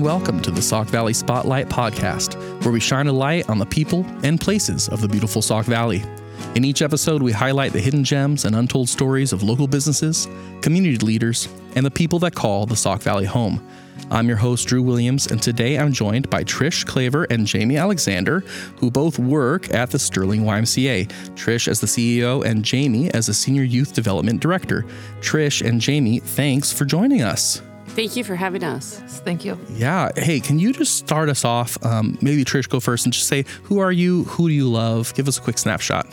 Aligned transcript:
and 0.00 0.06
welcome 0.06 0.40
to 0.40 0.50
the 0.50 0.62
Sauk 0.62 0.88
Valley 0.88 1.12
Spotlight 1.12 1.68
Podcast, 1.68 2.34
where 2.64 2.72
we 2.72 2.80
shine 2.80 3.06
a 3.06 3.12
light 3.12 3.50
on 3.50 3.58
the 3.58 3.66
people 3.66 4.06
and 4.22 4.40
places 4.40 4.88
of 4.88 5.02
the 5.02 5.08
beautiful 5.08 5.42
Sauk 5.42 5.66
Valley. 5.66 6.02
In 6.54 6.64
each 6.64 6.80
episode, 6.80 7.22
we 7.22 7.32
highlight 7.32 7.74
the 7.74 7.82
hidden 7.82 8.02
gems 8.02 8.46
and 8.46 8.56
untold 8.56 8.88
stories 8.88 9.34
of 9.34 9.42
local 9.42 9.66
businesses, 9.66 10.26
community 10.62 10.96
leaders, 11.04 11.50
and 11.74 11.84
the 11.84 11.90
people 11.90 12.18
that 12.20 12.34
call 12.34 12.64
the 12.64 12.76
Sauk 12.76 13.02
Valley 13.02 13.26
home. 13.26 13.62
I'm 14.10 14.26
your 14.26 14.38
host, 14.38 14.68
Drew 14.68 14.82
Williams, 14.82 15.26
and 15.26 15.42
today 15.42 15.78
I'm 15.78 15.92
joined 15.92 16.30
by 16.30 16.44
Trish 16.44 16.86
Klaver 16.86 17.26
and 17.28 17.46
Jamie 17.46 17.76
Alexander, 17.76 18.40
who 18.78 18.90
both 18.90 19.18
work 19.18 19.74
at 19.74 19.90
the 19.90 19.98
Sterling 19.98 20.44
YMCA. 20.44 21.08
Trish 21.34 21.68
as 21.68 21.78
the 21.78 21.86
CEO 21.86 22.42
and 22.42 22.64
Jamie 22.64 23.10
as 23.10 23.26
the 23.26 23.34
Senior 23.34 23.64
Youth 23.64 23.92
Development 23.92 24.40
Director. 24.40 24.86
Trish 25.20 25.60
and 25.60 25.78
Jamie, 25.78 26.20
thanks 26.20 26.72
for 26.72 26.86
joining 26.86 27.20
us. 27.20 27.60
Thank 27.94 28.16
you 28.16 28.24
for 28.24 28.36
having 28.36 28.64
us. 28.64 28.98
Thank 29.24 29.44
you. 29.44 29.58
Yeah. 29.70 30.10
Hey, 30.16 30.40
can 30.40 30.58
you 30.58 30.72
just 30.72 30.96
start 30.96 31.28
us 31.28 31.44
off? 31.44 31.76
Um, 31.84 32.16
maybe 32.20 32.44
Trish 32.44 32.68
go 32.68 32.80
first 32.80 33.04
and 33.04 33.12
just 33.12 33.26
say, 33.26 33.44
who 33.64 33.78
are 33.78 33.92
you? 33.92 34.24
Who 34.24 34.48
do 34.48 34.54
you 34.54 34.70
love? 34.70 35.12
Give 35.14 35.28
us 35.28 35.38
a 35.38 35.40
quick 35.40 35.58
snapshot. 35.58 36.06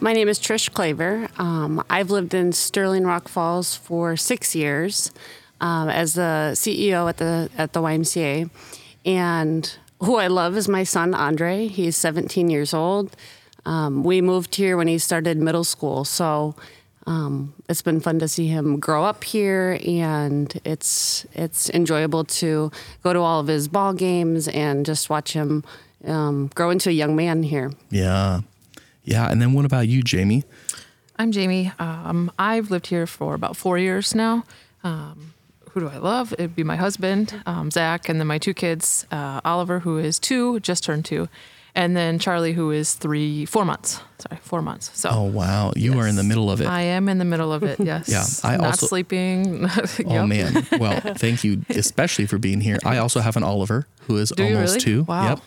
My 0.00 0.12
name 0.12 0.28
is 0.28 0.38
Trish 0.38 0.70
Klaver. 0.70 1.28
Um, 1.38 1.82
I've 1.88 2.10
lived 2.10 2.34
in 2.34 2.52
Sterling 2.52 3.04
Rock 3.04 3.28
Falls 3.28 3.74
for 3.74 4.16
six 4.16 4.54
years 4.54 5.12
um, 5.60 5.88
as 5.88 6.14
the 6.14 6.52
CEO 6.54 7.08
at 7.08 7.16
the 7.16 7.48
at 7.56 7.72
the 7.72 7.80
YMCA, 7.80 8.50
and 9.04 9.76
who 10.00 10.16
I 10.16 10.26
love 10.26 10.56
is 10.56 10.68
my 10.68 10.84
son 10.84 11.14
Andre. 11.14 11.66
He's 11.66 11.96
17 11.96 12.50
years 12.50 12.74
old. 12.74 13.16
Um, 13.66 14.04
we 14.04 14.20
moved 14.20 14.54
here 14.56 14.76
when 14.76 14.88
he 14.88 14.98
started 14.98 15.38
middle 15.38 15.64
school, 15.64 16.04
so 16.04 16.54
um, 17.06 17.54
it's 17.68 17.82
been 17.82 18.00
fun 18.00 18.18
to 18.20 18.28
see 18.28 18.46
him 18.46 18.80
grow 18.80 19.04
up 19.04 19.24
here, 19.24 19.78
and 19.86 20.60
it's 20.64 21.26
it's 21.34 21.70
enjoyable 21.70 22.24
to 22.24 22.70
go 23.02 23.12
to 23.12 23.18
all 23.20 23.40
of 23.40 23.46
his 23.46 23.68
ball 23.68 23.92
games 23.92 24.48
and 24.48 24.86
just 24.86 25.10
watch 25.10 25.32
him 25.32 25.64
um, 26.06 26.50
grow 26.54 26.70
into 26.70 26.88
a 26.88 26.92
young 26.92 27.16
man 27.16 27.42
here. 27.42 27.72
Yeah. 27.90 28.40
Yeah. 29.04 29.30
And 29.30 29.40
then 29.40 29.52
what 29.52 29.64
about 29.64 29.88
you, 29.88 30.02
Jamie? 30.02 30.44
I'm 31.16 31.30
Jamie. 31.30 31.72
Um, 31.78 32.32
I've 32.38 32.70
lived 32.70 32.88
here 32.88 33.06
for 33.06 33.34
about 33.34 33.56
four 33.56 33.78
years 33.78 34.14
now. 34.14 34.44
Um, 34.82 35.34
who 35.70 35.80
do 35.80 35.88
I 35.88 35.98
love? 35.98 36.32
It'd 36.34 36.54
be 36.54 36.64
my 36.64 36.76
husband, 36.76 37.42
um, 37.46 37.70
Zach, 37.70 38.08
and 38.08 38.20
then 38.20 38.26
my 38.26 38.38
two 38.38 38.54
kids, 38.54 39.06
uh, 39.10 39.40
Oliver, 39.44 39.80
who 39.80 39.98
is 39.98 40.18
two, 40.18 40.60
just 40.60 40.84
turned 40.84 41.04
two, 41.04 41.28
and 41.74 41.96
then 41.96 42.18
Charlie, 42.18 42.52
who 42.52 42.70
is 42.70 42.94
three, 42.94 43.44
four 43.46 43.64
months. 43.64 44.00
Sorry, 44.18 44.38
four 44.42 44.62
months. 44.62 44.90
So. 44.98 45.10
Oh 45.12 45.22
wow, 45.24 45.72
you 45.76 45.98
are 45.98 46.06
in 46.06 46.16
the 46.16 46.22
middle 46.24 46.50
of 46.50 46.60
it. 46.60 46.66
I 46.66 46.82
am 46.82 47.08
in 47.08 47.18
the 47.18 47.24
middle 47.24 47.52
of 47.52 47.62
it. 47.62 47.78
Yes. 47.84 48.08
Yeah, 48.08 48.48
I 48.48 48.54
also 48.54 48.62
Not 48.62 48.66
also- 48.66 48.86
sleeping. 48.86 49.68
Oh 50.06 50.26
man. 50.26 50.66
Well, 50.78 51.00
thank 51.16 51.44
you 51.44 51.62
especially 51.70 52.26
for 52.26 52.38
being 52.38 52.60
here. 52.60 52.78
I 52.84 52.98
also 52.98 53.20
have 53.20 53.36
an 53.36 53.42
Oliver 53.44 53.86
who 54.06 54.16
is 54.16 54.30
Do 54.30 54.44
almost 54.44 54.74
really? 54.76 54.80
two. 54.80 55.02
Wow. 55.04 55.28
Yep. 55.30 55.40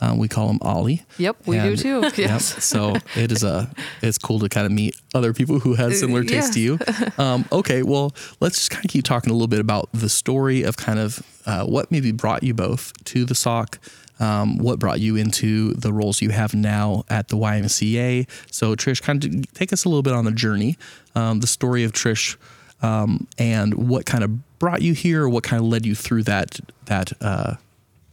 Um, 0.00 0.18
we 0.18 0.26
call 0.26 0.50
him 0.50 0.58
Ollie. 0.60 1.02
Yep, 1.18 1.36
we 1.46 1.56
do 1.56 1.62
And- 1.68 1.78
too. 1.78 2.10
Yep. 2.16 2.40
So 2.40 2.96
it 3.14 3.30
is 3.30 3.44
a 3.44 3.70
it's 4.02 4.18
cool 4.18 4.38
to 4.40 4.48
kind 4.48 4.66
of 4.66 4.72
meet 4.72 4.96
other 5.14 5.32
people 5.32 5.60
who 5.60 5.74
have 5.74 5.94
similar 5.94 6.24
tastes 6.24 6.54
to 6.54 6.60
you. 6.60 6.78
Um, 7.18 7.44
okay. 7.52 7.82
Well, 7.82 8.12
let's 8.40 8.56
just 8.56 8.70
kind 8.70 8.84
of 8.84 8.90
keep 8.90 9.04
talking 9.04 9.30
a 9.30 9.34
little 9.34 9.46
bit 9.48 9.60
about 9.60 9.88
the 9.92 10.08
story 10.08 10.62
of 10.62 10.76
kind 10.76 10.98
of 10.98 11.22
uh, 11.46 11.64
what 11.64 11.90
maybe 11.92 12.10
brought 12.12 12.42
you 12.42 12.54
both 12.54 12.92
to 13.04 13.24
the 13.24 13.34
Sauk. 13.34 13.78
Um, 14.20 14.58
what 14.58 14.78
brought 14.78 15.00
you 15.00 15.16
into 15.16 15.74
the 15.74 15.92
roles 15.92 16.22
you 16.22 16.30
have 16.30 16.54
now 16.54 17.04
at 17.08 17.28
the 17.28 17.36
YMCA? 17.36 18.28
So, 18.50 18.76
Trish, 18.76 19.02
kind 19.02 19.24
of 19.24 19.52
take 19.54 19.72
us 19.72 19.84
a 19.84 19.88
little 19.88 20.02
bit 20.02 20.12
on 20.12 20.24
the 20.24 20.32
journey, 20.32 20.76
um, 21.14 21.40
the 21.40 21.46
story 21.46 21.82
of 21.84 21.92
Trish, 21.92 22.36
um, 22.80 23.26
and 23.38 23.88
what 23.88 24.06
kind 24.06 24.22
of 24.22 24.58
brought 24.58 24.82
you 24.82 24.92
here, 24.92 25.28
what 25.28 25.42
kind 25.42 25.60
of 25.60 25.68
led 25.68 25.84
you 25.84 25.94
through 25.94 26.22
that 26.24 26.60
that 26.86 27.12
uh, 27.20 27.54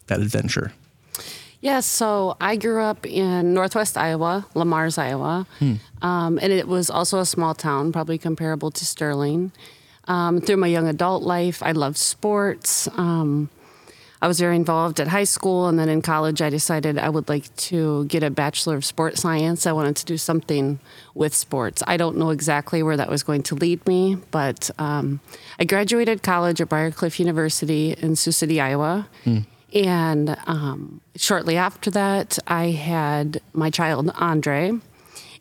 that 0.08 0.20
adventure. 0.20 0.74
Yeah, 1.62 1.81
so 1.81 2.36
I 2.42 2.56
grew 2.56 2.81
up 2.81 3.06
in 3.06 3.54
northwest 3.54 3.96
Iowa, 3.96 4.48
Le 4.56 4.66
Mars, 4.66 4.98
Iowa. 4.98 5.46
Um, 6.02 6.40
and 6.42 6.52
it 6.52 6.68
was 6.68 6.90
also 6.90 7.20
a 7.20 7.25
small 7.25 7.54
town, 7.54 7.92
probably 7.92 8.18
comparable 8.18 8.72
to 8.72 8.84
Sterling. 8.84 9.52
Um, 10.08 10.42
through 10.42 10.58
my 10.58 10.66
young 10.66 10.88
adult 10.88 11.22
life, 11.22 11.62
I 11.62 11.74
loved 11.74 11.98
sports. 11.98 12.88
Um, 12.98 13.52
I 14.22 14.28
was 14.28 14.40
very 14.40 14.56
involved 14.56 15.00
at 15.00 15.08
high 15.08 15.24
school, 15.24 15.68
and 15.68 15.80
then 15.80 15.90
in 15.90 16.02
college, 16.04 16.42
I 16.44 16.50
decided 16.52 17.00
I 17.00 17.09
would 17.09 17.28
like 17.28 17.54
to 17.56 18.06
get 18.06 18.22
a 18.22 18.30
Bachelor 18.30 18.76
of 18.76 18.86
Sports 18.86 19.22
Science. 19.22 19.66
I 19.66 19.72
wanted 19.72 19.96
to 19.96 20.06
do 20.06 20.18
something 20.18 20.80
with 21.16 21.34
sports. 21.34 21.82
I 21.88 21.98
don't 21.98 22.18
know 22.18 22.30
exactly 22.30 22.84
where 22.84 22.98
that 22.98 23.10
was 23.10 23.24
going 23.24 23.42
to 23.44 23.56
lead 23.56 23.86
me, 23.88 24.18
but 24.30 24.70
um, 24.78 25.22
I 25.60 25.66
graduated 25.66 26.22
college 26.22 26.62
at 26.62 26.70
Briar 26.70 26.92
Cliff 26.92 27.20
University 27.20 27.94
in 27.94 28.16
Sioux 28.16 28.31
City, 28.31 28.62
Iowa. 28.62 29.08
And 29.74 30.38
um, 30.46 31.02
shortly 31.16 31.58
after 31.58 31.90
that, 31.92 32.38
I 32.46 32.72
had 32.72 33.42
my 33.54 33.70
child, 33.70 34.12
Andre, 34.16 34.74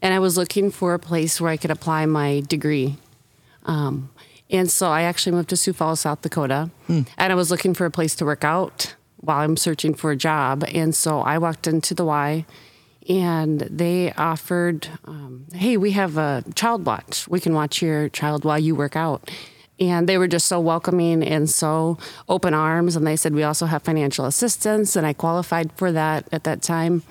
and 0.01 0.15
I 0.15 0.21
was 0.21 0.37
looking 0.39 0.71
for 0.71 0.95
a 0.95 0.99
place 0.99 1.39
where 1.41 1.51
I 1.51 1.57
could 1.59 1.71
apply 1.71 2.07
my 2.07 2.41
degree. 2.49 2.97
Um, 3.67 4.09
and 4.51 4.71
so 4.71 4.91
I 4.91 5.03
actually 5.03 5.33
moved 5.33 5.49
to 5.51 5.57
Sioux 5.57 5.73
Falls, 5.73 6.01
South 6.01 6.23
Dakota, 6.23 6.71
and 6.89 7.07
I 7.19 7.35
was 7.35 7.51
looking 7.51 7.75
for 7.75 7.87
a 7.87 7.91
place 7.91 8.15
to 8.17 8.25
work 8.25 8.45
out 8.45 8.95
while 9.17 9.39
I'm 9.39 9.57
searching 9.57 9.95
for 9.95 10.11
a 10.11 10.17
job. 10.17 10.65
And 10.75 10.95
so 10.95 11.21
I 11.21 11.39
walked 11.39 11.67
into 11.67 11.95
the 11.95 12.05
Y, 12.05 12.45
and 13.09 13.61
they 13.61 14.13
offered, 14.13 14.89
um, 15.05 15.47
"Hey, 15.53 15.77
we 15.77 15.93
have 15.93 16.17
a 16.17 16.45
child 16.55 16.85
watch. 16.87 17.27
We 17.29 17.41
can 17.41 17.55
watch 17.55 17.81
your 17.83 18.09
child 18.09 18.45
while 18.45 18.59
you 18.59 18.75
work 18.75 18.97
out." 18.97 19.31
And 19.79 20.07
they 20.07 20.19
were 20.19 20.29
just 20.29 20.47
so 20.47 20.61
welcoming 20.61 21.23
and 21.23 21.49
so 21.49 21.97
open 22.29 22.53
arms. 22.53 22.97
And 22.97 23.07
they 23.07 23.17
said, 23.17 23.33
We 23.33 23.43
also 23.43 23.65
have 23.65 23.83
financial 23.83 24.27
assistance. 24.27 24.95
And 24.95 25.07
I 25.07 25.15
qualified 25.15 25.73
for 25.73 25.91
that 25.93 26.27
at 26.33 26.45
that 26.45 26.61
time. 26.61 27.03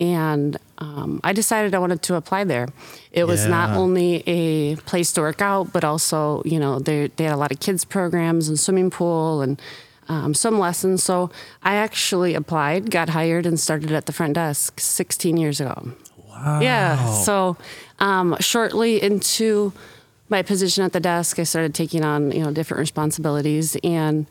And 0.00 0.56
um, 0.80 1.20
I 1.22 1.32
decided 1.32 1.74
I 1.74 1.78
wanted 1.78 2.02
to 2.02 2.14
apply 2.14 2.44
there. 2.44 2.68
It 3.12 3.24
was 3.24 3.46
not 3.46 3.76
only 3.76 4.22
a 4.26 4.76
place 4.76 5.12
to 5.12 5.20
work 5.20 5.42
out, 5.42 5.72
but 5.72 5.84
also, 5.84 6.42
you 6.44 6.58
know, 6.58 6.78
they, 6.78 7.08
they 7.16 7.24
had 7.24 7.34
a 7.34 7.36
lot 7.36 7.52
of 7.52 7.60
kids' 7.60 7.84
programs 7.84 8.48
and 8.48 8.58
swimming 8.58 8.90
pool 8.90 9.42
and 9.42 9.60
um, 10.08 10.32
some 10.32 10.58
lessons. 10.58 11.04
So 11.04 11.30
I 11.62 11.74
actually 11.74 12.34
applied, 12.34 12.90
got 12.90 13.10
hired, 13.10 13.44
and 13.46 13.60
started 13.60 13.92
at 13.92 14.06
the 14.06 14.12
front 14.12 14.34
desk 14.34 14.80
16 14.80 15.36
years 15.36 15.60
ago. 15.60 15.92
Wow. 16.28 16.60
Yeah. 16.60 17.12
So 17.12 17.56
um, 17.98 18.36
shortly 18.40 19.02
into 19.02 19.72
my 20.30 20.42
position 20.42 20.84
at 20.84 20.92
the 20.92 21.00
desk, 21.00 21.38
I 21.38 21.42
started 21.42 21.74
taking 21.74 22.04
on 22.04 22.32
you 22.32 22.42
know 22.42 22.52
different 22.52 22.78
responsibilities, 22.78 23.76
and 23.84 24.26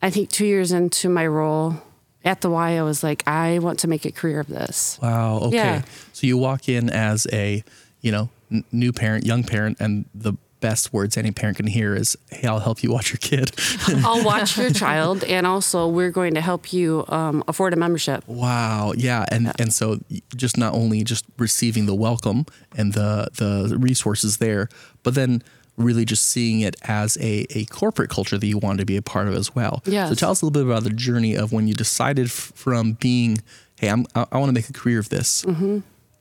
I 0.00 0.10
think 0.10 0.30
two 0.30 0.46
years 0.46 0.70
into 0.72 1.08
my 1.08 1.26
role 1.26 1.82
at 2.28 2.42
the 2.42 2.50
Y, 2.50 2.78
I 2.78 2.82
was 2.82 3.02
like, 3.02 3.26
I 3.26 3.58
want 3.58 3.78
to 3.80 3.88
make 3.88 4.04
a 4.04 4.12
career 4.12 4.38
of 4.40 4.48
this. 4.48 4.98
Wow. 5.02 5.38
Okay. 5.44 5.56
Yeah. 5.56 5.82
So 6.12 6.26
you 6.26 6.36
walk 6.36 6.68
in 6.68 6.90
as 6.90 7.26
a, 7.32 7.64
you 8.02 8.12
know, 8.12 8.28
n- 8.52 8.64
new 8.70 8.92
parent, 8.92 9.24
young 9.24 9.42
parent, 9.44 9.78
and 9.80 10.04
the 10.14 10.34
best 10.60 10.92
words 10.92 11.16
any 11.16 11.30
parent 11.30 11.56
can 11.56 11.66
hear 11.68 11.94
is, 11.94 12.18
"Hey, 12.30 12.46
I'll 12.48 12.58
help 12.58 12.82
you 12.82 12.90
watch 12.92 13.10
your 13.12 13.18
kid." 13.18 13.52
I'll 14.04 14.24
watch 14.32 14.58
your 14.58 14.70
child, 14.70 15.24
and 15.24 15.46
also 15.46 15.88
we're 15.88 16.10
going 16.10 16.34
to 16.34 16.40
help 16.40 16.72
you 16.72 17.04
um, 17.08 17.42
afford 17.48 17.72
a 17.72 17.76
membership. 17.76 18.26
wow. 18.28 18.92
Yeah. 18.96 19.24
And 19.30 19.52
and 19.58 19.72
so 19.72 20.00
just 20.36 20.56
not 20.58 20.74
only 20.74 21.02
just 21.04 21.24
receiving 21.38 21.86
the 21.86 21.94
welcome 21.94 22.44
and 22.76 22.92
the 22.92 23.28
the 23.36 23.76
resources 23.78 24.36
there, 24.36 24.68
but 25.02 25.14
then 25.14 25.42
really 25.78 26.04
just 26.04 26.26
seeing 26.26 26.60
it 26.60 26.76
as 26.82 27.16
a, 27.18 27.46
a 27.50 27.64
corporate 27.66 28.10
culture 28.10 28.36
that 28.36 28.46
you 28.46 28.58
wanted 28.58 28.78
to 28.78 28.84
be 28.84 28.96
a 28.96 29.02
part 29.02 29.28
of 29.28 29.34
as 29.34 29.54
well. 29.54 29.82
So 30.08 30.14
tell 30.14 30.30
us 30.32 30.42
a 30.42 30.44
little 30.46 30.62
bit 30.62 30.68
about 30.70 30.82
the 30.84 30.90
journey 30.90 31.34
of 31.36 31.52
when 31.52 31.66
you 31.68 31.74
decided 31.74 32.26
f- 32.26 32.52
from 32.54 32.92
being, 32.94 33.38
hey, 33.80 33.88
I'm, 33.88 34.04
I, 34.14 34.26
I 34.32 34.38
want 34.38 34.50
to 34.50 34.52
make 34.54 34.68
a 34.68 34.72
career 34.72 34.98
of 34.98 35.08
this. 35.08 35.44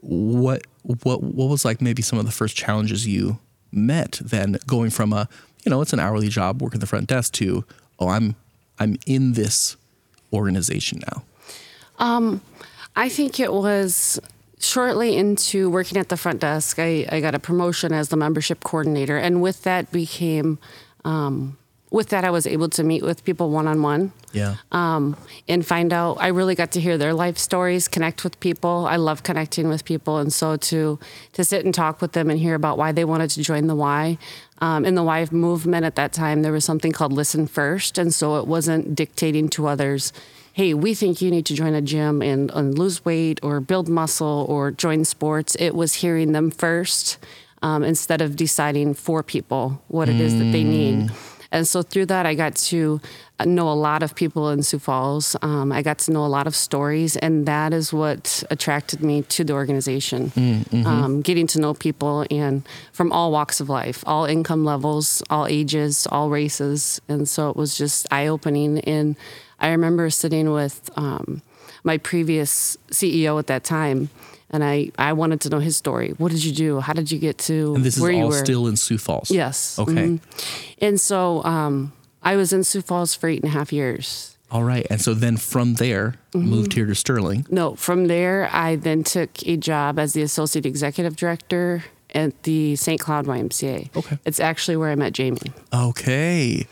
what 0.02 0.62
what 0.84 1.24
what 1.24 1.50
was 1.50 1.66
like 1.66 1.82
maybe 1.82 2.02
some 2.02 2.20
of 2.20 2.26
the 2.26 2.32
first 2.32 2.56
challenges 2.56 3.06
you 3.08 3.40
met 3.72 4.20
then 4.24 4.58
going 4.68 4.90
from 4.92 5.12
a 5.12 5.28
you 5.66 5.70
know 5.72 5.82
it's 5.82 5.92
an 5.92 6.00
hourly 6.00 6.30
job 6.30 6.62
working 6.62 6.80
the 6.80 6.86
front 6.88 7.08
desk 7.08 7.34
to 7.34 7.66
oh 8.00 8.08
I'm 8.10 8.36
I'm 8.80 8.96
in 9.08 9.34
this 9.34 9.76
organization 10.32 11.00
now 11.12 11.24
Um, 12.00 12.42
I 12.96 13.10
think 13.10 13.40
it 13.40 13.52
was 13.52 14.20
shortly 14.60 15.16
into 15.16 15.70
working 15.70 15.98
at 15.98 16.10
the 16.10 16.18
front 16.18 16.42
desk, 16.42 16.80
I, 16.80 17.06
I 17.12 17.22
got 17.22 17.36
a 17.36 17.40
promotion 17.40 17.94
as 17.94 18.10
the 18.10 18.18
membership 18.18 18.64
coordinator. 18.64 19.18
And 19.18 19.42
with 19.42 19.64
that 19.64 19.92
became, 19.92 20.60
um, 21.06 21.58
with 21.92 22.10
that, 22.10 22.26
I 22.26 22.32
was 22.32 22.46
able 22.46 22.70
to 22.70 22.84
meet 22.84 23.04
with 23.04 23.24
people 23.24 23.50
one 23.50 23.68
on 23.68 23.82
one 23.82 24.12
yeah 24.34 24.56
um, 24.72 25.16
and 25.48 25.66
find 25.66 25.94
out. 25.94 26.18
I 26.20 26.28
really 26.28 26.56
got 26.56 26.72
to 26.72 26.80
hear 26.80 26.98
their 26.98 27.14
life 27.14 27.38
stories, 27.38 27.88
connect 27.88 28.24
with 28.24 28.40
people. 28.40 28.86
I 28.88 28.98
love 28.98 29.24
connecting 29.24 29.70
with 29.70 29.86
people, 29.86 30.18
and 30.18 30.32
so 30.32 30.58
to 30.58 31.00
to 31.34 31.44
sit 31.44 31.66
and 31.66 31.74
talk 31.74 32.02
with 32.02 32.12
them 32.12 32.30
and 32.30 32.40
hear 32.40 32.56
about 32.56 32.78
why 32.78 32.92
they 32.92 33.06
wanted 33.06 33.30
to 33.32 33.42
join 33.42 33.68
the 33.68 33.76
Y. 33.76 34.18
Um, 34.60 34.86
in 34.86 34.96
the 34.96 35.04
Y 35.04 35.28
movement 35.32 35.86
at 35.86 35.96
that 35.96 36.14
time, 36.14 36.42
there 36.42 36.52
was 36.52 36.66
something 36.66 36.92
called 36.92 37.14
Listen 37.14 37.48
First, 37.48 37.98
and 37.98 38.14
so 38.14 38.38
it 38.38 38.48
wasn't 38.48 38.96
dictating 38.96 39.50
to 39.50 39.68
others. 39.68 40.12
Hey, 40.58 40.74
we 40.74 40.96
think 40.96 41.22
you 41.22 41.30
need 41.30 41.46
to 41.46 41.54
join 41.54 41.76
a 41.76 41.84
gym 41.84 42.24
and, 42.24 42.50
and 42.50 42.80
lose 42.80 43.06
weight 43.06 43.40
or 43.44 43.60
build 43.60 43.88
muscle 43.88 44.44
or 44.50 44.72
join 44.72 45.06
sports. 45.06 45.56
It 45.60 45.76
was 45.76 45.94
hearing 45.94 46.32
them 46.32 46.50
first 46.50 47.20
um, 47.62 47.84
instead 47.84 48.22
of 48.22 48.36
deciding 48.36 48.96
for 48.96 49.22
people 49.22 49.80
what 49.88 50.10
it 50.10 50.20
is 50.20 50.34
that 50.40 50.52
they 50.52 50.64
need. 50.64 51.12
And 51.52 51.68
so 51.68 51.84
through 51.84 52.08
that, 52.08 52.26
I 52.26 52.34
got 52.34 52.56
to 52.56 53.00
know 53.46 53.72
a 53.72 53.78
lot 53.78 54.02
of 54.02 54.16
people 54.16 54.50
in 54.50 54.64
Sioux 54.64 54.80
Falls. 54.80 55.36
Um, 55.44 55.72
I 55.72 55.84
got 55.84 56.00
to 56.00 56.12
know 56.12 56.26
a 56.26 56.28
lot 56.28 56.48
of 56.48 56.56
stories, 56.56 57.16
and 57.18 57.46
that 57.46 57.72
is 57.72 57.94
what 57.94 58.44
attracted 58.50 59.04
me 59.04 59.22
to 59.22 59.44
the 59.44 59.54
organization. 59.54 60.32
Um, 60.88 61.22
getting 61.22 61.46
to 61.48 61.60
know 61.60 61.76
people 61.76 62.26
and 62.32 62.68
from 62.94 63.12
all 63.12 63.32
walks 63.32 63.60
of 63.60 63.70
life, 63.70 64.04
all 64.08 64.26
income 64.26 64.66
levels, 64.66 65.22
all 65.30 65.46
ages, 65.46 66.08
all 66.12 66.32
races, 66.32 67.00
and 67.08 67.30
so 67.30 67.52
it 67.52 67.56
was 67.56 67.78
just 67.78 68.08
eye 68.12 68.26
opening. 68.26 68.80
And 68.80 69.16
I 69.60 69.70
remember 69.70 70.10
sitting 70.10 70.52
with 70.52 70.90
um, 70.96 71.42
my 71.84 71.98
previous 71.98 72.78
CEO 72.92 73.40
at 73.40 73.48
that 73.48 73.64
time. 73.64 74.10
And 74.50 74.64
I, 74.64 74.92
I 74.98 75.12
wanted 75.12 75.42
to 75.42 75.50
know 75.50 75.60
his 75.60 75.76
story. 75.76 76.12
What 76.18 76.32
did 76.32 76.42
you 76.46 76.54
do? 76.54 76.80
How 76.80 76.94
did 76.94 77.12
you 77.12 77.20
get 77.20 77.38
to 77.40 77.76
And 77.76 77.84
this 77.84 77.98
is 77.98 78.04
all 78.04 78.32
still 78.32 78.66
in 78.68 78.78
Sioux 78.78 78.98
Falls. 78.98 79.30
Yes. 79.30 79.78
Okay. 79.78 79.92
mhm. 79.92 80.20
And 80.82 81.02
so 81.02 81.44
um, 81.44 81.92
I 82.24 82.38
was 82.38 82.54
in 82.54 82.64
Sioux 82.64 82.82
Falls 82.82 83.14
for 83.14 83.28
eight 83.28 83.44
and 83.44 83.50
a 83.52 83.54
half 83.54 83.74
years. 83.74 84.38
All 84.50 84.64
right. 84.64 84.88
And 84.90 85.02
so 85.02 85.14
then 85.14 85.36
from 85.36 85.74
there, 85.74 86.16
Mm-hmm. 86.32 86.48
moved 86.50 86.74
here 86.74 86.86
to 86.86 86.96
Sterling. 86.96 87.46
No, 87.50 87.76
from 87.76 88.08
there, 88.08 88.48
I 88.54 88.78
then 88.78 89.04
took 89.04 89.32
a 89.46 89.58
job 89.58 90.00
as 90.00 90.14
the 90.14 90.22
associate 90.22 90.66
executive 90.66 91.18
director 91.18 91.84
at 92.16 92.44
the 92.44 92.78
St. 92.78 93.02
Cloud 93.02 93.26
YMCA. 93.26 93.94
Okay. 93.98 94.18
It's 94.24 94.40
actually 94.40 94.78
where 94.78 94.92
I 94.92 94.96
met 94.96 95.12
Jamie. 95.12 95.52
Okay. 95.74 96.68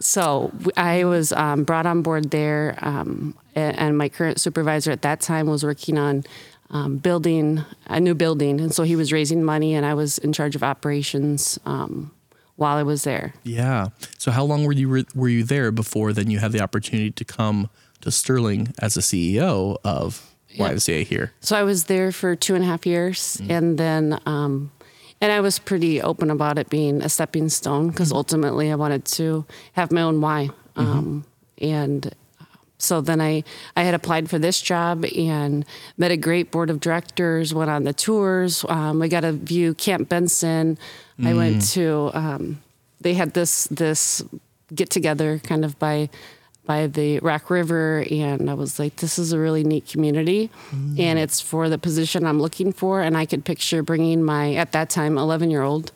So 0.00 0.50
I 0.76 1.04
was 1.04 1.32
um, 1.32 1.64
brought 1.64 1.86
on 1.86 2.02
board 2.02 2.30
there, 2.30 2.78
um, 2.80 3.36
and 3.54 3.96
my 3.98 4.08
current 4.08 4.40
supervisor 4.40 4.90
at 4.90 5.02
that 5.02 5.20
time 5.20 5.46
was 5.46 5.62
working 5.62 5.98
on 5.98 6.24
um, 6.70 6.96
building 6.98 7.62
a 7.86 8.00
new 8.00 8.14
building, 8.14 8.60
and 8.60 8.74
so 8.74 8.82
he 8.82 8.96
was 8.96 9.12
raising 9.12 9.44
money, 9.44 9.74
and 9.74 9.84
I 9.84 9.94
was 9.94 10.18
in 10.18 10.32
charge 10.32 10.56
of 10.56 10.62
operations 10.62 11.58
um, 11.66 12.12
while 12.56 12.76
I 12.78 12.82
was 12.82 13.04
there. 13.04 13.34
Yeah. 13.44 13.88
So 14.18 14.30
how 14.30 14.44
long 14.44 14.64
were 14.64 14.72
you 14.72 15.04
were 15.14 15.28
you 15.28 15.44
there 15.44 15.70
before 15.70 16.12
then 16.12 16.30
you 16.30 16.38
had 16.38 16.52
the 16.52 16.60
opportunity 16.60 17.10
to 17.10 17.24
come 17.24 17.68
to 18.00 18.10
Sterling 18.10 18.72
as 18.80 18.96
a 18.96 19.00
CEO 19.00 19.76
of 19.84 20.26
Yeah. 20.48 20.70
YMCA 20.70 21.04
here? 21.04 21.32
So 21.40 21.56
I 21.56 21.62
was 21.62 21.84
there 21.84 22.10
for 22.12 22.34
two 22.36 22.54
and 22.54 22.64
a 22.64 22.66
half 22.66 22.86
years, 22.86 23.40
and 23.48 23.76
then, 23.76 24.18
um, 24.24 24.70
and 25.20 25.32
I 25.32 25.40
was 25.40 25.58
pretty 25.58 26.00
open 26.00 26.30
about 26.30 26.58
it 26.58 26.70
being 26.70 27.02
a 27.02 27.08
stepping 27.08 27.48
stone 27.48 27.88
because 27.88 28.12
ultimately 28.12 28.72
I 28.72 28.74
wanted 28.74 29.04
to 29.06 29.44
have 29.74 29.92
my 29.92 30.02
own 30.02 30.20
Y. 30.20 30.48
Um, 30.76 31.24
and 31.60 32.14
so 32.78 33.00
then 33.02 33.20
I, 33.20 33.44
I 33.76 33.82
had 33.82 33.94
applied 33.94 34.30
for 34.30 34.38
this 34.38 34.60
job 34.60 35.04
and 35.04 35.64
met 35.98 36.10
a 36.10 36.16
great 36.16 36.50
board 36.50 36.70
of 36.70 36.80
directors, 36.80 37.52
went 37.52 37.70
on 37.70 37.84
the 37.84 37.92
tours. 37.92 38.64
Um, 38.68 39.00
we 39.00 39.08
got 39.08 39.20
to 39.20 39.32
view 39.32 39.74
Camp 39.74 40.08
Benson. 40.08 40.78
I 41.22 41.34
went 41.34 41.68
to, 41.72 42.10
um, 42.14 42.62
they 43.02 43.12
had 43.12 43.34
this, 43.34 43.64
this 43.64 44.22
get 44.74 44.88
together 44.88 45.38
kind 45.40 45.66
of 45.66 45.78
by, 45.78 46.08
by 46.70 46.86
the 46.86 47.18
Rock 47.18 47.50
River. 47.50 48.04
And 48.12 48.48
I 48.48 48.54
was 48.54 48.78
like, 48.78 48.94
this 49.02 49.18
is 49.18 49.32
a 49.32 49.38
really 49.40 49.64
neat 49.64 49.88
community. 49.88 50.50
And 50.72 51.18
it's 51.18 51.40
for 51.40 51.68
the 51.68 51.78
position 51.78 52.24
I'm 52.24 52.40
looking 52.40 52.72
for. 52.72 53.02
And 53.02 53.16
I 53.16 53.26
could 53.26 53.44
picture 53.44 53.82
bringing 53.82 54.22
my, 54.22 54.54
at 54.54 54.70
that 54.70 54.88
time, 54.88 55.18
11 55.18 55.50
year 55.50 55.62
old. 55.62 55.90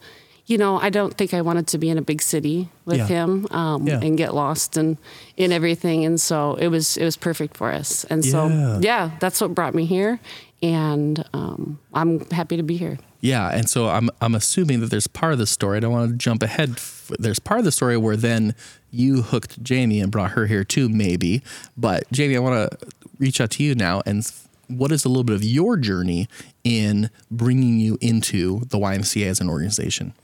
You 0.47 0.59
know, 0.59 0.81
I 0.81 0.91
don't 0.91 1.15
think 1.17 1.33
I 1.33 1.43
wanted 1.43 1.69
to 1.69 1.79
be 1.79 1.89
in 1.91 1.97
a 1.97 2.03
big 2.03 2.21
city 2.21 2.69
with 2.87 2.99
Yeah. 2.99 3.07
him 3.07 3.47
um, 3.53 3.87
Yeah. 3.87 4.01
and 4.03 4.19
get 4.19 4.35
lost 4.35 4.77
in, 4.77 4.99
in 5.37 5.53
everything. 5.53 6.05
And 6.05 6.21
so 6.21 6.57
it 6.57 6.69
was 6.69 6.97
it 6.97 7.05
was 7.05 7.17
perfect 7.17 7.57
for 7.57 7.71
us. 7.73 8.03
And 8.11 8.25
so 8.25 8.49
Yeah. 8.49 8.79
yeah, 8.83 9.11
that's 9.21 9.41
what 9.41 9.55
brought 9.55 9.75
me 9.77 9.85
here. 9.87 10.19
And 10.61 11.25
um, 11.33 11.79
I'm 11.93 12.29
happy 12.31 12.57
to 12.57 12.63
be 12.65 12.77
here. 12.77 12.99
Yeah, 13.21 13.49
and 13.59 13.71
so 13.71 13.89
I'm 13.89 14.11
I'm 14.21 14.35
assuming 14.35 14.81
that 14.81 14.91
there's 14.91 15.07
part 15.07 15.33
of 15.33 15.39
the 15.39 15.47
story. 15.47 15.77
I 15.79 15.81
don't 15.81 15.93
want 15.93 16.11
to 16.11 16.17
jump 16.17 16.43
ahead. 16.43 16.71
There's 17.19 17.39
part 17.39 17.59
of 17.59 17.65
the 17.65 17.73
story 17.73 17.97
where 17.97 18.17
then 18.19 18.55
you 18.95 19.23
hooked 19.23 19.63
Jamie 19.63 20.01
and 20.01 20.11
brought 20.11 20.33
her 20.33 20.47
here 20.47 20.65
too, 20.65 20.89
maybe. 20.89 21.43
But 21.77 22.11
Jamie, 22.13 22.37
I 22.37 22.41
want 22.41 22.71
to 22.71 22.79
reach 23.19 23.41
out 23.41 23.51
to 23.53 23.63
you 23.63 23.75
now 23.75 24.03
and 24.07 24.25
what 24.69 24.93
is 24.93 25.05
a 25.05 25.09
little 25.09 25.25
bit 25.25 25.37
of 25.37 25.45
your 25.45 25.77
journey 25.77 26.29
in 26.63 27.11
bringing 27.31 27.79
you 27.79 27.99
into 28.01 28.61
the 28.67 28.79
YMCA 28.79 29.27
as 29.27 29.41
an 29.41 29.49
organization? 29.49 30.15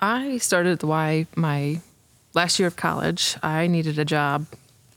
I 0.00 0.38
started 0.38 0.72
at 0.72 0.80
the 0.80 0.86
Y 0.86 1.26
my 1.36 1.80
last 2.34 2.58
year 2.58 2.68
of 2.68 2.76
college. 2.76 3.36
I 3.42 3.66
needed 3.66 3.98
a 3.98 4.04
job 4.04 4.46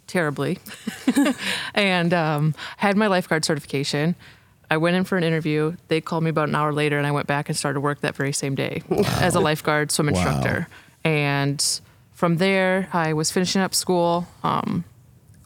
terribly, 0.08 0.60
and 1.76 2.14
um, 2.14 2.56
had 2.78 2.96
my 2.98 3.08
lifeguard 3.08 3.46
certification. 3.46 4.16
I 4.72 4.78
went 4.78 4.96
in 4.96 5.04
for 5.04 5.18
an 5.18 5.24
interview. 5.24 5.76
They 5.88 6.02
called 6.02 6.24
me 6.24 6.30
about 6.30 6.50
an 6.50 6.56
hour 6.56 6.74
later, 6.74 6.98
and 6.98 7.06
I 7.06 7.12
went 7.12 7.28
back 7.28 7.50
and 7.50 7.58
started 7.58 7.82
work 7.82 8.02
that 8.02 8.16
very 8.16 8.34
same 8.34 8.56
day 8.56 8.82
as 9.20 9.36
a 9.36 9.40
lifeguard 9.40 9.92
swim 9.92 10.08
Wow. 10.08 10.14
instructor. 10.14 10.68
And 11.04 11.82
from 12.24 12.38
there, 12.38 12.88
I 12.94 13.12
was 13.12 13.32
finishing 13.32 13.62
up 13.62 13.76
school 13.76 14.26
um, 14.44 14.86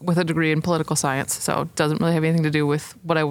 with 0.00 0.16
a 0.16 0.22
degree 0.22 0.52
in 0.52 0.62
political 0.62 0.94
science. 0.94 1.34
So 1.34 1.62
it 1.62 1.74
doesn't 1.74 2.00
really 2.00 2.12
have 2.12 2.22
anything 2.22 2.44
to 2.44 2.52
do 2.52 2.68
with 2.68 2.96
what 3.02 3.18
I 3.18 3.24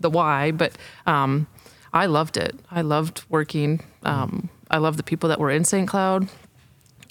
the 0.00 0.10
Y, 0.10 0.50
but 0.50 0.76
um, 1.06 1.46
I 1.94 2.04
loved 2.04 2.36
it. 2.36 2.54
I 2.70 2.82
loved 2.82 3.24
working. 3.30 3.80
Um, 4.02 4.50
I 4.70 4.76
loved 4.76 4.98
the 4.98 5.02
people 5.02 5.30
that 5.30 5.40
were 5.40 5.50
in 5.50 5.64
St. 5.64 5.88
Cloud. 5.88 6.28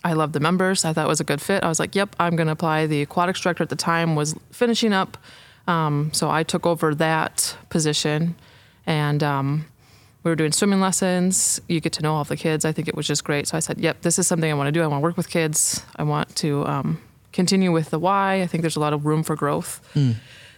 I 0.03 0.13
loved 0.13 0.33
the 0.33 0.39
members. 0.39 0.85
I 0.85 0.93
thought 0.93 1.05
it 1.05 1.09
was 1.09 1.21
a 1.21 1.23
good 1.23 1.41
fit. 1.41 1.63
I 1.63 1.69
was 1.69 1.79
like, 1.79 1.95
yep, 1.95 2.15
I'm 2.19 2.35
going 2.35 2.45
to 2.45 2.53
apply. 2.53 2.85
The 2.85 3.01
aquatics 3.01 3.41
director 3.41 3.63
at 3.63 3.69
the 3.69 3.75
time 3.75 4.15
was 4.15 4.35
finishing 4.51 4.93
up. 4.93 5.17
Um, 5.65 6.11
so 6.13 6.29
I 6.29 6.43
took 6.43 6.67
over 6.67 6.93
that 6.93 7.57
position 7.71 8.35
and 8.85 9.23
um, 9.23 9.65
we 10.23 10.29
were 10.31 10.35
doing 10.35 10.51
swimming 10.51 10.79
lessons. 10.81 11.59
You 11.67 11.79
get 11.79 11.93
to 11.93 12.01
know 12.03 12.13
all 12.15 12.23
the 12.23 12.37
kids. 12.37 12.63
I 12.65 12.71
think 12.71 12.87
it 12.87 12.95
was 12.95 13.07
just 13.07 13.23
great. 13.23 13.47
So 13.47 13.57
I 13.57 13.59
said, 13.59 13.79
yep, 13.79 14.01
this 14.01 14.19
is 14.19 14.27
something 14.27 14.49
I 14.51 14.53
want 14.53 14.67
to 14.67 14.71
do. 14.71 14.81
I 14.83 14.87
want 14.87 15.01
to 15.01 15.03
work 15.03 15.17
with 15.17 15.29
kids. 15.29 15.83
I 15.95 16.03
want 16.03 16.35
to 16.37 16.65
um, 16.67 17.01
continue 17.33 17.71
with 17.71 17.89
the 17.89 17.99
Y. 17.99 18.41
I 18.41 18.47
think 18.47 18.61
there's 18.61 18.75
a 18.75 18.79
lot 18.79 18.93
of 18.93 19.05
room 19.05 19.23
for 19.23 19.35
growth. 19.35 19.81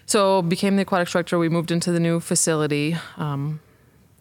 So 0.06 0.42
became 0.42 0.76
the 0.76 0.82
aquatic 0.82 1.08
director. 1.08 1.40
We 1.40 1.48
moved 1.50 1.72
into 1.72 1.92
the 1.92 2.00
new 2.00 2.20
facility. 2.20 2.98
Um, 3.18 3.62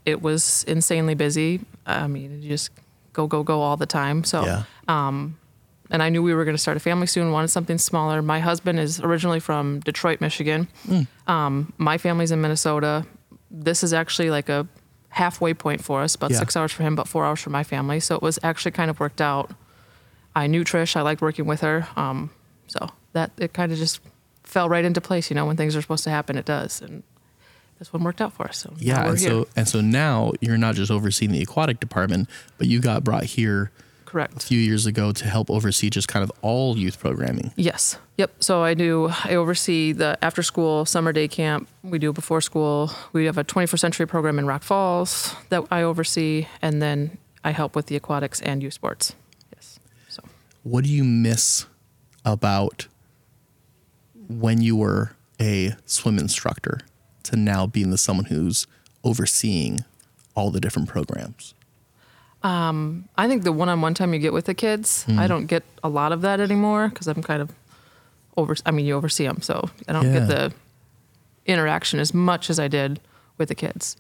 it 0.07 0.23
was 0.23 0.65
insanely 0.69 1.15
busy. 1.15 1.61
I 1.87 2.07
mean, 2.07 2.41
you 2.43 2.49
just 2.49 2.71
go 3.13 3.27
go 3.27 3.43
go 3.43 3.61
all 3.61 3.77
the 3.77 3.87
time. 3.87 4.23
So 4.25 4.45
Yeah. 4.45 4.63
and 5.91 6.03
I 6.03 6.09
knew 6.09 6.23
we 6.23 6.35
were 6.35 6.45
going 6.45 6.55
to 6.57 6.63
start 6.63 6.77
a 6.77 6.81
family 6.81 7.07
soon. 7.07 7.33
Wanted 7.33 7.49
something 7.49 7.79
smaller. 7.79 8.23
My 8.23 8.39
husband 8.41 8.79
is 8.81 9.01
originally 9.01 9.41
from 9.41 9.81
Detroit, 9.81 10.21
Michigan. 10.21 10.69
Um, 11.27 11.73
my 11.79 11.99
family's 11.99 12.31
in 12.31 12.41
Minnesota. 12.41 13.05
This 13.51 13.83
is 13.83 13.93
actually 13.93 14.31
like 14.31 14.49
a 14.49 14.67
halfway 15.13 15.55
point 15.55 15.83
for 15.83 16.03
us. 16.03 16.15
About 16.15 16.31
Yeah. 16.33 16.39
six 16.39 16.57
hours 16.57 16.73
for 16.73 16.83
him, 16.83 16.93
about 16.95 17.09
four 17.09 17.25
hours 17.25 17.41
for 17.41 17.51
my 17.51 17.63
family. 17.65 18.01
So 18.01 18.15
it 18.17 18.23
was 18.23 18.39
actually 18.43 18.73
kind 18.73 18.91
of 18.91 18.99
worked 19.01 19.21
out. 19.21 19.51
I 20.35 20.47
knew 20.47 20.65
Trish. 20.65 20.97
I 20.97 21.03
liked 21.03 21.21
working 21.21 21.47
with 21.47 21.61
her. 21.61 21.87
Um, 21.97 22.31
so 22.67 22.89
that 23.13 23.31
it 23.39 23.53
kind 23.53 23.71
of 23.73 23.79
just 23.79 24.01
fell 24.43 24.69
right 24.69 24.85
into 24.85 25.01
place. 25.01 25.31
You 25.31 25.35
know, 25.37 25.47
when 25.47 25.57
things 25.57 25.77
are 25.77 25.83
supposed 25.83 26.05
to 26.05 26.11
happen, 26.11 26.37
it 26.39 26.45
does, 26.47 26.81
and 26.81 27.03
this 27.79 27.93
one 27.93 28.03
worked 28.05 28.21
out 28.23 28.33
for 28.33 28.47
us. 28.49 28.59
So 28.59 28.73
Yeah, 28.79 29.07
and 29.09 29.19
here. 29.19 29.29
so 29.31 29.49
and 29.57 29.69
so 29.69 29.81
now 29.83 30.33
you're 30.41 30.57
not 30.57 30.75
just 30.77 30.91
overseeing 30.91 31.33
the 31.33 31.43
aquatic 31.43 31.79
department, 31.81 32.29
but 32.59 32.67
you 32.69 32.81
got 32.81 33.05
brought 33.05 33.25
here 33.25 33.71
a 34.15 34.41
few 34.41 34.59
years 34.59 34.87
ago 34.87 35.13
to 35.13 35.25
help 35.27 35.51
oversee 35.51 35.91
just 35.91 36.09
kind 36.09 36.23
of 36.23 36.31
all 36.43 36.77
youth 36.77 36.99
programming. 36.99 37.53
Yes. 37.57 37.99
Yep. 38.19 38.43
So 38.43 38.63
I 38.63 38.75
do. 38.75 39.11
I 39.25 39.35
oversee 39.35 39.93
the 39.93 40.19
after 40.23 40.43
school 40.43 40.85
summer 40.85 41.13
day 41.13 41.29
camp. 41.29 41.69
We 41.83 41.99
do 41.99 42.13
before 42.13 42.41
school. 42.41 42.91
We 43.13 43.25
have 43.27 43.39
a 43.39 43.45
21st 43.45 43.79
century 43.79 44.07
program 44.07 44.39
in 44.39 44.47
Rock 44.47 44.63
Falls 44.63 45.35
that 45.49 45.65
I 45.71 45.83
oversee, 45.83 46.47
and 46.61 46.81
then 46.83 47.19
I 47.45 47.51
help 47.53 47.75
with 47.75 47.87
the 47.87 47.97
aquatics 47.97 48.41
and 48.41 48.63
youth 48.63 48.75
sports. 48.75 49.15
Yes. 49.55 49.81
So 50.09 50.23
What 50.63 50.85
do 50.85 50.91
you 50.91 51.05
miss 51.05 51.67
about 52.25 52.87
when 54.29 54.61
you 54.61 54.77
were 54.77 55.13
a 55.41 55.75
swim 55.87 56.19
instructor 56.19 56.81
to 57.25 57.37
now 57.37 57.67
being 57.67 57.91
the 57.91 57.99
someone 57.99 58.27
who's 58.27 58.67
overseeing 59.05 59.81
all 60.35 60.51
the 60.51 60.61
different 60.61 60.89
programs? 60.89 61.55
I 62.45 63.29
think 63.29 63.45
the 63.45 63.53
one-on-one 63.53 63.95
time 63.95 64.13
you 64.15 64.21
get 64.21 64.33
with 64.33 64.47
the 64.47 64.55
kids, 64.55 65.05
I 65.09 65.27
don't 65.27 65.47
get 65.47 65.63
a 65.83 65.89
lot 65.89 66.13
of 66.13 66.23
that 66.23 66.41
anymore 66.41 66.89
because 66.89 67.07
I'm 67.09 67.23
kind 67.23 67.43
of 67.43 67.51
over. 68.37 68.57
I 68.67 68.71
mean, 68.71 68.87
you 68.87 68.95
oversee 68.97 69.25
them, 69.27 69.41
so 69.43 69.69
I 69.89 69.93
don't 69.93 70.07
Yeah. 70.07 70.13
get 70.21 70.29
the 70.29 70.53
interaction 71.47 71.99
as 72.01 72.15
much 72.15 72.51
as 72.51 72.59
I 72.59 72.69
did 72.69 73.01
with 73.39 73.49
the 73.49 73.55
kids. 73.55 73.97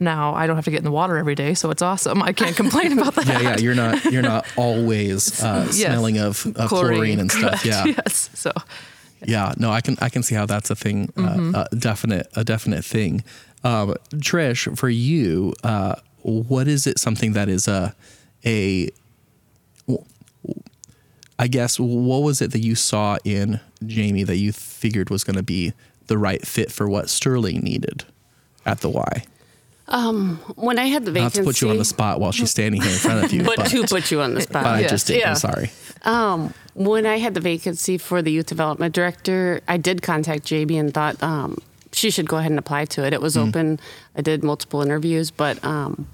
Now 0.00 0.34
I 0.34 0.46
don't 0.46 0.56
have 0.56 0.64
to 0.64 0.70
get 0.72 0.78
in 0.78 0.84
the 0.84 0.90
water 0.90 1.16
every 1.16 1.34
day, 1.36 1.54
so 1.54 1.70
it's 1.70 1.80
awesome. 1.82 2.20
I 2.22 2.32
can't 2.32 2.56
complain 2.56 2.98
about 2.98 3.14
that. 3.14 3.26
Yeah, 3.28 3.40
yeah, 3.40 3.56
you're 3.58 3.74
not 3.76 4.04
you're 4.06 4.22
not 4.22 4.44
always 4.56 5.42
uh, 5.42 5.64
Yes. 5.66 5.76
smelling 5.82 6.18
of, 6.18 6.44
of 6.56 6.68
chlorine, 6.68 7.20
and 7.20 7.30
stuff. 7.30 7.64
Yeah, 7.64 7.84
yes. 7.98 8.28
So 8.34 8.52
yeah. 9.24 9.54
No, 9.56 9.70
I 9.70 9.80
can 9.80 9.96
I 10.00 10.08
can 10.08 10.22
see 10.22 10.34
how 10.34 10.46
that's 10.46 10.68
a 10.70 10.74
thing, 10.76 11.08
Mm-hmm. 11.16 11.54
uh, 11.54 11.64
a 11.70 11.76
definite 11.76 12.26
a 12.34 12.42
definite 12.44 12.84
thing. 12.84 13.22
Um, 13.62 13.94
Trish, 14.16 14.76
for 14.76 14.88
you, 14.90 15.54
uh, 15.62 15.94
what 16.24 16.66
is 16.68 16.86
it? 16.86 16.98
Something 16.98 17.32
that 17.34 17.48
is 17.48 17.68
a 17.68 17.94
a 18.44 18.90
I 21.38 21.48
guess 21.48 21.80
what 21.80 22.22
was 22.22 22.40
it 22.40 22.52
that 22.52 22.60
you 22.60 22.74
saw 22.74 23.18
in 23.24 23.60
Jamie 23.84 24.22
that 24.22 24.36
you 24.36 24.52
figured 24.52 25.10
was 25.10 25.24
going 25.24 25.36
to 25.36 25.42
be 25.42 25.72
the 26.06 26.16
right 26.16 26.46
fit 26.46 26.70
for 26.70 26.88
what 26.88 27.10
Sterling 27.10 27.60
needed 27.60 28.04
at 28.64 28.80
the 28.80 28.88
Y? 28.88 29.24
When 30.54 30.78
I 30.78 30.86
had 30.86 31.04
the 31.04 31.10
Not 31.12 31.32
vacancy, 31.32 31.40
to 31.40 31.44
put 31.44 31.60
you 31.60 31.70
on 31.70 31.78
the 31.78 31.84
spot 31.84 32.20
while 32.20 32.32
she's 32.32 32.50
standing 32.50 32.80
here 32.80 32.92
in 32.92 32.98
front 32.98 33.24
of 33.24 33.32
you, 33.32 33.42
but 33.44 33.56
but, 33.56 33.66
to 33.68 33.84
put 33.86 34.10
you 34.10 34.20
on 34.22 34.34
the 34.34 34.40
spot. 34.42 34.62
but 34.64 34.74
I 34.74 34.80
Yeah. 34.82 34.88
just 34.88 35.06
did. 35.08 35.18
Yeah. 35.18 35.30
I'm 35.30 35.36
sorry. 35.36 35.70
Um, 36.02 36.54
when 36.74 37.04
I 37.04 37.18
had 37.18 37.34
the 37.34 37.40
vacancy 37.40 37.98
for 37.98 38.22
the 38.22 38.30
youth 38.30 38.46
development 38.46 38.94
director, 38.94 39.60
I 39.66 39.76
did 39.76 40.02
contact 40.02 40.44
JB 40.44 40.78
and 40.78 40.94
thought 40.94 41.20
um, 41.22 41.58
she 41.94 42.10
should 42.10 42.28
go 42.28 42.36
ahead 42.36 42.50
and 42.50 42.58
apply 42.58 42.84
to 42.86 43.04
it. 43.06 43.12
It 43.12 43.20
was 43.22 43.36
open. 43.36 43.78
I 44.16 44.22
did 44.22 44.42
multiple 44.42 44.82
interviews, 44.82 45.30
but 45.30 45.64
um, 45.64 46.08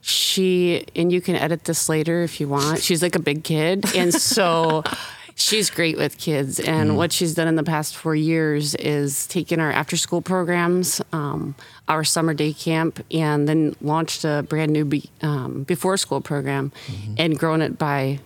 she 0.00 0.86
and 0.94 1.12
you 1.12 1.20
can 1.20 1.36
edit 1.36 1.64
this 1.64 1.88
later 1.88 2.22
if 2.22 2.40
you 2.40 2.48
want. 2.48 2.82
She's 2.82 3.02
like 3.02 3.14
a 3.14 3.20
big 3.20 3.44
kid, 3.44 3.84
and 3.94 4.12
so. 4.14 4.82
She's 5.38 5.68
great 5.68 5.98
with 5.98 6.16
kids, 6.16 6.58
and 6.58 6.96
what 6.96 7.12
she's 7.12 7.34
done 7.34 7.46
in 7.46 7.56
the 7.56 7.62
past 7.62 7.94
four 7.94 8.14
years 8.14 8.74
is 8.76 9.26
taken 9.26 9.60
our 9.60 9.70
after-school 9.70 10.22
programs, 10.22 11.02
um, 11.12 11.54
our 11.88 12.04
summer 12.04 12.32
day 12.32 12.54
camp, 12.54 13.04
and 13.10 13.46
then 13.46 13.76
launched 13.82 14.24
a 14.24 14.46
brand 14.48 14.72
new 14.72 14.86
be, 14.86 15.10
um, 15.20 15.64
before-school 15.64 16.22
program, 16.22 16.72
and 17.18 17.38
grown 17.38 17.60
it 17.60 17.76
by 17.76 18.18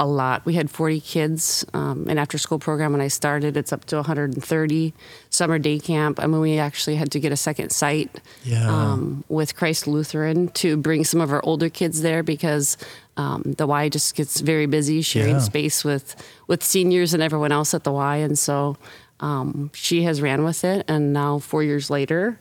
a 0.00 0.06
lot. 0.06 0.44
We 0.46 0.54
had 0.54 0.70
40 0.70 1.00
kids 1.00 1.64
um, 1.74 2.06
an 2.08 2.16
after 2.18 2.38
school 2.38 2.58
program 2.58 2.92
when 2.92 3.02
I 3.02 3.08
started. 3.08 3.56
It's 3.56 3.70
up 3.72 3.84
to 3.86 3.96
130 3.96 4.94
summer 5.28 5.58
day 5.58 5.78
camp. 5.78 6.18
I 6.18 6.26
mean, 6.26 6.40
we 6.40 6.58
actually 6.58 6.96
had 6.96 7.12
to 7.12 7.20
get 7.20 7.32
a 7.32 7.36
second 7.36 7.70
site 7.70 8.20
Yeah. 8.42 8.66
um, 8.66 9.24
with 9.28 9.54
Christ 9.56 9.86
Lutheran 9.86 10.48
to 10.62 10.76
bring 10.78 11.04
some 11.04 11.20
of 11.20 11.30
our 11.30 11.42
older 11.44 11.68
kids 11.68 12.00
there 12.00 12.22
because 12.22 12.78
um, 13.18 13.54
the 13.58 13.66
Y 13.66 13.90
just 13.90 14.14
gets 14.16 14.40
very 14.40 14.64
busy 14.66 15.02
sharing 15.02 15.34
Yeah. 15.36 15.40
space 15.52 15.84
with 15.84 16.16
with 16.48 16.64
seniors 16.64 17.12
and 17.14 17.22
everyone 17.22 17.52
else 17.52 17.74
at 17.74 17.84
the 17.84 17.92
Y, 17.92 18.16
and 18.16 18.38
so 18.38 18.76
um, 19.20 19.70
she 19.74 20.04
has 20.04 20.22
ran 20.22 20.44
with 20.44 20.64
it. 20.64 20.84
And 20.88 21.12
now 21.12 21.38
four 21.40 21.62
years 21.62 21.90
later, 21.90 22.40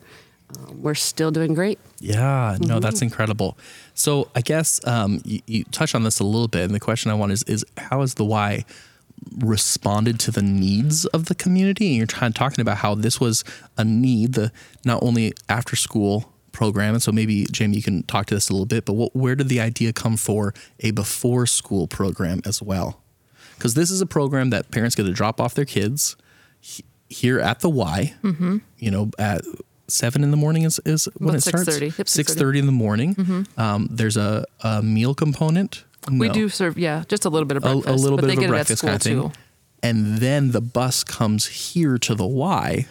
um, 0.57 0.81
we're 0.81 0.95
still 0.95 1.31
doing 1.31 1.53
great. 1.53 1.79
Yeah, 1.99 2.57
no, 2.59 2.75
Mm-hmm. 2.75 2.79
that's 2.79 3.01
incredible. 3.01 3.57
So 3.93 4.29
I 4.35 4.41
guess 4.41 4.79
um, 4.87 5.21
you, 5.25 5.41
you 5.45 5.63
touch 5.65 5.93
on 5.95 6.03
this 6.03 6.19
a 6.19 6.23
little 6.23 6.47
bit, 6.47 6.63
and 6.63 6.73
the 6.73 6.79
question 6.79 7.11
I 7.11 7.13
want 7.15 7.31
is 7.31 7.43
is 7.43 7.65
how 7.77 8.01
has 8.01 8.15
the 8.15 8.25
Y 8.25 8.65
responded 9.37 10.19
to 10.21 10.31
the 10.31 10.41
needs 10.41 11.05
of 11.07 11.25
the 11.25 11.35
community? 11.35 11.87
And 11.87 11.97
you're 11.97 12.07
trying 12.07 12.33
talking 12.33 12.61
about 12.61 12.77
how 12.77 12.95
this 12.95 13.19
was 13.19 13.43
a 13.77 13.83
need, 13.83 14.33
the 14.33 14.51
not 14.85 15.03
only 15.03 15.33
after 15.47 15.75
school 15.75 16.31
program, 16.51 16.93
and 16.95 17.03
so 17.03 17.11
maybe 17.11 17.45
Jamie, 17.51 17.77
you 17.77 17.83
can 17.83 18.03
talk 18.03 18.25
to 18.27 18.35
this 18.35 18.49
a 18.49 18.53
little 18.53 18.65
bit. 18.65 18.85
But 18.85 18.93
what, 18.93 19.15
where 19.15 19.35
did 19.35 19.49
the 19.49 19.59
idea 19.59 19.93
come 19.93 20.17
for 20.17 20.53
a 20.79 20.91
before 20.91 21.45
school 21.45 21.87
program 21.87 22.41
as 22.45 22.61
well? 22.61 23.01
Because 23.55 23.73
this 23.73 23.91
is 23.91 24.01
a 24.01 24.05
program 24.05 24.49
that 24.51 24.71
parents 24.71 24.95
get 24.95 25.03
to 25.03 25.11
drop 25.11 25.39
off 25.41 25.53
their 25.53 25.65
kids 25.65 26.15
he- 26.61 26.85
here 27.09 27.39
at 27.39 27.59
the 27.59 27.69
Y. 27.69 28.13
Mm-hmm. 28.23 28.57
You 28.77 28.91
know, 28.91 29.11
at 29.19 29.41
seven 29.91 30.23
in 30.23 30.31
the 30.31 30.37
morning 30.37 30.63
is, 30.63 30.79
is 30.85 31.07
when 31.17 31.29
About 31.29 31.37
it 31.37 31.41
starts. 31.41 31.69
6:30. 31.69 31.97
Yep, 31.97 32.07
Six 32.09 32.33
thirty 32.35 32.59
in 32.59 32.65
the 32.65 32.71
morning. 32.71 33.45
Um, 33.57 33.87
there's 33.91 34.17
a, 34.17 34.45
a 34.61 34.81
meal 34.81 35.13
component. 35.15 35.83
We 36.11 36.27
No. 36.27 36.33
do 36.33 36.49
serve, 36.49 36.77
yeah, 36.77 37.03
just 37.07 37.25
a 37.25 37.29
little 37.29 37.45
bit 37.45 37.57
of 37.57 37.63
a, 37.65 37.69
breakfast. 37.75 37.87
a 37.87 38.01
little 38.01 38.17
but 38.17 38.21
bit 38.21 38.27
they 38.27 38.33
of 38.33 38.37
a 38.39 38.41
get 38.41 38.49
breakfast 38.49 38.83
it 38.83 38.87
at 38.87 38.89
kind 38.91 39.01
school 39.03 39.25
of 39.27 39.31
thing. 39.33 39.33
too. 39.33 39.39
And 39.83 40.17
then 40.17 40.51
the 40.51 40.61
bus 40.61 41.03
comes 41.03 41.45
here 41.47 41.97
to 41.99 42.15
the 42.15 42.25
Y. 42.25 42.87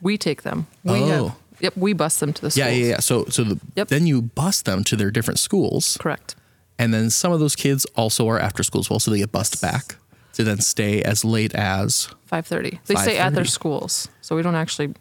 We 0.00 0.16
take 0.18 0.42
them. 0.42 0.66
We 0.82 0.92
Oh. 1.02 1.06
have, 1.28 1.34
yep, 1.60 1.76
we 1.76 1.92
bus 1.92 2.18
them 2.18 2.32
to 2.32 2.48
the 2.48 2.58
Yeah, 2.58 2.68
yeah, 2.68 2.86
yeah. 2.86 3.00
So, 3.00 3.24
so 3.28 3.44
the, 3.44 3.60
Yep. 3.76 3.88
then 3.88 4.06
you 4.06 4.22
bus 4.22 4.62
them 4.62 4.84
to 4.84 4.96
their 4.96 5.10
different 5.10 5.38
schools, 5.40 5.96
Correct. 6.00 6.34
and 6.78 6.92
then 6.94 7.10
some 7.10 7.32
of 7.32 7.40
those 7.40 7.54
kids 7.56 7.86
also 7.96 8.28
are 8.28 8.38
after 8.38 8.62
school 8.62 8.80
as 8.80 8.90
well, 8.90 9.00
so 9.00 9.10
they 9.10 9.18
get 9.18 9.32
bused 9.32 9.60
back 9.60 9.96
to 10.34 10.42
then 10.44 10.60
stay 10.60 11.02
as 11.02 11.24
late 11.24 11.54
as. 11.54 12.08
5.30. 12.30 12.78
They 12.86 12.94
stay 12.96 13.16
at 13.18 13.34
their 13.34 13.44
5:30. 13.44 13.50
schools, 13.50 14.08
so 14.20 14.34
we 14.36 14.42
don't 14.42 14.56
actually 14.56 14.94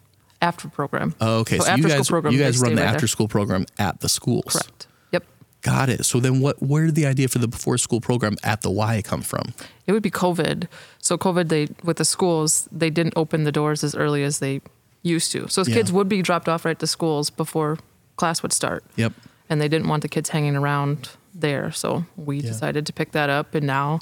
after 0.44 0.68
program. 0.68 1.16
Oh, 1.22 1.40
okay, 1.40 1.58
so, 1.58 1.66
you 1.66 1.72
after-school 1.72 2.22
guys 2.22 2.34
you 2.34 2.40
guys 2.40 2.60
run 2.60 2.76
the 2.76 2.82
right 2.82 2.86
there. 2.88 2.96
after 2.96 3.08
school 3.08 3.28
program 3.28 3.66
at 3.80 4.02
the 4.02 4.10
schools. 4.10 4.44
Correct. 4.54 4.88
Yep. 5.12 5.24
Got 5.62 5.90
it. 5.90 6.06
So 6.06 6.20
then, 6.20 6.40
what? 6.42 6.62
Where 6.62 6.86
did 6.86 6.96
the 6.96 7.06
idea 7.06 7.28
for 7.28 7.40
the 7.40 7.48
before 7.48 7.78
school 7.78 8.02
program 8.02 8.36
at 8.44 8.62
the 8.62 8.70
Y 8.70 9.02
come 9.04 9.22
from? 9.22 9.54
It 9.88 9.94
would 9.94 10.04
be 10.04 10.12
COVID. 10.12 10.68
So 11.00 11.18
COVID, 11.18 11.50
they 11.50 11.70
with 11.84 11.98
the 11.98 12.06
schools, 12.06 12.68
they 12.72 12.90
didn't 12.90 13.14
open 13.16 13.44
the 13.46 13.52
doors 13.52 13.84
as 13.84 13.96
early 13.96 14.24
as 14.24 14.40
they 14.40 14.62
used 15.02 15.32
to. 15.32 15.48
So 15.48 15.64
Yeah. 15.66 15.74
kids 15.76 15.92
would 15.92 16.08
be 16.10 16.22
dropped 16.22 16.48
off 16.50 16.66
right 16.66 16.78
to 16.80 16.88
schools 16.88 17.30
before 17.30 17.78
class 18.16 18.42
would 18.44 18.54
start. 18.54 18.84
Yep. 18.96 19.14
And 19.50 19.60
they 19.60 19.68
didn't 19.68 19.88
want 19.88 20.02
the 20.02 20.08
kids 20.10 20.30
hanging 20.30 20.56
around 20.56 21.10
there. 21.34 21.72
So 21.72 22.06
we 22.16 22.38
Yeah. 22.38 22.50
decided 22.52 22.86
to 22.86 22.94
pick 22.94 23.12
that 23.12 23.30
up. 23.30 23.56
And 23.56 23.66
now, 23.68 24.00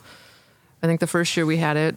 I 0.83 0.87
think 0.87 0.99
the 0.99 1.07
first 1.07 1.35
year 1.37 1.45
we 1.45 1.57
had 1.57 1.77
it, 1.77 1.95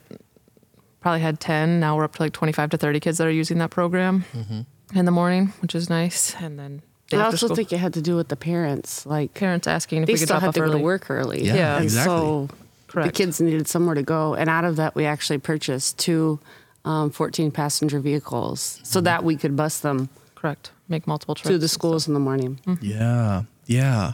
probably 1.04 1.20
had 1.20 1.38
10. 1.38 1.80
Now 1.80 1.96
we're 1.99 2.04
up 2.04 2.14
to 2.16 2.23
like 2.23 2.32
25 2.32 2.70
to 2.70 2.76
30 2.78 2.99
kids 3.00 3.18
that 3.18 3.26
are 3.26 3.30
using 3.30 3.58
that 3.58 3.68
program 3.70 4.25
Mm-hmm. 4.32 4.99
in 4.99 5.04
the 5.04 5.11
morning, 5.11 5.52
which 5.61 5.75
is 5.75 5.90
nice. 5.90 6.34
And 6.40 6.58
then 6.58 6.80
the 7.11 7.18
I 7.18 7.25
also 7.26 7.46
school- 7.46 7.56
think 7.56 7.73
it 7.75 7.78
had 7.78 7.92
to 7.94 8.00
do 8.00 8.16
with 8.16 8.28
the 8.28 8.37
parents, 8.37 9.04
like 9.04 9.34
parents 9.34 9.66
asking 9.66 10.02
if 10.02 10.06
they 10.06 10.14
we 10.14 10.18
could 10.18 10.28
still 10.28 10.34
drop 10.40 10.42
had 10.42 10.49
off 10.49 10.54
to 10.54 10.61
go 10.61 10.66
early. 10.66 10.78
to 10.78 10.84
work 10.84 11.11
early. 11.11 11.44
Yeah, 11.44 11.54
Yeah. 11.56 11.80
Exactly. 11.82 12.16
So 12.16 12.49
Correct. 12.88 13.06
the 13.08 13.12
kids 13.12 13.38
needed 13.40 13.68
somewhere 13.68 13.94
to 13.96 14.02
go, 14.02 14.34
and 14.34 14.49
out 14.49 14.64
of 14.64 14.76
that, 14.76 14.94
we 14.94 15.04
actually 15.04 15.38
purchased 15.38 15.99
two 15.99 16.38
um, 16.87 17.11
14 17.11 17.50
passenger 17.50 18.00
vehicles 18.00 18.80
so 18.82 18.99
Mm-hmm. 18.99 19.04
that 19.04 19.25
we 19.25 19.37
could 19.37 19.54
bus 19.56 19.80
them 19.80 20.08
Correct. 20.34 20.70
Make 20.88 21.06
multiple 21.06 21.34
trips. 21.34 21.49
to 21.49 21.58
the 21.58 21.64
and 21.64 21.70
schools 21.70 22.08
in 22.08 22.14
the 22.14 22.20
morning. 22.20 22.61
Yeah, 22.80 23.42
yeah. 23.66 24.12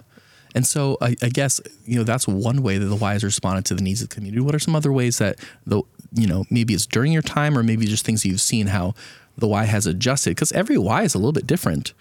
And 0.55 0.67
so 0.67 0.97
I, 1.01 1.17
I 1.23 1.29
guess 1.29 1.61
you 1.85 1.97
know 1.97 2.05
that's 2.05 2.27
one 2.27 2.63
way 2.63 2.79
that 2.79 2.87
the 2.87 2.97
Y 2.97 3.13
has 3.13 3.25
responded 3.25 3.65
to 3.67 3.75
the 3.75 3.83
needs 3.83 4.03
of 4.03 4.09
the 4.09 4.15
community. 4.15 4.41
What 4.41 4.55
are 4.55 4.59
some 4.59 4.75
other 4.77 4.93
ways 4.93 5.19
that 5.19 5.39
the 5.67 5.83
you 6.13 6.27
know 6.27 6.45
maybe 6.51 6.75
it's 6.75 6.87
during 6.87 7.13
your 7.13 7.23
time 7.23 7.57
or 7.57 7.63
maybe 7.63 7.87
just 7.87 8.05
things 8.05 8.25
you've 8.25 8.41
seen 8.41 8.69
how 8.69 8.95
the 9.39 9.49
Y 9.49 9.65
has 9.65 9.87
adjusted 9.87 10.31
because 10.31 10.53
every 10.53 10.77
Y 10.77 11.03
is 11.03 11.15
a 11.15 11.19
little 11.19 11.33
bit 11.33 11.47
different 11.47 11.93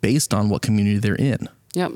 based 0.00 0.34
on 0.34 0.48
what 0.48 0.62
community 0.62 0.98
they're 0.98 1.14
in. 1.14 1.48
Yep. 1.74 1.92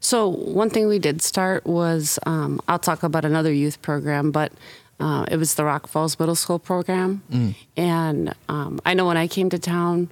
So 0.00 0.28
one 0.28 0.70
thing 0.70 0.86
we 0.86 0.98
did 0.98 1.20
start 1.22 1.66
was 1.66 2.18
um, 2.24 2.60
I'll 2.68 2.78
talk 2.78 3.02
about 3.02 3.24
another 3.24 3.52
youth 3.52 3.82
program, 3.82 4.30
but 4.30 4.52
uh, 4.98 5.26
it 5.30 5.36
was 5.36 5.54
the 5.54 5.64
Rock 5.64 5.86
Falls 5.86 6.18
Middle 6.18 6.34
School 6.34 6.58
program, 6.58 7.22
and 7.76 8.34
um, 8.48 8.80
I 8.84 8.94
know 8.94 9.06
when 9.06 9.16
I 9.16 9.28
came 9.28 9.48
to 9.50 9.58
town, 9.58 10.10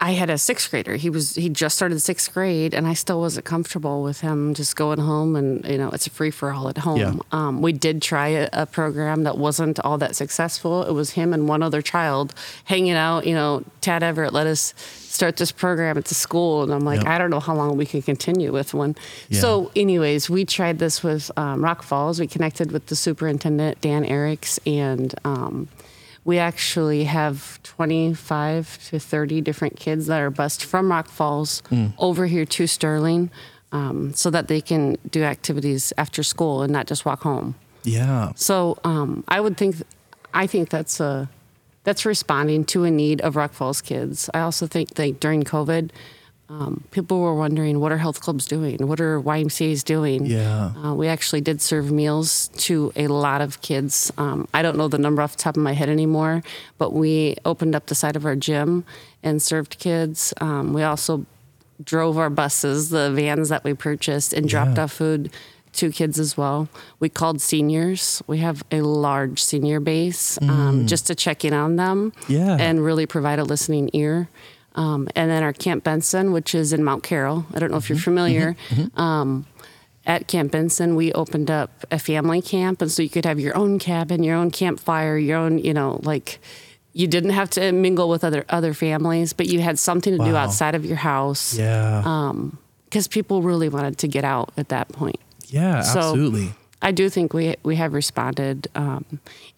I 0.00 0.10
had 0.12 0.28
a 0.28 0.36
sixth 0.36 0.70
grader. 0.70 0.96
He 0.96 1.08
was 1.08 1.34
he 1.36 1.48
just 1.48 1.76
started 1.76 2.00
sixth 2.00 2.34
grade, 2.34 2.74
and 2.74 2.86
I 2.86 2.94
still 2.94 3.20
wasn't 3.20 3.46
comfortable 3.46 4.02
with 4.02 4.20
him 4.20 4.52
just 4.52 4.74
going 4.76 4.98
home 4.98 5.36
and 5.36 5.64
you 5.64 5.78
know 5.78 5.90
it's 5.90 6.06
a 6.06 6.10
free 6.10 6.30
for 6.30 6.52
all 6.52 6.68
at 6.68 6.78
home. 6.78 6.98
Yeah. 6.98 7.14
Um, 7.32 7.62
we 7.62 7.72
did 7.72 8.02
try 8.02 8.28
a, 8.28 8.48
a 8.52 8.66
program 8.66 9.22
that 9.22 9.38
wasn't 9.38 9.78
all 9.80 9.96
that 9.98 10.16
successful. 10.16 10.82
It 10.82 10.92
was 10.92 11.10
him 11.10 11.32
and 11.32 11.48
one 11.48 11.62
other 11.62 11.80
child 11.80 12.34
hanging 12.64 12.94
out. 12.94 13.24
You 13.26 13.34
know, 13.34 13.62
Tad 13.80 14.02
Everett 14.02 14.32
let 14.32 14.46
us 14.48 14.74
start 14.78 15.36
this 15.36 15.52
program 15.52 15.96
at 15.96 16.06
the 16.06 16.14
school, 16.14 16.64
and 16.64 16.74
I'm 16.74 16.84
like, 16.84 16.98
Yep. 16.98 17.06
I 17.06 17.18
don't 17.18 17.30
know 17.30 17.40
how 17.40 17.54
long 17.54 17.76
we 17.76 17.86
can 17.86 18.02
continue 18.02 18.52
with 18.52 18.74
one. 18.74 18.96
Yeah. 19.28 19.40
So, 19.40 19.70
anyways, 19.76 20.28
we 20.28 20.44
tried 20.44 20.80
this 20.80 21.04
with 21.04 21.30
um, 21.36 21.62
Rock 21.62 21.84
Falls. 21.84 22.18
We 22.18 22.26
connected 22.26 22.72
with 22.72 22.86
the 22.86 22.96
superintendent 22.96 23.80
Dan 23.80 24.04
Arickx, 24.04 24.58
and 24.66 25.14
um, 25.24 25.68
we 26.24 26.38
actually 26.38 27.04
have 27.04 27.62
25 27.62 28.78
to 28.88 28.98
30 28.98 29.40
different 29.40 29.76
kids 29.76 30.06
that 30.06 30.20
are 30.20 30.30
bused 30.30 30.62
from 30.62 30.90
Rock 30.90 31.08
Falls 31.08 31.62
over 31.98 32.26
here 32.26 32.44
to 32.46 32.66
Sterling, 32.66 33.30
um, 33.72 34.14
so 34.14 34.30
that 34.30 34.48
they 34.48 34.60
can 34.60 34.96
do 35.10 35.22
activities 35.24 35.92
after 35.98 36.22
school 36.22 36.62
and 36.62 36.72
not 36.72 36.86
just 36.86 37.04
walk 37.04 37.22
home. 37.22 37.56
Yeah, 37.82 38.32
So 38.36 38.78
um, 38.84 39.24
I 39.28 39.40
would 39.40 39.56
think, 39.58 39.76
I 40.32 40.46
think 40.46 40.70
that's 40.70 41.00
a, 41.00 41.28
that's 41.82 42.06
responding 42.06 42.64
to 42.66 42.84
a 42.84 42.90
need 42.90 43.20
of 43.20 43.36
Rock 43.36 43.52
Falls 43.52 43.82
kids. 43.82 44.30
I 44.32 44.40
also 44.40 44.66
think 44.66 44.94
that 44.94 45.20
during 45.20 45.42
COVID, 45.42 45.90
um, 46.50 46.84
people 46.90 47.20
were 47.20 47.34
wondering 47.34 47.80
what 47.80 47.90
are 47.90 47.96
health 47.96 48.20
clubs 48.20 48.46
doing, 48.46 48.86
what 48.86 49.00
are 49.00 49.20
YMCA's 49.20 49.82
doing. 49.82 50.26
Yeah. 50.26 50.72
uh, 50.84 50.94
we 50.94 51.08
actually 51.08 51.40
did 51.40 51.62
serve 51.62 51.90
meals 51.90 52.48
to 52.58 52.92
a 52.96 53.06
lot 53.08 53.40
of 53.40 53.60
kids. 53.62 54.12
Um, 54.18 54.46
I 54.52 54.60
don't 54.62 54.76
know 54.76 54.88
the 54.88 54.98
number 54.98 55.22
off 55.22 55.32
the 55.36 55.42
top 55.42 55.56
of 55.56 55.62
my 55.62 55.72
head 55.72 55.88
anymore, 55.88 56.42
but 56.78 56.92
we 56.92 57.36
opened 57.44 57.74
up 57.74 57.86
the 57.86 57.94
side 57.94 58.14
of 58.14 58.24
our 58.26 58.36
gym 58.36 58.84
and 59.22 59.40
served 59.40 59.78
kids. 59.78 60.34
Um, 60.40 60.74
we 60.74 60.82
also 60.82 61.24
drove 61.82 62.18
our 62.18 62.30
buses, 62.30 62.90
the 62.90 63.10
vans 63.10 63.48
that 63.48 63.64
we 63.64 63.72
purchased, 63.74 64.32
and 64.32 64.48
dropped 64.48 64.76
Yeah. 64.76 64.84
off 64.84 64.92
food 64.92 65.30
to 65.72 65.90
kids 65.90 66.20
as 66.20 66.36
well. 66.36 66.68
We 67.00 67.08
called 67.08 67.40
seniors. 67.40 68.22
We 68.28 68.38
have 68.38 68.62
a 68.70 68.82
large 68.82 69.42
senior 69.42 69.80
base 69.80 70.38
um, 70.42 70.86
just 70.86 71.06
to 71.08 71.16
check 71.16 71.44
in 71.44 71.52
on 71.52 71.74
them 71.76 72.12
Yeah. 72.28 72.56
and 72.60 72.84
really 72.84 73.06
provide 73.06 73.40
a 73.40 73.44
listening 73.44 73.90
ear. 73.92 74.28
Um, 74.74 75.08
and 75.14 75.30
then 75.30 75.42
our 75.42 75.52
Camp 75.52 75.84
Benson, 75.84 76.32
which 76.32 76.54
is 76.54 76.72
in 76.72 76.82
Mount 76.82 77.02
Carroll. 77.04 77.46
I 77.54 77.58
don't 77.60 77.70
know 77.70 77.76
if 77.76 77.88
you're 77.88 77.98
familiar. 77.98 78.56
Um, 78.96 79.46
at 80.06 80.26
Camp 80.28 80.52
Benson, 80.52 80.96
we 80.96 81.12
opened 81.12 81.50
up 81.50 81.86
a 81.90 81.98
family 81.98 82.42
camp, 82.42 82.82
and 82.82 82.90
so 82.92 83.02
you 83.02 83.08
could 83.08 83.24
have 83.24 83.40
your 83.40 83.56
own 83.56 83.78
cabin, 83.78 84.22
your 84.22 84.36
own 84.36 84.50
campfire, 84.50 85.16
your 85.16 85.38
own, 85.38 85.58
you 85.58 85.72
know, 85.72 86.00
like 86.02 86.40
you 86.92 87.06
didn't 87.06 87.30
have 87.30 87.48
to 87.50 87.72
mingle 87.72 88.08
with 88.08 88.22
other 88.24 88.44
other 88.50 88.74
families, 88.74 89.32
but 89.32 89.46
you 89.46 89.60
had 89.60 89.78
something 89.78 90.16
to 90.18 90.18
do 90.24 90.36
outside 90.36 90.74
of 90.74 90.84
your 90.84 90.96
house 90.98 91.56
yeah, 91.56 92.32
because 92.84 93.08
people 93.08 93.42
really 93.42 93.68
wanted 93.68 93.96
to 93.98 94.08
get 94.08 94.24
out 94.24 94.52
at 94.56 94.68
that 94.68 94.88
point. 94.90 95.20
yeah, 95.46 95.80
so- 95.82 95.98
absolutely. 96.00 96.52
I 96.84 96.92
do 96.92 97.08
think 97.08 97.32
we 97.32 97.56
we 97.62 97.76
have 97.76 97.94
responded, 97.94 98.68
um, 98.74 99.06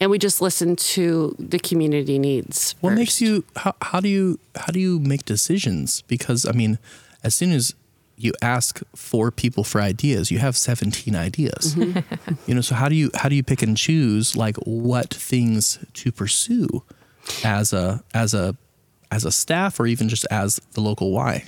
and 0.00 0.10
we 0.10 0.18
just 0.18 0.40
listen 0.40 0.76
to 0.76 1.34
the 1.40 1.58
community 1.58 2.20
needs. 2.20 2.76
What 2.80 2.90
first. 2.90 2.98
makes 2.98 3.20
you? 3.20 3.44
How, 3.56 3.74
how 3.82 4.00
do 4.00 4.08
you? 4.08 4.38
How 4.54 4.68
do 4.68 4.78
you 4.78 5.00
make 5.00 5.24
decisions? 5.24 6.02
Because 6.02 6.46
I 6.46 6.52
mean, 6.52 6.78
as 7.24 7.34
soon 7.34 7.50
as 7.50 7.74
you 8.16 8.32
ask 8.40 8.80
four 8.94 9.32
people 9.32 9.64
for 9.64 9.80
ideas, 9.80 10.30
you 10.30 10.38
have 10.38 10.56
17 10.56 11.14
ideas. 11.14 11.74
Mm-hmm. 11.74 12.34
you 12.46 12.54
know, 12.54 12.60
so 12.60 12.76
how 12.76 12.88
do 12.88 12.94
you 12.94 13.10
how 13.16 13.28
do 13.28 13.34
you 13.34 13.42
pick 13.42 13.60
and 13.60 13.76
choose 13.76 14.36
like 14.36 14.56
what 14.58 15.12
things 15.12 15.80
to 15.94 16.12
pursue 16.12 16.84
as 17.42 17.72
a 17.72 18.04
as 18.14 18.34
a 18.34 18.56
as 19.10 19.24
a 19.24 19.32
staff 19.32 19.80
or 19.80 19.88
even 19.88 20.08
just 20.08 20.26
as 20.30 20.60
the 20.74 20.80
local 20.80 21.10
Y? 21.10 21.44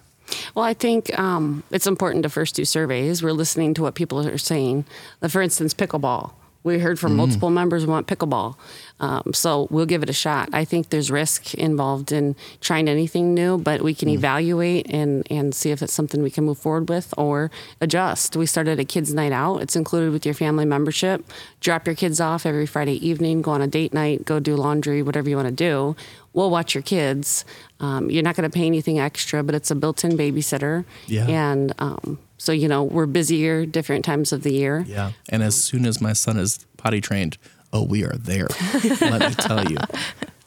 Well, 0.55 0.65
I 0.65 0.75
think 0.75 1.17
um, 1.19 1.63
it's 1.71 1.87
important 1.87 2.23
to 2.25 2.29
first 2.29 2.55
do 2.55 2.65
surveys. 2.65 3.23
We're 3.23 3.33
listening 3.33 3.75
to 3.75 3.83
what 3.83 3.95
people 3.95 4.27
are 4.27 4.39
saying. 4.39 4.85
For 5.29 5.41
instance, 5.43 5.75
pickleball. 5.75 6.33
We 6.69 6.79
heard 6.79 6.99
from 6.99 7.17
multiple 7.17 7.51
members 7.51 7.85
who 7.85 7.91
want 7.91 8.07
pickleball. 8.07 8.57
Um, 9.01 9.33
so 9.33 9.69
we'll 9.71 9.87
give 9.87 10.03
it 10.03 10.11
a 10.11 10.13
shot. 10.13 10.49
I 10.53 10.65
think 10.65 10.91
there's 10.91 11.11
risk 11.11 11.55
involved 11.55 12.13
in 12.13 12.37
trying 12.61 12.89
anything 12.89 13.33
new, 13.35 13.59
but 13.59 13.83
we 13.83 13.95
can 13.95 14.09
evaluate 14.09 14.87
and, 14.91 15.27
and 15.31 15.55
see 15.55 15.71
if 15.71 15.83
it's 15.83 15.93
something 15.93 16.23
we 16.23 16.31
can 16.31 16.45
move 16.45 16.59
forward 16.59 16.89
with 16.89 17.15
or 17.17 17.51
adjust. 17.81 18.37
We 18.37 18.47
started 18.47 18.79
a 18.79 18.85
kids' 18.85 19.15
night 19.15 19.33
out. 19.33 19.63
It's 19.63 19.77
included 19.77 20.13
with 20.13 20.25
your 20.25 20.35
family 20.35 20.65
membership. 20.65 21.25
Drop 21.61 21.87
your 21.87 21.97
kids 21.97 22.21
off 22.21 22.45
every 22.45 22.67
Friday 22.67 23.05
evening, 23.07 23.43
go 23.43 23.53
on 23.53 23.63
a 23.63 23.67
date 23.67 23.95
night, 23.95 24.25
go 24.25 24.41
do 24.41 24.55
laundry, 24.57 25.03
whatever 25.03 25.29
you 25.29 25.37
want 25.37 25.49
to 25.49 25.55
do. 25.55 25.97
We'll 26.33 26.51
watch 26.51 26.75
your 26.75 26.83
kids. 26.83 27.45
Um, 27.81 28.11
you're 28.11 28.23
not 28.23 28.37
going 28.37 28.49
to 28.49 28.55
pay 28.55 28.67
anything 28.67 28.99
extra, 28.99 29.43
but 29.43 29.55
it's 29.55 29.71
a 29.71 29.75
built-in 29.75 30.13
babysitter. 30.19 30.85
Yeah. 31.07 31.27
And 31.27 31.73
um, 31.79 32.19
so 32.39 32.53
you 32.53 32.69
know 32.69 32.85
we're 32.85 33.07
busier 33.07 33.67
different 33.67 34.05
times 34.05 34.33
of 34.33 34.43
the 34.43 34.53
year. 34.53 34.85
Yeah. 34.87 35.13
And 35.29 35.43
as 35.43 35.63
soon 35.63 35.85
as 35.85 36.01
my 36.01 36.13
son 36.15 36.39
is 36.39 36.65
potty 36.77 37.01
trained, 37.01 37.37
oh, 37.73 37.85
we 37.85 38.05
are 38.05 38.17
there. 38.17 38.49
Let 39.01 39.21
me 39.29 39.35
tell 39.35 39.71
you. 39.71 39.77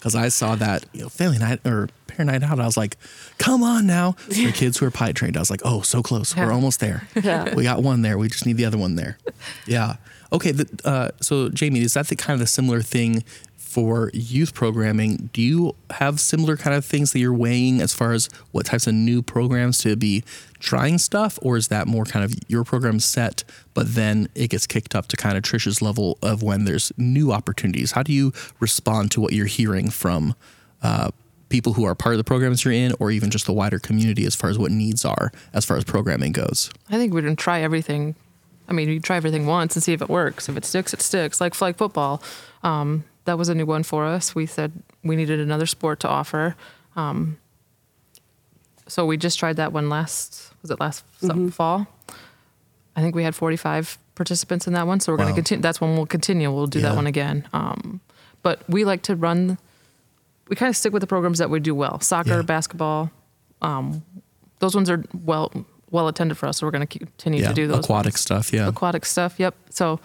Because 0.01 0.15
I 0.15 0.29
saw 0.29 0.55
that, 0.55 0.83
you 0.93 1.03
know, 1.03 1.10
family 1.10 1.38
night 1.38 1.60
or 1.63 1.88
parent 2.07 2.31
night 2.31 2.41
out. 2.41 2.60
I 2.60 2.65
was 2.65 2.75
like, 2.75 2.98
come 3.38 3.62
on 3.62 3.86
now. 3.86 4.13
For 4.13 4.51
kids 4.51 4.79
who 4.79 4.88
are 4.88 4.89
potty 4.89 5.13
trained, 5.13 5.38
I 5.38 5.39
was 5.39 5.51
like, 5.51 5.62
oh, 5.63 5.81
so 5.81 6.01
close. 6.01 6.36
We're 6.36 6.51
almost 6.51 6.79
there. 6.79 7.07
Yeah. 7.13 7.53
We 7.53 7.65
got 7.65 7.83
one 7.83 8.01
there. 8.01 8.17
We 8.17 8.27
just 8.27 8.48
need 8.48 8.57
the 8.57 8.65
other 8.65 8.79
one 8.79 8.95
there. 8.95 9.19
Yeah. 9.67 9.98
Okay. 10.33 10.53
The, 10.53 10.67
uh, 10.83 11.10
so, 11.21 11.50
Jamie, 11.50 11.81
is 11.81 11.93
that 11.93 12.07
the 12.07 12.15
kind 12.15 12.33
of 12.33 12.39
the 12.39 12.48
similar 12.48 12.81
thing 12.81 13.24
for 13.72 14.12
youth 14.13 14.54
programming? 14.54 15.30
Do 15.32 15.42
you 15.42 15.75
have 15.92 16.20
similar 16.20 16.58
kind 16.58 16.75
of 16.75 16.84
things 16.84 17.13
that 17.13 17.20
you're 17.20 17.34
weighing 17.34 17.80
as 17.80 17.94
far 17.94 18.12
as 18.12 18.30
what 18.51 18.66
types 18.66 18.86
of 18.86 18.94
new 18.94 19.22
programs 19.22 19.78
to 19.80 19.96
be 19.96 20.25
trying 20.60 20.98
stuff? 20.98 21.40
Or 21.42 21.56
is 21.56 21.70
that 21.70 21.88
more 21.88 22.04
kind 22.04 22.25
of 22.25 22.34
your 22.50 22.66
program 22.66 23.00
set, 23.00 23.46
but 23.74 23.96
then 23.96 24.28
it 24.36 24.50
gets 24.50 24.68
kicked 24.68 24.94
up 24.94 25.08
to 25.08 25.18
kind 25.18 25.38
of 25.38 25.44
Trisha's 25.44 25.82
level 25.82 26.18
of 26.22 26.44
when 26.44 26.66
there's 26.66 26.92
new 26.98 27.32
opportunities? 27.32 27.94
How 27.94 28.04
do 28.04 28.12
you 28.12 28.34
respond 28.60 29.12
to 29.12 29.22
what 29.22 29.32
you're 29.32 29.46
hearing 29.46 29.90
from 29.90 30.36
uh, 30.84 31.12
people 31.48 31.74
who 31.74 31.86
are 31.86 31.96
part 31.96 32.13
of 32.13 32.18
the 32.18 32.25
programs 32.25 32.66
you're 32.66 32.74
in, 32.74 32.94
or 33.00 33.10
even 33.10 33.30
just 33.30 33.46
the 33.46 33.54
wider 33.54 33.80
community 33.80 34.25
as 34.25 34.36
far 34.36 34.50
as 34.50 34.60
what 34.60 34.72
needs 34.72 35.06
are 35.06 35.32
as 35.54 35.63
far 35.63 35.78
as 35.78 35.86
programming 35.86 36.34
goes? 36.34 36.70
I 36.90 36.98
think 36.98 37.13
we're 37.13 37.22
gonna 37.22 37.36
try 37.38 37.62
everything. 37.62 38.16
I 38.68 38.74
mean, 38.74 38.90
you 38.90 39.00
try 39.00 39.18
everything 39.18 39.46
once 39.46 39.75
and 39.75 39.84
see 39.84 39.94
if 39.94 40.01
it 40.01 40.10
works. 40.10 40.50
If 40.50 40.58
it 40.58 40.66
sticks, 40.66 40.94
it 40.94 41.01
sticks. 41.01 41.40
Like 41.40 41.54
flag 41.54 41.78
football, 41.78 42.22
um, 42.63 43.04
that 43.25 43.38
was 43.38 43.50
a 43.50 43.56
new 43.56 43.66
one 43.66 43.84
for 43.84 44.06
us. 44.06 44.34
We 44.36 44.46
said 44.46 44.72
we 45.04 45.16
needed 45.16 45.40
another 45.40 45.66
sport 45.66 46.00
to 46.01 46.08
offer, 46.08 46.56
um, 46.96 47.38
so 48.88 49.06
we 49.06 49.18
just 49.18 49.40
tried 49.40 49.56
that 49.58 49.72
one 49.74 49.90
last. 49.90 50.51
Was 50.62 50.72
it 50.72 50.80
last 50.80 51.04
su- 51.22 51.50
fall? 51.51 51.88
I 52.96 53.01
think 53.01 53.16
we 53.16 53.24
had 53.24 53.34
45 53.36 53.98
participants 54.16 54.68
in 54.68 54.74
that 54.74 54.86
one. 54.86 55.00
So 55.00 55.12
we're 55.12 55.18
going 55.18 55.30
to 55.30 55.36
continue. 55.36 55.62
That's 55.62 55.80
when 55.80 55.96
we'll 55.96 56.06
continue. 56.06 56.51
We'll 56.51 56.68
do 56.68 56.80
Yeah. 56.80 56.90
that 56.90 56.96
one 56.96 57.08
again. 57.08 57.48
Um, 57.54 58.01
but 58.44 58.62
we 58.68 58.84
like 58.84 59.01
to 59.04 59.16
run. 59.16 59.58
We 60.50 60.56
kind 60.56 60.70
of 60.70 60.75
stick 60.75 60.92
with 60.92 61.01
the 61.01 61.08
programs 61.08 61.38
that 61.40 61.50
we 61.50 61.60
do 61.60 61.74
well: 61.74 62.00
soccer, 62.01 62.38
Yeah. 62.38 62.42
basketball. 62.42 63.12
Um, 63.62 64.04
those 64.60 64.75
ones 64.75 64.90
are 64.90 65.04
well 65.24 65.51
well 65.90 66.08
attended 66.08 66.38
for 66.38 66.48
us, 66.48 66.58
so 66.58 66.66
we're 66.68 66.72
going 66.72 66.86
to 66.88 67.00
continue 67.00 67.42
Yeah. 67.42 67.50
to 67.50 67.54
do 67.54 67.68
those 67.68 67.84
Aquatic 67.86 68.13
ones. 68.13 68.20
stuff. 68.22 68.54
Yeah. 68.54 68.68
aquatic 68.68 69.06
stuff. 69.06 69.36
Yep. 69.40 69.56
So 69.70 70.00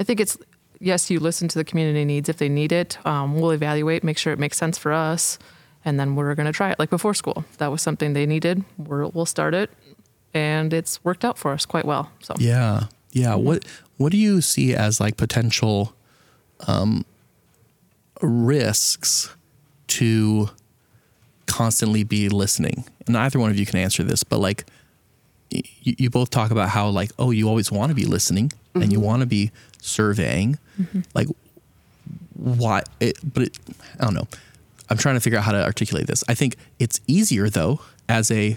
I 0.00 0.04
think 0.04 0.20
it's 0.20 0.36
yes, 0.82 1.10
you 1.10 1.20
listen 1.20 1.48
to 1.48 1.58
the 1.58 1.64
community 1.64 2.04
needs 2.04 2.28
if 2.28 2.36
they 2.36 2.48
need 2.48 2.72
it. 2.72 2.98
Um, 3.06 3.38
we'll 3.38 3.52
evaluate, 3.52 4.04
make 4.04 4.18
sure 4.18 4.32
it 4.32 4.38
makes 4.38 4.56
sense 4.56 4.76
for 4.76 4.92
us, 4.92 5.38
and 5.84 5.98
then 5.98 6.14
we're 6.16 6.34
going 6.34 6.46
to 6.46 6.52
try 6.52 6.70
it. 6.70 6.78
Like 6.78 6.90
before 6.90 7.14
school, 7.14 7.44
that 7.58 7.68
was 7.68 7.80
something 7.80 8.12
they 8.12 8.26
needed. 8.26 8.64
We're, 8.76 9.06
we'll 9.06 9.26
start 9.26 9.54
it, 9.54 9.70
and 10.34 10.72
it's 10.74 11.02
worked 11.04 11.24
out 11.24 11.38
for 11.38 11.52
us 11.52 11.64
quite 11.64 11.84
well. 11.84 12.10
So 12.20 12.34
Yeah. 12.38 12.84
Yeah. 13.12 13.34
What 13.36 13.64
what 13.96 14.10
do 14.10 14.18
you 14.18 14.40
see 14.40 14.74
as 14.74 15.00
like 15.00 15.16
potential 15.16 15.94
um 16.66 17.04
risks 18.20 19.34
to 19.88 20.50
constantly 21.46 22.04
be 22.04 22.28
listening? 22.28 22.84
And 23.06 23.16
either 23.16 23.38
one 23.38 23.50
of 23.50 23.58
you 23.58 23.66
can 23.66 23.78
answer 23.78 24.02
this, 24.02 24.24
but 24.24 24.38
like 24.38 24.64
you, 25.50 25.94
you 25.98 26.10
both 26.10 26.30
talk 26.30 26.50
about 26.50 26.70
how 26.70 26.88
like, 26.88 27.10
oh, 27.18 27.30
you 27.30 27.48
always 27.48 27.70
want 27.70 27.90
to 27.90 27.94
be 27.94 28.06
listening 28.06 28.52
and 28.74 28.90
you 28.90 29.00
want 29.00 29.20
to 29.20 29.26
be 29.26 29.50
surveying. 29.82 30.58
Mm-hmm. 30.80 31.00
Like 31.14 31.28
why 32.34 32.82
it, 33.00 33.18
but 33.22 33.44
it, 33.44 33.58
I 34.00 34.04
don't 34.04 34.14
know. 34.14 34.28
I'm 34.88 34.96
trying 34.96 35.14
to 35.14 35.20
figure 35.20 35.38
out 35.38 35.44
how 35.44 35.52
to 35.52 35.64
articulate 35.64 36.06
this. 36.06 36.24
I 36.28 36.34
think 36.34 36.56
it's 36.78 37.00
easier 37.06 37.48
though 37.48 37.80
as 38.08 38.30
a 38.30 38.56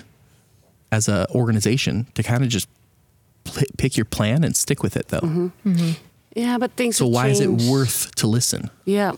as 0.91 1.07
a 1.07 1.27
organization 1.31 2.07
to 2.13 2.23
kind 2.23 2.43
of 2.43 2.49
just 2.49 2.67
pl- 3.43 3.67
pick 3.77 3.97
your 3.97 4.05
plan 4.05 4.43
and 4.43 4.55
stick 4.55 4.83
with 4.83 4.95
it 4.95 5.09
though. 5.09 5.19
Mm-hmm. 5.19 5.69
Mm-hmm. 5.69 5.91
Yeah, 6.35 6.57
but 6.57 6.71
things. 6.71 6.97
So 6.97 7.05
have 7.05 7.13
why 7.13 7.27
is 7.27 7.39
it 7.39 7.49
worth 7.49 8.13
to 8.15 8.27
listen? 8.27 8.69
Yeah. 8.85 9.13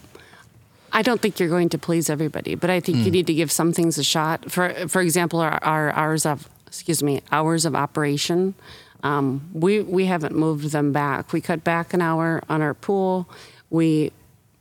I 0.93 1.01
don't 1.01 1.21
think 1.21 1.39
you're 1.39 1.49
going 1.49 1.69
to 1.69 1.77
please 1.77 2.09
everybody, 2.09 2.55
but 2.55 2.69
I 2.69 2.79
think 2.79 2.99
you 2.99 3.11
mm. 3.11 3.11
need 3.11 3.27
to 3.27 3.33
give 3.33 3.51
some 3.51 3.73
things 3.73 3.97
a 3.97 4.03
shot. 4.03 4.49
For 4.49 4.87
for 4.87 5.01
example, 5.01 5.39
our, 5.39 5.61
our 5.63 5.91
hours 5.91 6.25
of 6.25 6.47
excuse 6.65 7.03
me 7.03 7.21
hours 7.31 7.65
of 7.65 7.75
operation, 7.75 8.55
um, 9.03 9.49
we 9.53 9.81
we 9.81 10.05
haven't 10.05 10.35
moved 10.35 10.71
them 10.71 10.91
back. 10.91 11.33
We 11.33 11.41
cut 11.41 11.63
back 11.63 11.93
an 11.93 12.01
hour 12.01 12.41
on 12.49 12.61
our 12.61 12.73
pool. 12.73 13.29
We, 13.69 14.11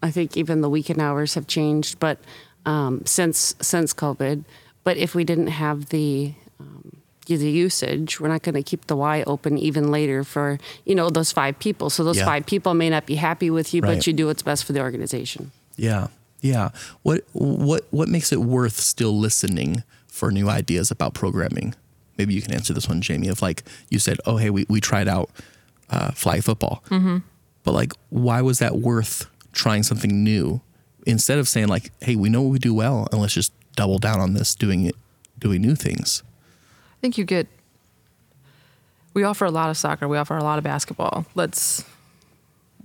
I 0.02 0.10
think 0.10 0.36
even 0.36 0.60
the 0.60 0.68
weekend 0.70 1.00
hours 1.00 1.34
have 1.34 1.46
changed, 1.46 1.98
but 2.00 2.18
um, 2.64 3.04
since 3.06 3.54
since 3.60 3.94
COVID. 3.94 4.44
But 4.84 4.96
if 4.96 5.14
we 5.14 5.24
didn't 5.24 5.48
have 5.48 5.88
the 5.88 6.34
um, 6.60 6.96
the 7.26 7.50
usage, 7.50 8.20
we're 8.20 8.28
not 8.28 8.42
going 8.42 8.54
to 8.54 8.62
keep 8.62 8.86
the 8.86 8.96
Y 8.96 9.24
open 9.26 9.58
even 9.58 9.90
later 9.90 10.22
for 10.24 10.58
you 10.84 10.94
know 10.94 11.10
those 11.10 11.32
five 11.32 11.58
people. 11.58 11.90
So 11.90 12.04
those 12.04 12.18
Yeah. 12.18 12.24
five 12.24 12.46
people 12.46 12.74
may 12.74 12.90
not 12.90 13.06
be 13.06 13.16
happy 13.16 13.50
with 13.50 13.72
you, 13.74 13.80
Right. 13.82 13.96
but 13.96 14.06
you 14.06 14.12
do 14.12 14.26
what's 14.26 14.42
best 14.42 14.64
for 14.64 14.72
the 14.72 14.80
organization. 14.80 15.50
Yeah. 15.76 16.08
Yeah. 16.40 16.70
What 17.02 17.24
what 17.32 17.84
what 17.90 18.08
makes 18.08 18.32
it 18.32 18.40
worth 18.40 18.78
still 18.80 19.16
listening 19.18 19.82
for 20.06 20.30
new 20.30 20.48
ideas 20.48 20.90
about 20.90 21.14
programming? 21.14 21.74
Maybe 22.18 22.34
you 22.34 22.42
can 22.42 22.52
answer 22.54 22.72
this 22.72 22.88
one, 22.88 23.00
Jamie. 23.00 23.28
If 23.28 23.42
like 23.42 23.62
you 23.90 23.98
said, 23.98 24.18
oh 24.26 24.36
hey, 24.36 24.50
we, 24.50 24.66
we 24.68 24.80
tried 24.80 25.08
out 25.08 25.30
uh, 25.90 26.10
flag 26.12 26.42
football, 26.42 26.82
but 27.64 27.72
like 27.72 27.92
why 28.10 28.42
was 28.42 28.58
that 28.58 28.76
worth 28.76 29.26
trying 29.52 29.82
something 29.82 30.22
new 30.22 30.60
instead 31.06 31.38
of 31.38 31.48
saying 31.48 31.68
like, 31.68 31.92
hey, 32.00 32.16
we 32.16 32.28
know 32.28 32.42
what 32.42 32.50
we 32.50 32.58
do 32.58 32.74
well, 32.74 33.06
and 33.12 33.20
let's 33.20 33.34
just 33.34 33.52
double 33.76 33.98
down 33.98 34.20
on 34.20 34.34
this, 34.34 34.54
doing 34.54 34.84
it, 34.86 34.96
doing 35.38 35.62
new 35.62 35.74
things. 35.74 36.22
I 36.24 37.00
think 37.00 37.18
you 37.18 37.24
get. 37.24 37.46
We 39.14 39.24
offer 39.24 39.46
a 39.46 39.50
lot 39.50 39.70
of 39.70 39.78
soccer. 39.78 40.08
We 40.08 40.18
offer 40.18 40.36
a 40.36 40.42
lot 40.44 40.58
of 40.58 40.64
basketball. 40.64 41.24
Let's 41.34 41.84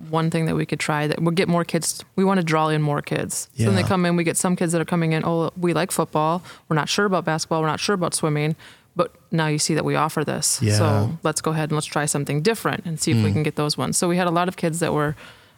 one 0.10 0.32
thing 0.32 0.46
that 0.46 0.56
we 0.56 0.66
could 0.66 0.80
try 0.80 1.08
that 1.08 1.22
we'll 1.22 1.32
get 1.32 1.48
more 1.48 1.64
kids. 1.64 2.04
We 2.16 2.24
want 2.24 2.40
to 2.40 2.44
draw 2.44 2.70
in 2.70 2.82
more 2.82 3.02
kids. 3.02 3.50
So 3.58 3.66
when 3.66 3.76
they 3.76 3.84
come 3.84 4.06
in, 4.06 4.16
we 4.16 4.24
get 4.24 4.38
some 4.38 4.56
kids 4.56 4.72
that 4.72 4.82
are 4.82 4.86
coming 4.86 5.12
in. 5.12 5.24
Oh, 5.26 5.52
we 5.58 5.74
like 5.74 5.92
football. 5.92 6.42
We're 6.70 6.76
not 6.76 6.90
sure 6.90 7.06
about 7.06 7.26
basketball. 7.26 7.62
We're 7.62 7.68
not 7.68 7.80
sure 7.80 7.96
about 7.96 8.14
swimming. 8.14 8.56
But 9.02 9.16
now 9.32 9.48
you 9.48 9.58
see 9.58 9.74
that 9.74 9.84
we 9.84 9.96
offer 9.96 10.24
this. 10.24 10.62
Yeah. 10.62 10.78
So 10.78 11.18
let's 11.24 11.42
go 11.42 11.50
ahead 11.50 11.72
and 11.72 11.76
let's 11.76 11.88
try 11.88 12.06
something 12.06 12.44
different 12.44 12.86
and 12.86 13.00
see 13.00 13.10
if 13.10 13.24
we 13.24 13.32
can 13.32 13.42
get 13.42 13.56
those 13.56 13.76
ones. 13.76 13.98
So 13.98 14.08
we 14.08 14.16
had 14.16 14.28
a 14.28 14.32
lot 14.32 14.48
of 14.48 14.58
kids 14.58 14.80
that 14.80 14.94
were 14.94 15.16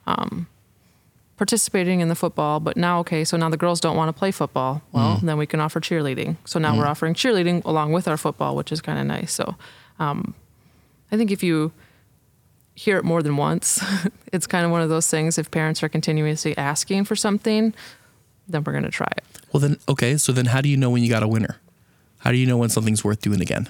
um, 0.08 0.48
participating 1.36 2.00
in 2.00 2.08
the 2.08 2.16
football, 2.16 2.62
but 2.62 2.78
now 2.78 3.00
okay, 3.00 3.26
so 3.26 3.36
now 3.36 3.50
the 3.50 3.58
girls 3.58 3.82
don't 3.82 3.98
want 3.98 4.08
to 4.08 4.14
play 4.18 4.32
football. 4.32 4.82
Well, 4.94 5.20
then 5.22 5.38
we 5.38 5.46
can 5.46 5.60
offer 5.60 5.82
cheerleading. 5.82 6.38
So 6.46 6.58
now 6.58 6.78
we're 6.78 6.88
offering 6.88 7.16
cheerleading 7.16 7.66
along 7.66 7.92
with 7.92 8.08
our 8.08 8.16
football, 8.16 8.56
which 8.56 8.72
is 8.72 8.80
kind 8.80 8.98
of 8.98 9.06
nice. 9.08 9.34
So 9.34 9.56
um, 10.00 10.36
I 11.12 11.18
think 11.18 11.30
if 11.30 11.44
you 11.44 11.74
hear 12.76 12.98
it 12.98 13.04
more 13.04 13.22
than 13.22 13.36
once, 13.36 13.84
it's 14.32 14.48
kind 14.48 14.64
of 14.64 14.72
one 14.72 14.82
of 14.82 14.88
those 14.88 15.08
things. 15.10 15.38
If 15.38 15.52
parents 15.52 15.84
are 15.84 15.90
continuously 15.90 16.58
asking 16.58 17.04
for 17.04 17.18
something, 17.18 17.74
then 18.48 18.64
we're 18.64 18.72
going 18.72 18.86
to 18.86 18.90
try 18.90 19.12
it. 19.18 19.26
Well 19.52 19.60
then, 19.60 19.80
okay. 19.90 20.16
So 20.16 20.32
then, 20.32 20.46
how 20.46 20.62
do 20.62 20.70
you 20.70 20.78
know 20.78 20.90
when 20.90 21.04
you 21.04 21.10
got 21.10 21.24
a 21.24 21.28
winner? 21.28 21.58
How 22.24 22.32
do 22.32 22.38
you 22.38 22.46
know 22.46 22.58
when 22.58 22.70
something's 22.70 23.04
worth 23.04 23.22
doing 23.22 23.42
again? 23.42 23.70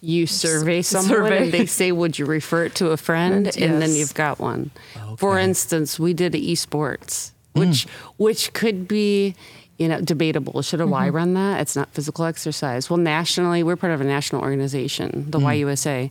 You 0.00 0.26
survey 0.26 0.82
someone 0.82 1.08
survey. 1.08 1.44
and 1.44 1.52
they 1.52 1.66
say, 1.66 1.92
Would 1.92 2.18
you 2.18 2.26
refer 2.26 2.64
it 2.64 2.74
to 2.76 2.90
a 2.90 2.96
friend? 2.96 3.52
Friend, 3.52 3.72
And 3.72 3.80
then 3.82 3.94
you've 3.94 4.14
got 4.14 4.40
one. 4.40 4.70
For 5.18 5.38
instance, 5.38 5.98
we 5.98 6.12
did 6.14 6.32
esports, 6.32 7.30
Mm. 7.54 7.60
which 7.68 7.86
which 8.16 8.52
could 8.54 8.88
be 8.88 9.34
you 9.78 9.86
know 9.86 10.00
debatable. 10.00 10.62
Should 10.62 10.80
a 10.80 10.86
Y 10.86 11.06
Mm-hmm. 11.06 11.16
run 11.16 11.34
that? 11.34 11.60
It's 11.60 11.76
not 11.76 11.90
physical 11.92 12.24
exercise. 12.24 12.88
Well, 12.90 12.96
nationally, 12.96 13.62
we're 13.62 13.76
part 13.76 13.92
of 13.92 14.00
a 14.00 14.04
national 14.04 14.42
organization, 14.42 15.26
Mm. 15.28 15.30
the 15.32 15.38
YUSA. 15.38 16.10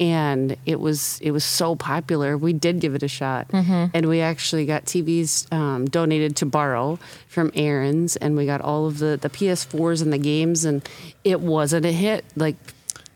And 0.00 0.56
it 0.66 0.80
was 0.80 1.18
it 1.20 1.30
was 1.30 1.44
so 1.44 1.76
popular. 1.76 2.36
We 2.36 2.52
did 2.52 2.80
give 2.80 2.94
it 2.94 3.02
a 3.02 3.08
shot, 3.08 3.46
and 3.52 4.06
we 4.08 4.20
actually 4.20 4.66
got 4.66 4.84
TVs 4.84 5.52
um, 5.52 5.86
donated 5.86 6.36
to 6.36 6.46
borrow 6.46 6.98
from 7.28 7.50
Aaron's, 7.54 8.16
and 8.16 8.36
we 8.36 8.46
got 8.46 8.60
all 8.60 8.86
of 8.86 8.98
the 8.98 9.16
the 9.20 9.30
PS4s 9.30 10.02
and 10.02 10.12
the 10.12 10.18
games, 10.18 10.64
and 10.64 10.86
it 11.22 11.40
wasn't 11.40 11.86
a 11.86 11.92
hit. 11.92 12.24
Like 12.36 12.56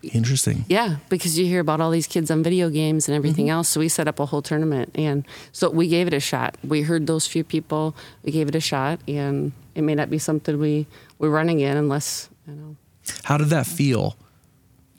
Interesting. 0.02 0.64
yeah, 0.68 0.96
because 1.08 1.36
you 1.36 1.46
hear 1.46 1.60
about 1.60 1.80
all 1.80 1.90
these 1.90 2.06
kids 2.06 2.30
on 2.30 2.42
video 2.44 2.70
games 2.70 3.08
and 3.08 3.16
everything 3.16 3.50
else. 3.50 3.68
So 3.68 3.80
we 3.80 3.88
set 3.88 4.06
up 4.06 4.20
a 4.20 4.26
whole 4.26 4.42
tournament, 4.42 4.92
and 4.94 5.24
so 5.50 5.70
we 5.70 5.88
gave 5.88 6.06
it 6.06 6.14
a 6.14 6.20
shot. 6.20 6.56
We 6.62 6.82
heard 6.82 7.08
those 7.08 7.26
few 7.26 7.42
people, 7.42 7.96
we 8.22 8.30
gave 8.30 8.48
it 8.48 8.54
a 8.54 8.60
shot, 8.60 9.00
and 9.08 9.50
it 9.74 9.82
may 9.82 9.96
not 9.96 10.08
be 10.10 10.18
something 10.18 10.58
we 10.60 10.86
we're 11.18 11.30
running 11.30 11.58
in 11.60 11.76
unless 11.76 12.28
you 12.46 12.54
know. 12.54 12.76
How 13.24 13.36
did 13.38 13.48
that 13.48 13.66
feel 13.66 14.16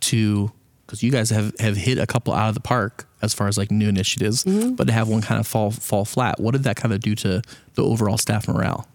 to 0.02 0.52
because 0.90 1.04
you 1.04 1.12
guys 1.12 1.30
have 1.30 1.54
have 1.60 1.78
hit 1.78 2.00
a 2.00 2.08
couple 2.08 2.34
out 2.34 2.50
of 2.50 2.56
the 2.56 2.60
park 2.62 3.08
as 3.22 3.32
far 3.32 3.48
as 3.48 3.60
like 3.60 3.70
new 3.70 3.88
initiatives, 3.88 4.44
Mm-hmm. 4.44 4.74
but 4.74 4.88
to 4.88 4.94
have 4.94 5.08
one 5.08 5.22
kind 5.22 5.40
of 5.40 5.46
fall 5.46 5.70
fall 5.70 6.04
flat, 6.04 6.40
what 6.40 6.52
did 6.54 6.64
that 6.64 6.78
kind 6.78 6.92
of 6.94 7.00
do 7.00 7.14
to 7.16 7.44
the 7.76 7.84
overall 7.84 8.18
staff 8.18 8.48
morale? 8.48 8.88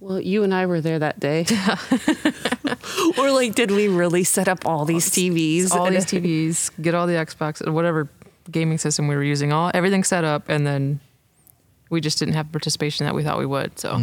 Well, 0.00 0.20
you 0.20 0.42
and 0.42 0.54
I 0.54 0.64
were 0.66 0.80
there 0.80 0.98
that 1.00 1.20
day. 1.20 1.44
we're 3.18 3.30
like, 3.32 3.54
did 3.54 3.70
we 3.70 3.88
really 3.88 4.24
set 4.24 4.48
up 4.48 4.64
all 4.66 4.84
these 4.84 5.10
TVs? 5.10 5.72
all 5.72 5.90
these 5.90 6.04
TVs, 6.12 6.70
get 6.80 6.94
all 6.94 7.06
the 7.06 7.14
Xbox 7.14 7.66
or 7.66 7.72
whatever 7.72 8.08
gaming 8.50 8.78
system 8.78 9.08
we 9.08 9.16
were 9.16 9.22
using, 9.24 9.52
all 9.52 9.70
everything 9.74 10.04
set 10.04 10.24
up, 10.24 10.48
and 10.48 10.66
then 10.66 11.00
we 11.90 12.00
just 12.00 12.18
didn't 12.18 12.34
have 12.34 12.50
participation 12.52 13.04
that 13.06 13.14
we 13.14 13.22
thought 13.22 13.38
we 13.38 13.46
would. 13.46 13.78
So 13.78 13.98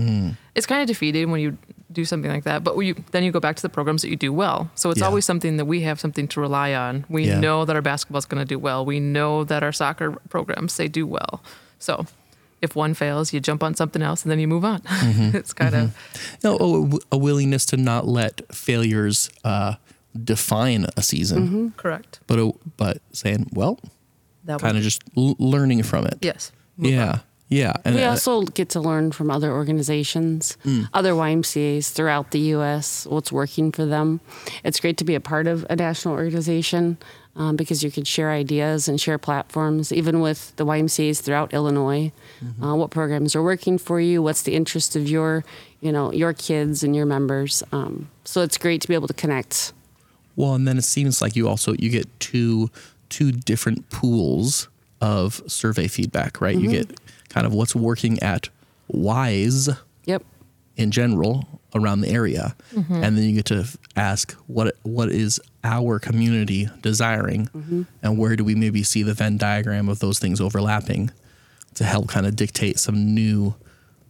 it's 0.55 0.65
kind 0.67 0.81
of 0.81 0.87
defeating 0.87 1.31
when 1.31 1.41
you 1.41 1.57
do 1.93 2.05
something 2.05 2.29
like 2.31 2.43
that. 2.43 2.63
But 2.63 2.77
you, 2.79 2.95
then 3.11 3.23
you 3.23 3.31
go 3.31 3.39
back 3.39 3.55
to 3.55 3.61
the 3.61 3.69
programs 3.69 4.01
that 4.01 4.09
you 4.09 4.15
do 4.15 4.33
well. 4.33 4.69
So 4.75 4.89
it's 4.91 4.99
Yeah. 4.99 5.05
always 5.07 5.25
something 5.25 5.57
that 5.57 5.65
we 5.65 5.81
have 5.81 5.99
something 5.99 6.27
to 6.29 6.41
rely 6.41 6.73
on. 6.73 7.05
We 7.09 7.25
Yeah. 7.27 7.39
know 7.39 7.65
that 7.65 7.75
our 7.75 7.81
basketball's 7.81 8.25
going 8.25 8.41
to 8.41 8.45
do 8.47 8.59
well. 8.59 8.83
We 8.85 8.99
know 8.99 9.43
that 9.45 9.63
our 9.63 9.71
soccer 9.71 10.11
programs 10.29 10.75
they 10.77 10.87
do 10.87 11.05
well. 11.07 11.41
So 11.79 12.05
if 12.61 12.75
one 12.75 12.93
fails, 12.93 13.33
you 13.33 13.39
jump 13.39 13.61
on 13.63 13.75
something 13.75 14.01
else 14.01 14.23
and 14.23 14.31
then 14.31 14.39
you 14.39 14.47
move 14.47 14.65
on. 14.65 14.81
Mm-hmm. 14.81 15.35
it's 15.37 15.53
kind 15.53 15.75
of 15.75 15.89
mm-hmm. 15.89 16.47
You 16.47 16.57
know, 16.57 16.99
a, 17.11 17.15
a 17.15 17.17
willingness 17.17 17.65
to 17.67 17.77
not 17.77 18.07
let 18.07 18.41
failures 18.53 19.29
uh, 19.43 19.75
define 20.23 20.85
a 20.95 21.01
season, 21.01 21.45
mm-hmm. 21.47 21.67
correct. 21.77 22.19
but 22.27 22.39
a, 22.39 22.51
but 22.77 22.97
saying, 23.11 23.49
well, 23.53 23.79
That 24.45 24.59
kind 24.61 24.77
of 24.77 24.83
just 24.83 25.01
l- 25.17 25.35
learning 25.39 25.83
from 25.83 26.05
it. 26.05 26.17
yes. 26.21 26.51
move 26.77 26.91
Yeah. 26.93 27.09
on. 27.11 27.19
Yeah. 27.53 27.73
And 27.85 27.95
We 27.95 28.03
uh, 28.03 28.11
also 28.11 28.41
get 28.41 28.69
to 28.69 28.81
learn 28.81 29.11
from 29.11 29.29
other 29.29 29.51
organizations, 29.51 30.57
other 30.93 31.13
YMCA's 31.13 31.91
throughout 31.91 32.31
the 32.31 32.39
U.S., 32.57 33.05
what's 33.05 33.31
working 33.31 33.71
for 33.71 33.85
them. 33.85 34.19
It's 34.63 34.79
great 34.79 34.97
to 34.97 35.03
be 35.03 35.15
a 35.15 35.19
part 35.19 35.47
of 35.47 35.65
a 35.69 35.75
national 35.75 36.15
organization 36.15 36.97
um, 37.35 37.55
because 37.55 37.83
you 37.83 37.91
can 37.91 38.03
share 38.03 38.31
ideas 38.31 38.87
and 38.87 38.99
share 38.99 39.17
platforms, 39.17 39.91
even 39.91 40.19
with 40.19 40.55
the 40.55 40.65
YMCA's 40.65 41.21
throughout 41.21 41.53
Illinois. 41.53 42.11
Uh, 42.61 42.75
what 42.75 42.91
programs 42.91 43.35
are 43.35 43.43
working 43.43 43.77
for 43.77 43.99
you? 43.99 44.21
What's 44.21 44.43
the 44.43 44.55
interest 44.55 44.95
of 44.95 45.07
your, 45.07 45.43
you 45.81 45.91
know, 45.91 46.11
your 46.11 46.33
kids 46.33 46.83
and 46.83 46.95
your 46.95 47.05
members? 47.05 47.63
Um, 47.71 48.09
so 48.23 48.41
it's 48.41 48.57
great 48.57 48.81
to 48.81 48.87
be 48.87 48.93
able 48.93 49.07
to 49.07 49.13
connect. 49.13 49.73
Well, 50.35 50.55
and 50.55 50.67
then 50.67 50.77
it 50.77 50.83
seems 50.83 51.21
like 51.21 51.35
you 51.35 51.47
also 51.47 51.73
you 51.77 51.89
get 51.89 52.07
two 52.19 52.69
two 53.09 53.31
different 53.31 53.89
pools 53.89 54.67
of 55.01 55.43
survey 55.47 55.87
feedback, 55.87 56.41
right? 56.41 56.57
You 56.57 56.69
get 56.69 56.99
kind 57.33 57.45
of 57.47 57.53
what's 57.53 57.75
working 57.75 58.21
at 58.21 58.49
Y's 58.87 59.69
Yep. 60.05 60.23
in 60.77 60.91
general 60.91 61.61
around 61.75 62.01
the 62.01 62.09
area, 62.09 62.55
and 62.75 63.17
then 63.17 63.23
you 63.23 63.33
get 63.33 63.45
to 63.45 63.65
ask 63.95 64.33
what 64.47 64.75
what 64.83 65.09
is 65.11 65.39
our 65.63 65.97
community 65.99 66.69
desiring, 66.81 67.49
and 68.03 68.17
where 68.17 68.35
do 68.35 68.43
we 68.43 68.53
maybe 68.55 68.83
see 68.83 69.01
the 69.03 69.13
Venn 69.13 69.37
diagram 69.37 69.89
of 69.89 69.99
those 69.99 70.19
things 70.19 70.39
overlapping 70.41 71.09
to 71.75 71.83
help 71.83 72.07
kind 72.09 72.25
of 72.27 72.35
dictate 72.35 72.77
some 72.79 73.13
new 73.15 73.55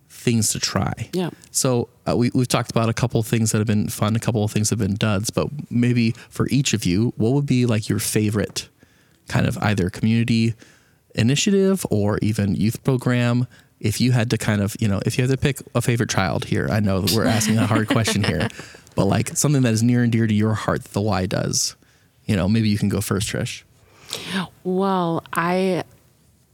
things 0.09 0.51
to 0.51 0.59
try. 0.59 1.09
Yeah. 1.13 1.29
So 1.51 1.89
uh, 2.07 2.17
we 2.17 2.31
we've 2.33 2.47
talked 2.47 2.71
about 2.71 2.89
a 2.89 2.93
couple 2.93 3.19
of 3.19 3.27
things 3.27 3.51
that 3.51 3.59
have 3.59 3.67
been 3.67 3.87
fun, 3.87 4.15
a 4.15 4.19
couple 4.19 4.43
of 4.43 4.51
things 4.51 4.69
that 4.69 4.79
have 4.79 4.87
been 4.87 4.97
duds, 4.97 5.29
but 5.29 5.47
maybe 5.69 6.11
for 6.29 6.47
each 6.49 6.73
of 6.73 6.85
you, 6.85 7.13
what 7.17 7.31
would 7.33 7.45
be 7.45 7.65
like 7.65 7.87
your 7.87 7.99
favorite 7.99 8.67
kind 9.29 9.47
of 9.47 9.57
either 9.59 9.89
community 9.89 10.53
initiative 11.15 11.85
or 11.89 12.19
even 12.21 12.55
youth 12.55 12.83
program? 12.83 13.47
If 13.79 13.99
you 13.99 14.13
had 14.13 14.29
to 14.29 14.37
kind 14.37 14.61
of, 14.61 14.75
you 14.79 14.87
know, 14.87 15.01
if 15.05 15.17
you 15.17 15.23
had 15.27 15.31
to 15.31 15.37
pick 15.37 15.59
a 15.75 15.81
favorite 15.81 16.09
child 16.09 16.45
here, 16.45 16.69
I 16.71 16.79
know 16.79 17.01
that 17.01 17.13
we're 17.15 17.25
asking 17.25 17.57
a 17.57 17.67
hard 17.67 17.89
question 17.89 18.23
here, 18.23 18.47
but 18.95 19.05
like 19.05 19.35
something 19.35 19.61
that 19.63 19.73
is 19.73 19.83
near 19.83 20.03
and 20.03 20.11
dear 20.11 20.25
to 20.25 20.33
your 20.33 20.53
heart 20.53 20.83
that 20.83 20.93
the 20.93 21.01
Y 21.01 21.25
does, 21.25 21.75
you 22.25 22.35
know, 22.35 22.47
maybe 22.47 22.69
you 22.69 22.77
can 22.77 22.87
go 22.89 23.01
first, 23.01 23.27
Trish. 23.27 23.63
Well, 24.63 25.23
I 25.33 25.83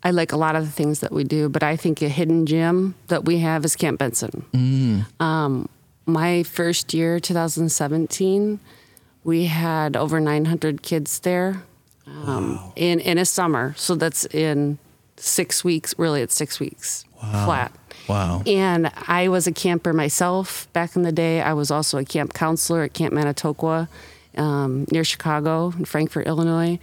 I 0.02 0.12
like 0.12 0.32
a 0.32 0.38
lot 0.38 0.56
of 0.56 0.66
the 0.66 0.72
things 0.72 1.02
that 1.02 1.12
we 1.12 1.24
do, 1.24 1.50
but 1.50 1.62
I 1.62 1.76
think 1.76 2.02
a 2.02 2.10
hidden 2.10 2.46
gem 2.46 2.96
that 3.08 3.26
we 3.26 3.40
have 3.40 3.66
is 3.66 3.76
Camp 3.76 4.00
Benson. 4.00 4.46
Um, 5.20 5.70
my 6.06 6.44
first 6.44 6.94
year, 6.94 7.20
2017, 7.20 8.60
we 9.24 9.46
had 9.46 9.98
over 9.98 10.20
900 10.20 10.82
kids 10.82 11.20
there 11.20 11.64
um, 12.26 12.72
in 12.76 13.00
in 13.00 13.18
a 13.18 13.26
summer. 13.26 13.74
So 13.78 13.96
that's 13.96 14.26
in 14.26 14.78
six 15.18 15.64
weeks. 15.64 15.94
Really, 15.98 16.22
it's 16.22 16.36
six 16.36 16.60
weeks 16.60 17.06
flat. 17.20 17.72
Wow. 18.08 18.42
And 18.46 18.92
I 19.08 19.28
was 19.28 19.46
a 19.46 19.52
camper 19.52 19.94
myself 19.94 20.72
back 20.74 20.96
in 20.96 21.04
the 21.04 21.12
day. 21.12 21.42
I 21.42 21.54
was 21.54 21.70
also 21.70 21.98
a 21.98 22.06
camp 22.06 22.34
counselor 22.34 22.84
at 22.84 22.94
Camp 22.94 23.14
Manitoqua 23.14 23.88
um, 24.38 24.86
near 24.92 25.04
Chicago, 25.04 25.74
in 25.78 25.86
Frankfort, 25.86 26.26
Illinois. 26.26 26.80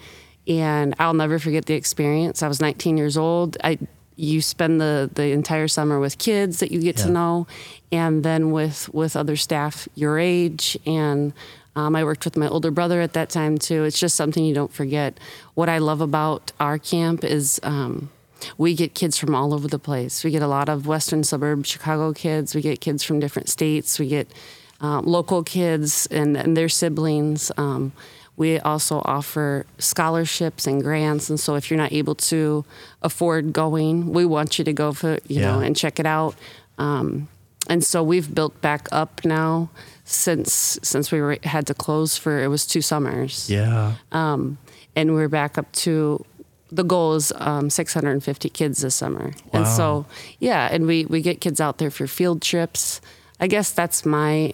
And 0.46 0.94
I'll 0.98 1.14
never 1.14 1.38
forget 1.38 1.66
the 1.66 1.74
experience. 1.74 2.42
I 2.42 2.48
was 2.48 2.60
19 2.60 2.96
years 2.96 3.16
old. 3.16 3.56
I 3.64 3.78
you 4.18 4.40
spend 4.40 4.80
the 4.80 5.10
the 5.12 5.26
entire 5.32 5.68
summer 5.68 6.00
with 6.00 6.16
kids 6.16 6.60
that 6.60 6.70
you 6.72 6.80
get 6.80 6.96
to 6.98 7.10
know, 7.10 7.46
and 7.92 8.24
then 8.24 8.50
with 8.50 8.88
with 8.94 9.14
other 9.14 9.36
staff 9.36 9.88
your 9.94 10.18
age. 10.18 10.78
And 10.86 11.34
um, 11.76 11.94
I 11.94 12.02
worked 12.04 12.24
with 12.24 12.36
my 12.36 12.48
older 12.48 12.70
brother 12.70 13.00
at 13.00 13.12
that 13.12 13.30
time 13.30 13.58
too. 13.58 13.84
It's 13.84 14.00
just 14.00 14.16
something 14.16 14.44
you 14.44 14.54
don't 14.54 14.72
forget. 14.72 15.20
What 15.54 15.68
I 15.68 15.78
love 15.78 16.00
about 16.00 16.52
our 16.58 16.78
camp 16.78 17.22
is. 17.22 17.60
Um, 17.62 18.10
we 18.58 18.74
get 18.74 18.94
kids 18.94 19.16
from 19.16 19.34
all 19.34 19.54
over 19.54 19.66
the 19.66 19.78
place. 19.78 20.22
We 20.22 20.30
get 20.30 20.42
a 20.42 20.46
lot 20.46 20.68
of 20.68 20.86
western 20.86 21.24
suburb 21.24 21.64
Chicago 21.64 22.12
kids. 22.12 22.54
We 22.54 22.60
get 22.60 22.82
kids 22.82 23.02
from 23.02 23.18
different 23.18 23.48
states. 23.48 23.98
We 23.98 24.08
get 24.08 24.30
um, 24.78 25.06
local 25.06 25.42
kids 25.42 26.06
and, 26.10 26.36
and 26.36 26.54
their 26.54 26.68
siblings. 26.68 27.50
Um, 27.56 27.92
we 28.36 28.58
also 28.60 29.00
offer 29.06 29.64
scholarships 29.78 30.66
and 30.66 30.82
grants. 30.82 31.30
And 31.30 31.40
so 31.40 31.54
if 31.54 31.70
you're 31.70 31.78
not 31.78 31.92
able 31.92 32.14
to 32.14 32.64
afford 33.02 33.54
going, 33.54 34.12
we 34.12 34.26
want 34.26 34.58
you 34.58 34.64
to 34.66 34.72
go 34.72 34.92
for 34.92 35.18
you 35.26 35.40
know 35.40 35.60
and 35.60 35.74
check 35.74 35.98
it 35.98 36.06
out. 36.06 36.34
Um, 36.76 37.28
and 37.68 37.82
so 37.82 38.02
we've 38.02 38.32
built 38.32 38.60
back 38.60 38.86
up 38.92 39.24
now 39.24 39.70
since 40.08 40.78
since 40.82 41.10
we 41.12 41.20
were, 41.20 41.36
had 41.42 41.66
to 41.66 41.74
close 41.74 42.16
for 42.16 42.42
it 42.42 42.46
was 42.48 42.64
two 42.64 42.80
summers 42.80 43.50
Yeah. 43.50 43.94
um, 44.12 44.56
and 44.94 45.12
we're 45.14 45.28
back 45.28 45.58
up 45.58 45.70
to 45.84 46.24
the 46.70 46.84
goal 46.84 47.14
is 47.14 47.32
um, 47.36 47.68
650 47.70 48.48
kids 48.50 48.80
this 48.82 48.94
summer 48.94 49.34
and 49.52 49.66
so 49.66 50.06
yeah 50.38 50.68
and 50.70 50.86
we, 50.86 51.04
we 51.06 51.20
get 51.22 51.40
kids 51.40 51.60
out 51.60 51.78
there 51.78 51.90
for 51.90 52.06
field 52.06 52.40
trips 52.40 53.00
i 53.40 53.46
guess 53.48 53.70
that's 53.72 54.06
my 54.06 54.52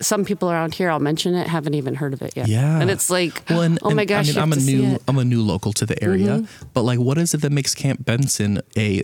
some 0.00 0.24
people 0.24 0.50
around 0.50 0.74
here 0.74 0.90
i'll 0.90 1.00
mention 1.00 1.34
it 1.34 1.46
haven't 1.46 1.74
even 1.74 1.94
heard 1.94 2.12
of 2.12 2.22
it 2.22 2.36
yet 2.36 2.48
Yeah. 2.48 2.80
and 2.80 2.90
it's 2.90 3.08
like 3.10 3.42
Well, 3.50 3.62
and, 3.62 3.78
oh 3.82 3.90
my 3.94 4.04
gosh 4.04 4.28
I 4.28 4.32
mean, 4.32 4.42
I'm 4.42 4.52
a 4.52 4.56
new. 4.56 4.82
Mm-hmm. 4.82 5.08
I'm 5.10 5.18
a 5.18 5.24
new 5.24 5.42
local 5.42 5.72
to 5.74 5.86
the 5.86 6.02
area, 6.02 6.44
but 6.72 6.82
like, 6.82 6.98
what 7.00 7.18
is 7.18 7.34
it 7.34 7.42
that 7.42 7.50
makes 7.52 7.74
Camp 7.74 8.04
Benson 8.04 8.60
a 8.76 9.02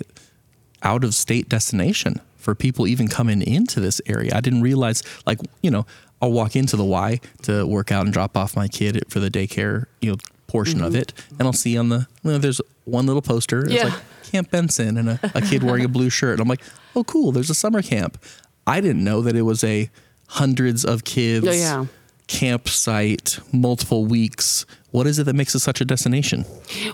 out 0.82 1.04
of 1.04 1.14
state 1.14 1.48
destination 1.48 2.20
for 2.42 2.54
people 2.54 2.86
even 2.86 3.08
coming 3.08 3.40
into 3.42 3.80
this 3.80 4.00
area? 4.06 4.32
I 4.34 4.40
didn't 4.40 4.62
realize, 4.62 5.02
like, 5.26 5.38
you 5.62 5.70
know, 5.70 5.86
I'll 6.20 6.32
walk 6.32 6.54
into 6.56 6.76
the 6.76 6.84
Y 6.84 7.20
to 7.42 7.66
work 7.66 7.90
out 7.90 8.04
and 8.04 8.12
drop 8.12 8.36
off 8.36 8.54
my 8.56 8.68
kid 8.68 9.02
for 9.08 9.18
the 9.20 9.30
daycare, 9.30 9.86
you 10.00 10.10
know, 10.12 10.16
portion 10.46 10.82
of 10.82 10.94
it, 10.94 11.12
and 11.38 11.42
I'll 11.42 11.52
see 11.54 11.78
on 11.78 11.88
the 11.88 12.06
you 12.22 12.30
know, 12.32 12.38
there's 12.38 12.60
one 12.84 13.06
little 13.06 13.22
poster. 13.22 13.64
It's 13.64 13.74
Mm-hmm. 13.74 13.76
Yeah. 13.88 13.94
like 13.94 14.02
Camp 14.24 14.50
Benson 14.50 14.98
and 14.98 15.08
a, 15.10 15.20
a 15.34 15.40
kid 15.40 15.62
wearing 15.62 15.84
a 15.84 15.88
blue 15.88 16.10
shirt, 16.10 16.32
and 16.34 16.40
I'm 16.42 16.48
like, 16.48 16.60
oh, 16.94 17.04
cool. 17.04 17.32
There's 17.32 17.50
a 17.50 17.54
summer 17.54 17.80
camp. 17.82 18.22
I 18.66 18.80
didn't 18.80 19.02
know 19.04 19.20
that 19.22 19.34
it 19.36 19.42
was 19.42 19.64
a 19.64 19.90
hundreds 20.28 20.84
of 20.84 21.04
kids 21.04 21.46
Oh, 21.46 21.52
yeah. 21.52 21.86
Campsite, 22.32 23.38
multiple 23.52 24.06
weeks. 24.06 24.64
What 24.90 25.06
is 25.06 25.18
it 25.18 25.24
that 25.24 25.34
makes 25.34 25.54
it 25.54 25.58
such 25.60 25.80
a 25.82 25.84
destination? 25.84 26.46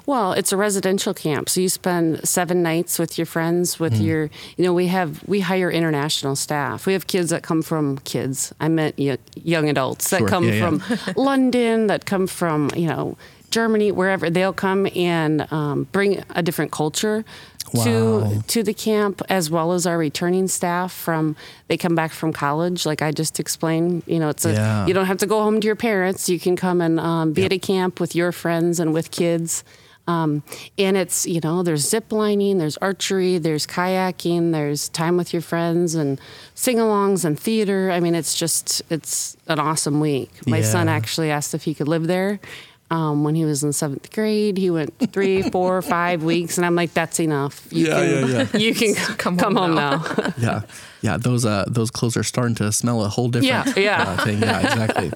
Well, 0.04 0.32
it's 0.32 0.52
a 0.52 0.56
residential 0.56 1.14
camp, 1.14 1.48
so 1.48 1.60
you 1.60 1.68
spend 1.68 2.28
seven 2.28 2.60
nights 2.62 2.98
with 2.98 3.18
your 3.18 3.26
friends. 3.26 3.78
With 3.78 3.98
hmm. 3.98 4.02
your, 4.02 4.30
you 4.56 4.64
know, 4.64 4.74
we 4.74 4.88
have 4.88 5.22
we 5.28 5.40
hire 5.40 5.70
international 5.70 6.34
staff. 6.34 6.86
We 6.86 6.92
have 6.92 7.06
kids 7.06 7.30
that 7.30 7.42
come 7.44 7.62
from 7.62 7.98
kids. 7.98 8.52
I 8.60 8.68
meant 8.68 8.96
y- 8.98 9.18
young 9.36 9.68
adults 9.68 10.10
that 10.10 10.18
Sure. 10.18 10.28
come 10.28 10.44
Yeah, 10.44 10.54
yeah. 10.54 10.78
from 10.78 11.14
London, 11.16 11.86
that 11.86 12.04
come 12.04 12.26
from 12.26 12.70
you 12.74 12.88
know 12.88 13.16
Germany, 13.50 13.92
wherever 13.92 14.30
they'll 14.30 14.52
come 14.52 14.86
and 14.94 15.50
um, 15.52 15.84
bring 15.92 16.22
a 16.30 16.42
different 16.42 16.70
culture 16.72 17.24
Wow. 17.74 17.84
to 17.84 18.42
to 18.46 18.62
the 18.62 18.72
camp, 18.72 19.20
as 19.28 19.50
well 19.50 19.72
as 19.72 19.86
our 19.86 19.98
returning 19.98 20.48
staff 20.48 20.90
from 20.90 21.36
they 21.66 21.76
come 21.76 21.94
back 21.94 22.12
from 22.12 22.32
college. 22.32 22.86
Like 22.86 23.02
I 23.02 23.10
just 23.12 23.38
explained, 23.38 24.04
you 24.06 24.18
know, 24.18 24.30
it's 24.30 24.46
a 24.46 24.52
Yeah. 24.52 24.86
you 24.86 24.94
don't 24.94 25.04
have 25.04 25.18
to 25.18 25.26
go 25.26 25.42
home 25.42 25.60
to 25.60 25.66
your 25.66 25.76
parents. 25.76 26.30
You 26.30 26.40
can 26.40 26.56
come 26.56 26.80
and 26.80 26.98
um, 26.98 27.32
be 27.34 27.42
Yep. 27.42 27.52
at 27.52 27.56
a 27.56 27.58
camp 27.58 28.00
with 28.00 28.14
your 28.16 28.32
friends 28.32 28.80
and 28.80 28.94
with 28.94 29.10
kids. 29.10 29.64
Um, 30.06 30.42
and 30.78 30.96
it's 30.96 31.26
you 31.26 31.40
know 31.44 31.62
there's 31.62 31.86
zip 31.86 32.10
lining, 32.10 32.56
there's 32.56 32.78
archery, 32.78 33.36
there's 33.36 33.66
kayaking, 33.66 34.52
there's 34.52 34.88
time 34.88 35.18
with 35.18 35.34
your 35.34 35.42
friends 35.42 35.94
and 35.94 36.18
sing-alongs 36.54 37.26
and 37.26 37.38
theater. 37.38 37.90
I 37.90 38.00
mean, 38.00 38.14
it's 38.14 38.34
just 38.34 38.80
it's 38.88 39.36
an 39.48 39.58
awesome 39.58 40.00
week. 40.00 40.30
My 40.46 40.62
son 40.62 40.88
actually 40.88 41.30
asked 41.30 41.52
if 41.52 41.64
he 41.64 41.74
could 41.74 41.88
live 41.88 42.06
there. 42.06 42.40
Um, 42.90 43.22
when 43.22 43.34
he 43.34 43.44
was 43.44 43.62
in 43.62 43.72
seventh 43.74 44.10
grade, 44.12 44.56
he 44.56 44.70
went 44.70 44.94
three, 45.12 45.42
four, 45.52 45.82
five 45.82 46.22
weeks, 46.22 46.56
and 46.56 46.64
I'm 46.64 46.74
like, 46.74 46.94
"That's 46.94 47.20
enough. 47.20 47.66
You 47.70 47.86
Yeah, 47.88 47.94
can, 47.94 48.30
yeah, 48.30 48.46
You 48.58 48.74
can 48.74 48.94
come, 49.18 49.38
home 49.38 49.56
home, 49.56 49.74
now." 49.74 49.96
now." 50.16 50.32
yeah, 50.38 50.62
yeah. 51.02 51.16
Those 51.18 51.44
uh, 51.44 51.64
those 51.68 51.90
clothes 51.90 52.16
are 52.16 52.22
starting 52.24 52.54
to 52.56 52.72
smell 52.72 53.04
a 53.04 53.08
whole 53.08 53.28
different 53.28 53.76
Yeah, 53.76 53.82
yeah. 53.82 54.02
Uh, 54.10 54.24
thing. 54.24 54.40
Yeah, 54.40 54.60
exactly, 54.60 55.12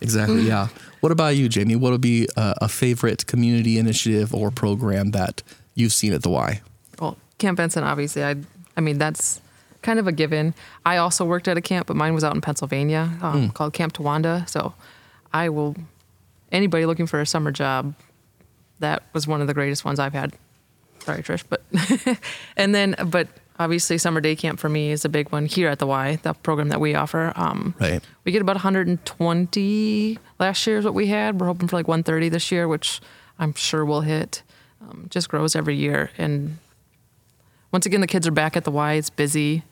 exactly. 0.00 0.42
Yeah. 0.42 0.68
What 1.00 1.12
about 1.12 1.36
you, 1.36 1.48
Jamie? 1.48 1.76
What 1.76 1.92
would 1.92 2.00
be 2.00 2.28
uh, 2.36 2.54
a 2.60 2.68
favorite 2.68 3.26
community 3.26 3.78
initiative 3.78 4.34
or 4.34 4.50
program 4.50 5.10
that 5.12 5.42
you've 5.74 5.92
seen 5.92 6.12
at 6.12 6.22
the 6.22 6.30
Y? 6.30 6.60
Well, 7.00 7.16
Camp 7.38 7.56
Benson, 7.56 7.82
obviously, 7.84 8.22
I, 8.24 8.36
I 8.76 8.80
mean, 8.80 8.98
that's 8.98 9.40
kind 9.82 9.98
of 9.98 10.06
a 10.06 10.12
given. 10.12 10.54
I 10.86 10.98
also 10.98 11.24
worked 11.24 11.48
at 11.48 11.56
a 11.56 11.60
camp, 11.60 11.86
but 11.88 11.96
mine 11.96 12.14
was 12.14 12.22
out 12.24 12.34
in 12.36 12.40
Pennsylvania 12.40 13.10
um, 13.20 13.50
called 13.50 13.72
Camp 13.72 13.92
Towanda. 13.94 14.48
So 14.48 14.74
I 15.32 15.48
will, 15.48 15.74
anybody 16.52 16.86
looking 16.86 17.06
for 17.06 17.20
a 17.20 17.26
summer 17.26 17.50
job, 17.50 17.94
that 18.78 19.02
was 19.12 19.26
one 19.26 19.40
of 19.40 19.46
the 19.48 19.54
greatest 19.54 19.84
ones 19.84 19.98
I've 19.98 20.12
had. 20.12 20.34
Sorry, 21.00 21.22
Trish, 21.22 21.42
but, 21.48 21.62
and 22.56 22.72
then, 22.74 22.94
but 23.06 23.26
obviously, 23.58 23.98
summer 23.98 24.20
day 24.20 24.36
camp 24.36 24.60
for 24.60 24.68
me 24.68 24.92
is 24.92 25.04
a 25.04 25.08
big 25.08 25.30
one 25.32 25.46
here 25.46 25.68
at 25.68 25.78
the 25.80 25.86
Y, 25.86 26.16
the 26.22 26.32
program 26.32 26.68
that 26.68 26.80
we 26.80 26.94
offer. 26.94 27.32
Um, 27.34 27.74
Right. 27.80 28.02
we 28.24 28.30
get 28.30 28.40
about 28.42 28.54
120 28.56 30.18
last 30.38 30.66
year 30.66 30.78
is 30.78 30.84
what 30.84 30.94
we 30.94 31.08
had. 31.08 31.40
We're 31.40 31.46
hoping 31.46 31.68
for 31.68 31.76
like 31.76 31.88
130 31.88 32.28
this 32.28 32.50
year, 32.52 32.68
which 32.68 33.00
I'm 33.38 33.54
sure 33.54 33.84
we'll 33.84 34.02
hit. 34.02 34.42
Um, 34.80 35.06
just 35.10 35.28
grows 35.28 35.54
every 35.56 35.76
year. 35.76 36.10
And 36.18 36.58
once 37.70 37.86
again, 37.86 38.00
the 38.00 38.06
kids 38.06 38.26
are 38.26 38.32
back 38.32 38.56
at 38.56 38.64
the 38.64 38.70
Y. 38.70 38.94
It's 38.94 39.10
busy. 39.10 39.62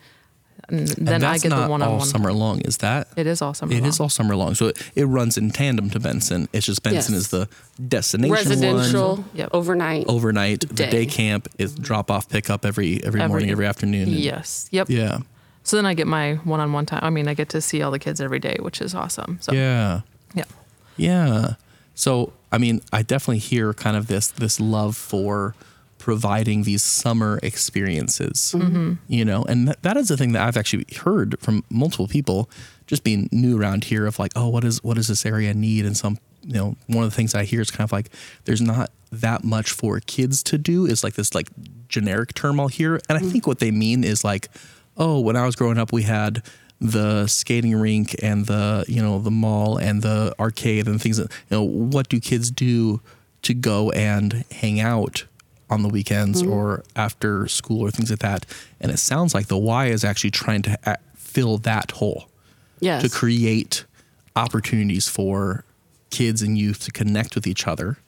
And 0.69 0.87
then 0.89 1.15
and 1.15 1.25
I 1.25 1.33
that's 1.33 1.43
get 1.43 1.49
not 1.51 1.65
the 1.65 1.71
one 1.71 1.83
on 1.83 1.89
all 1.89 1.99
one. 1.99 2.07
summer 2.07 2.33
long. 2.33 2.61
Is 2.61 2.79
that? 2.79 3.09
It 3.17 3.27
is 3.27 3.41
all 3.43 3.55
summer 3.55 3.73
It 3.73 3.81
long. 3.81 3.89
is 3.89 4.01
all 4.01 4.09
summer 4.09 4.37
long. 4.37 4.55
So 4.55 4.67
it, 4.69 4.83
it 4.95 5.05
runs 5.07 5.37
in 5.39 5.51
tandem 5.51 5.91
to 5.91 6.01
Benson. 6.01 6.49
It's 6.53 6.67
just 6.67 6.83
Benson 6.83 7.15
Yes. 7.15 7.23
is 7.23 7.29
the 7.29 7.49
destination 7.89 8.33
Residential, 8.33 9.17
one. 9.17 9.25
Yep. 9.35 9.51
overnight. 9.53 10.05
Overnight, 10.09 10.61
the 10.69 10.75
Day. 10.75 10.91
day 10.91 11.07
camp 11.07 11.49
is 11.59 11.75
drop 11.75 12.11
off, 12.11 12.29
pick 12.29 12.51
up 12.51 12.65
every 12.65 13.03
every, 13.05 13.21
Every- 13.21 13.29
morning, 13.29 13.51
every 13.51 13.67
afternoon. 13.67 14.05
and- 14.09 14.13
Yes. 14.13 14.69
Yep. 14.71 14.91
Yeah. 14.91 15.19
So 15.63 15.77
then 15.77 15.87
I 15.87 15.95
get 15.95 16.07
my 16.07 16.35
one 16.45 16.61
on 16.61 16.73
one 16.73 16.87
time. 16.87 17.01
I 17.03 17.11
mean, 17.11 17.29
I 17.29 17.35
get 17.35 17.49
to 17.51 17.61
see 17.61 17.83
all 17.83 17.91
the 17.91 17.99
kids 17.99 18.21
every 18.21 18.39
day, 18.39 18.57
which 18.61 18.81
is 18.81 18.95
awesome. 18.95 19.39
So, 19.41 19.53
Yeah. 19.53 20.01
yeah. 20.35 20.45
Yeah. 20.97 21.55
So 21.95 22.33
I 22.53 22.59
mean, 22.59 22.81
I 22.93 23.03
definitely 23.03 23.39
hear 23.39 23.73
kind 23.75 23.97
of 23.97 24.07
this 24.09 24.29
this 24.29 24.59
love 24.59 24.97
for 24.97 25.55
providing 26.01 26.65
these 26.65 26.83
summer 26.83 27.39
experiences. 27.43 28.55
Mm-hmm. 28.57 28.95
You 29.07 29.25
know, 29.25 29.45
and 29.45 29.69
that, 29.69 29.83
that 29.83 29.97
is 29.97 30.09
the 30.09 30.17
thing 30.17 30.33
that 30.33 30.43
I've 30.43 30.57
actually 30.57 30.87
heard 30.97 31.39
from 31.41 31.63
multiple 31.71 32.09
people, 32.09 32.51
just 32.87 33.05
being 33.05 33.29
new 33.31 33.61
around 33.61 33.85
here, 33.85 34.07
of 34.07 34.19
like, 34.19 34.33
oh, 34.35 34.49
what 34.49 34.65
is 34.65 34.83
what 34.83 34.97
does 34.97 35.07
this 35.07 35.25
area 35.25 35.55
need? 35.55 35.87
And 35.87 35.97
some, 35.97 36.19
you 36.43 36.55
know, 36.55 36.77
one 36.89 37.05
of 37.05 37.11
the 37.11 37.17
things 37.17 37.35
I 37.35 37.45
hear 37.45 37.61
is 37.61 37.71
kind 37.71 37.87
of 37.87 37.93
like, 37.93 38.11
there's 38.47 38.63
not 38.63 38.91
that 39.13 39.45
much 39.45 39.71
for 39.71 40.01
kids 40.01 40.43
to 40.45 40.59
do. 40.59 40.87
Is 40.87 41.05
like 41.05 41.15
this 41.15 41.35
like 41.35 41.49
generic 41.89 42.35
term 42.35 42.59
I'll 42.59 42.69
hear, 42.69 42.95
and 43.09 43.17
I 43.17 43.21
mm-hmm. 43.21 43.31
think 43.31 43.47
what 43.47 43.61
they 43.61 43.71
mean 43.71 44.03
is 44.03 44.25
like, 44.25 44.49
oh, 44.97 45.21
when 45.21 45.37
I 45.37 45.47
was 45.47 45.55
growing 45.55 45.79
up, 45.79 45.93
we 45.93 46.03
had 46.03 46.43
the 46.81 47.27
skating 47.27 47.77
rink 47.77 48.17
and 48.23 48.47
the 48.47 48.85
you 48.89 49.03
know 49.03 49.19
the 49.19 49.31
mall 49.31 49.77
and 49.77 50.01
the 50.01 50.35
arcade 50.41 50.87
and 50.89 51.01
things 51.01 51.19
that 51.19 51.31
you 51.51 51.57
know 51.57 51.63
what 51.63 52.09
do 52.09 52.19
kids 52.19 52.51
do 52.51 53.03
to 53.43 53.53
go 53.53 53.91
and 53.91 54.45
hang 54.51 54.81
out 54.81 55.27
on 55.71 55.83
the 55.83 55.89
weekends 55.89 56.43
or 56.43 56.83
after 56.97 57.47
school 57.47 57.81
or 57.81 57.91
things 57.91 58.11
like 58.11 58.19
that 58.19 58.45
and 58.81 58.91
it 58.91 58.99
sounds 58.99 59.35
like 59.35 59.47
the 59.47 59.57
y 59.57 59.87
is 59.87 60.05
actually 60.05 60.31
trying 60.31 60.63
to 60.63 60.77
a- 60.85 60.99
fill 61.15 61.59
that 61.59 61.93
hole 61.93 62.29
yes. 62.81 63.03
to 63.03 63.09
create 63.09 63.85
opportunities 64.37 65.09
for 65.09 65.65
kids 66.11 66.43
and 66.43 66.59
youth 66.59 66.81
to 66.81 66.91
connect 66.91 67.35
with 67.35 67.47
each 67.47 67.67
other 67.67 67.99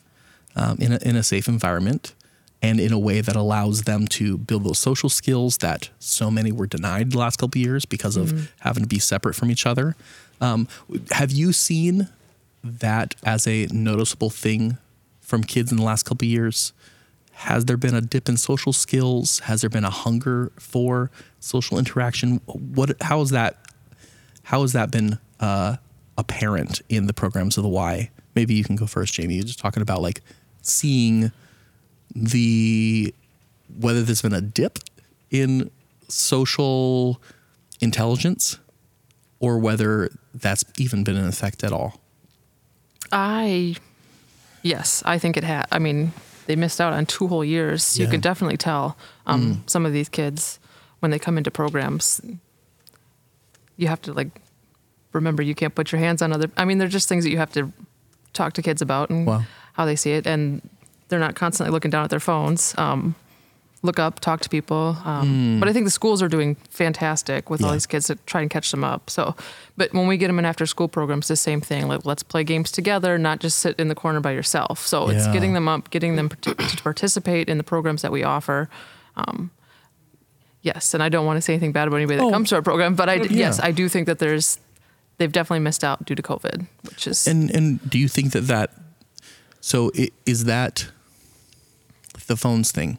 um, 0.55 0.77
in, 0.79 0.91
a, 0.91 0.99
in 1.03 1.15
a 1.15 1.23
safe 1.23 1.47
environment 1.47 2.13
and 2.61 2.79
in 2.79 2.93
a 2.93 2.99
way 2.99 3.19
that 3.19 3.35
allows 3.35 3.83
them 3.83 4.07
to 4.07 4.37
build 4.37 4.63
those 4.63 4.79
social 4.79 5.09
skills 5.09 5.57
that 5.57 5.89
so 5.99 6.31
many 6.31 6.51
were 6.51 6.65
denied 6.65 7.11
the 7.11 7.17
last 7.17 7.37
couple 7.37 7.59
of 7.59 7.65
years 7.65 7.85
because 7.85 8.15
of 8.15 8.51
having 8.61 8.83
to 8.83 8.87
be 8.87 8.99
separate 8.99 9.35
from 9.35 9.51
each 9.51 9.65
other. 9.65 9.97
Um, 10.39 10.69
have 11.11 11.31
you 11.31 11.51
seen 11.51 12.07
that 12.63 13.15
as 13.23 13.45
a 13.47 13.67
noticeable 13.71 14.29
thing 14.29 14.77
from 15.19 15.43
kids 15.43 15.71
in 15.71 15.77
the 15.77 15.83
last 15.83 16.03
couple 16.03 16.25
of 16.25 16.29
years? 16.29 16.71
Has 17.33 17.65
there 17.65 17.77
been 17.77 17.95
a 17.95 18.01
dip 18.01 18.29
in 18.29 18.37
social 18.37 18.73
skills? 18.73 19.39
Has 19.39 19.61
there 19.61 19.69
been 19.69 19.83
a 19.83 19.89
hunger 19.89 20.51
for 20.59 21.11
social 21.39 21.77
interaction? 21.77 22.37
What? 22.45 22.95
How 23.01 23.19
has 23.19 23.31
that? 23.31 23.57
How 24.43 24.61
has 24.61 24.73
that 24.73 24.91
been 24.91 25.19
uh, 25.39 25.77
apparent 26.17 26.81
in 26.89 27.07
the 27.07 27.13
programs 27.13 27.57
of 27.57 27.63
the 27.63 27.69
Y? 27.69 28.09
Maybe 28.35 28.53
you 28.53 28.63
can 28.63 28.75
go 28.75 28.85
first, 28.85 29.13
Jamie. 29.13 29.35
You're 29.35 29.43
just 29.43 29.59
talking 29.59 29.81
about 29.81 30.01
like 30.01 30.21
seeing 30.61 31.31
the 32.15 33.13
whether 33.79 34.03
there's 34.03 34.21
been 34.21 34.33
a 34.33 34.41
dip 34.41 34.79
in 35.31 35.71
social 36.07 37.21
intelligence 37.81 38.59
or 39.39 39.57
whether 39.57 40.09
that's 40.33 40.63
even 40.77 41.03
been 41.03 41.17
an 41.17 41.27
effect 41.27 41.63
at 41.63 41.73
all. 41.73 41.99
I, 43.11 43.75
yes, 44.61 45.03
I 45.05 45.17
think 45.17 45.37
it 45.37 45.43
had. 45.43 45.67
I 45.71 45.79
mean, 45.79 46.13
they 46.45 46.55
missed 46.55 46.79
out 46.81 46.93
on 46.93 47.05
two 47.05 47.27
whole 47.27 47.43
years. 47.45 47.97
You 47.99 48.07
can 48.07 48.19
definitely 48.21 48.57
tell 48.57 48.97
um, 49.25 49.63
some 49.67 49.85
of 49.85 49.93
these 49.93 50.09
kids 50.09 50.59
when 50.99 51.11
they 51.11 51.19
come 51.19 51.37
into 51.37 51.51
programs. 51.51 52.21
You 53.77 53.87
have 53.87 54.01
to 54.03 54.13
like 54.13 54.29
remember 55.13 55.41
you 55.43 55.55
can't 55.55 55.73
put 55.75 55.91
your 55.91 55.99
hands 55.99 56.21
on 56.21 56.31
other. 56.33 56.49
I 56.57 56.65
mean, 56.65 56.77
they're 56.77 56.87
just 56.87 57.09
things 57.09 57.23
that 57.23 57.31
you 57.31 57.37
have 57.37 57.51
to 57.53 57.71
talk 58.33 58.53
to 58.53 58.61
kids 58.61 58.81
about 58.81 59.09
and 59.09 59.25
Wow. 59.27 59.43
how 59.73 59.85
they 59.85 59.95
see 59.95 60.11
it, 60.11 60.25
and 60.27 60.61
they're 61.09 61.19
not 61.19 61.35
constantly 61.35 61.71
looking 61.71 61.91
down 61.91 62.03
at 62.03 62.09
their 62.09 62.19
phones. 62.19 62.73
Um, 62.77 63.15
look 63.83 63.99
up, 63.99 64.19
talk 64.21 64.39
to 64.41 64.49
people. 64.49 64.97
Um, 65.05 65.59
But 65.59 65.67
I 65.69 65.73
think 65.73 65.85
the 65.85 65.91
schools 65.91 66.21
are 66.23 66.29
doing 66.29 66.55
fantastic 66.69 67.49
with 67.49 67.61
all 67.63 67.71
these 67.73 67.85
kids 67.85 68.07
to 68.07 68.15
try 68.25 68.41
and 68.41 68.49
catch 68.49 68.71
them 68.71 68.83
up. 68.83 69.09
So, 69.09 69.35
but 69.77 69.93
when 69.93 70.07
we 70.07 70.17
get 70.17 70.27
them 70.27 70.39
in 70.39 70.45
after 70.45 70.65
school 70.65 70.87
programs, 70.87 71.27
the 71.27 71.35
same 71.35 71.59
thing. 71.61 71.87
Like 71.87 72.05
let's 72.05 72.23
play 72.23 72.43
games 72.43 72.71
together, 72.71 73.17
not 73.17 73.39
just 73.41 73.59
sit 73.59 73.77
in 73.79 73.89
the 73.89 73.95
corner 73.95 74.21
by 74.21 74.31
yourself. 74.31 74.79
So 74.87 75.09
it's 75.09 75.27
getting 75.27 75.53
them 75.53 75.67
up, 75.67 75.89
getting 75.89 76.15
them 76.15 76.29
to, 76.29 76.55
participate 76.81 77.49
in 77.49 77.57
the 77.57 77.63
programs 77.63 78.01
that 78.01 78.11
we 78.11 78.23
offer. 78.23 78.69
Um, 79.17 79.51
yes, 80.61 80.93
and 80.93 81.03
I 81.03 81.09
don't 81.09 81.25
want 81.25 81.37
to 81.37 81.41
say 81.41 81.53
anything 81.53 81.73
bad 81.73 81.87
about 81.89 81.97
anybody 81.97 82.17
that 82.17 82.23
Oh. 82.25 82.31
comes 82.31 82.49
to 82.49 82.55
our 82.55 82.61
program, 82.61 82.95
but 82.95 83.09
I 83.09 83.15
Yeah. 83.15 83.27
yes, 83.31 83.59
I 83.59 83.71
do 83.71 83.89
think 83.89 84.07
that 84.07 84.19
there's 84.19 84.59
they've 85.17 85.31
definitely 85.31 85.59
missed 85.59 85.83
out 85.83 86.05
due 86.05 86.15
to 86.15 86.23
COVID, 86.23 86.65
which 86.89 87.05
is 87.05 87.27
And 87.27 87.51
and 87.51 87.79
do 87.89 87.99
you 87.99 88.07
think 88.07 88.31
that 88.31 88.47
that 88.47 88.71
so 89.61 89.91
i- 89.97 90.09
is 90.25 90.45
that 90.45 90.87
the 92.27 92.35
phones 92.37 92.71
thing? 92.71 92.97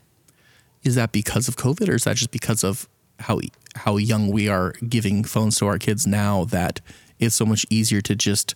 Is 0.84 0.94
that 0.94 1.12
because 1.12 1.48
of 1.48 1.56
COVID, 1.56 1.88
or 1.88 1.94
is 1.94 2.04
that 2.04 2.16
just 2.16 2.30
because 2.30 2.62
of 2.62 2.88
how 3.20 3.40
how 3.76 3.96
young 3.96 4.28
we 4.28 4.48
are 4.48 4.72
giving 4.88 5.24
phones 5.24 5.58
to 5.58 5.66
our 5.66 5.78
kids 5.78 6.06
now 6.06 6.44
that 6.44 6.80
it's 7.18 7.34
so 7.34 7.46
much 7.46 7.66
easier 7.70 8.00
to 8.02 8.14
just 8.14 8.54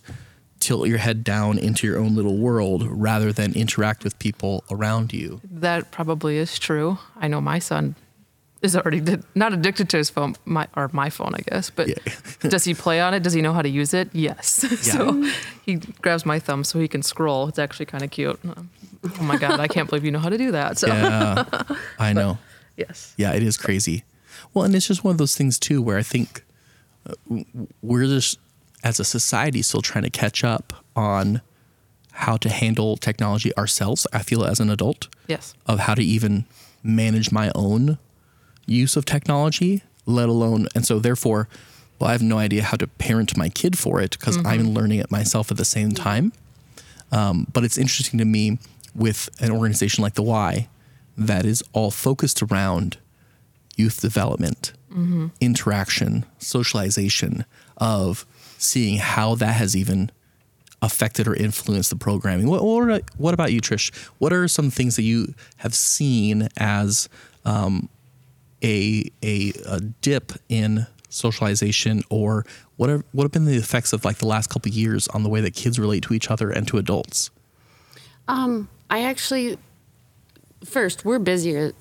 tilt 0.59 0.87
your 0.87 0.97
head 0.97 1.23
down 1.23 1.57
into 1.57 1.87
your 1.87 1.97
own 1.97 2.15
little 2.15 2.37
world 2.37 2.83
rather 2.85 3.31
than 3.31 3.53
interact 3.53 4.03
with 4.03 4.17
people 4.19 4.63
around 4.69 5.13
you? 5.13 5.41
That 5.49 5.91
probably 5.91 6.37
is 6.37 6.59
true. 6.59 6.99
I 7.17 7.27
know 7.27 7.41
my 7.41 7.59
son 7.59 7.95
is 8.61 8.75
already 8.75 8.99
did, 8.99 9.23
not 9.35 9.53
addicted 9.53 9.89
to 9.89 9.97
his 9.97 10.09
phone, 10.09 10.35
my 10.45 10.67
or 10.75 10.89
my 10.91 11.09
phone, 11.09 11.33
I 11.33 11.41
guess. 11.49 11.69
But 11.69 11.87
Yeah. 11.87 11.95
does 12.49 12.65
he 12.65 12.73
play 12.73 12.99
on 12.99 13.13
it? 13.13 13.23
Does 13.23 13.33
he 13.33 13.41
know 13.41 13.53
how 13.53 13.61
to 13.61 13.69
use 13.69 13.93
it? 13.93 14.09
Yes. 14.13 14.47
so 14.81 15.25
he 15.65 15.75
grabs 15.75 16.25
my 16.25 16.39
thumb 16.39 16.63
so 16.63 16.79
he 16.79 16.87
can 16.87 17.01
scroll. 17.01 17.47
It's 17.47 17.59
actually 17.59 17.85
kind 17.85 18.03
of 18.03 18.11
cute. 18.11 18.39
Oh 19.03 19.23
my 19.23 19.37
god, 19.37 19.59
I 19.59 19.67
can't 19.67 19.89
believe 19.89 20.03
you 20.05 20.11
know 20.11 20.19
how 20.19 20.29
to 20.29 20.37
do 20.37 20.51
that. 20.51 20.77
So 20.77 20.87
Yeah, 20.87 21.43
I 21.97 22.13
know. 22.19 22.37
yes, 22.77 23.13
Yeah, 23.17 23.33
it 23.33 23.43
is 23.43 23.57
crazy. 23.57 24.03
Well, 24.53 24.65
and 24.65 24.75
it's 24.75 24.87
just 24.87 25.03
one 25.03 25.11
of 25.11 25.17
those 25.17 25.35
things 25.35 25.59
too, 25.59 25.81
where 25.81 25.97
I 25.97 26.03
think 26.03 26.43
uh, 27.07 27.13
we're 27.81 28.05
just 28.05 28.39
as 28.83 28.99
a 28.99 29.03
society 29.03 29.61
still 29.61 29.81
trying 29.81 30.03
to 30.03 30.09
catch 30.09 30.43
up 30.43 30.73
on 30.95 31.41
how 32.11 32.37
to 32.37 32.49
handle 32.49 32.97
technology 32.97 33.55
ourselves. 33.57 34.05
I 34.11 34.19
feel 34.23 34.43
as 34.43 34.59
an 34.59 34.69
adult 34.69 35.07
yes, 35.27 35.53
of 35.65 35.79
how 35.79 35.95
to 35.95 36.03
even 36.03 36.45
manage 36.83 37.31
my 37.31 37.51
own 37.55 37.97
use 38.65 38.95
of 38.95 39.05
technology, 39.05 39.83
let 40.05 40.29
alone, 40.29 40.67
and 40.75 40.85
so 40.85 40.99
therefore, 40.99 41.47
well, 41.99 42.09
I 42.09 42.13
have 42.13 42.21
no 42.21 42.37
idea 42.37 42.63
how 42.63 42.77
to 42.77 42.87
parent 42.87 43.35
my 43.37 43.49
kid 43.49 43.77
for 43.77 44.01
it 44.01 44.11
because 44.17 44.37
I'm 44.45 44.73
learning 44.73 44.99
it 44.99 45.11
myself 45.11 45.51
at 45.51 45.57
the 45.57 45.65
same 45.65 45.91
time. 45.91 46.31
Um, 47.11 47.47
but 47.51 47.63
it's 47.63 47.77
interesting 47.77 48.19
to 48.19 48.25
me 48.25 48.59
with 48.95 49.29
an 49.39 49.51
organization 49.51 50.01
like 50.03 50.13
the 50.15 50.23
Y 50.23 50.67
that 51.17 51.45
is 51.45 51.63
all 51.73 51.91
focused 51.91 52.41
around 52.41 52.97
youth 53.75 54.01
development, 54.01 54.73
interaction, 55.39 56.25
socialization, 56.39 57.45
of 57.77 58.25
seeing 58.57 58.97
how 58.97 59.35
that 59.35 59.53
has 59.53 59.75
even 59.75 60.11
affected 60.81 61.27
or 61.27 61.35
influenced 61.35 61.89
the 61.89 61.95
programming. 61.95 62.47
What, 62.47 62.63
what, 62.63 62.89
are- 62.89 63.01
what 63.17 63.33
about 63.33 63.51
you, 63.51 63.61
Trish? 63.61 63.93
What 64.17 64.33
are 64.33 64.47
some 64.47 64.69
things 64.71 64.95
that 64.95 65.03
you 65.03 65.33
have 65.57 65.75
seen 65.75 66.47
as 66.57 67.07
um, 67.45 67.89
a, 68.63 69.09
a 69.23 69.53
a 69.65 69.79
dip 69.79 70.33
in 70.49 70.87
socialization, 71.09 72.01
or 72.09 72.45
what 72.75 72.89
are 72.89 73.03
what 73.13 73.23
have 73.23 73.31
been 73.31 73.45
the 73.45 73.55
effects 73.55 73.93
of 73.93 74.03
like 74.05 74.17
the 74.17 74.27
last 74.27 74.49
couple 74.49 74.69
of 74.69 74.75
years 74.75 75.07
on 75.09 75.23
the 75.23 75.29
way 75.29 75.39
that 75.41 75.53
kids 75.53 75.79
relate 75.79 76.03
to 76.03 76.13
each 76.13 76.29
other 76.29 76.49
and 76.51 76.67
to 76.67 76.77
adults? 76.77 77.29
I 78.89 79.03
actually, 79.03 79.57
first, 80.63 81.05
we're 81.05 81.19
busier. 81.19 81.73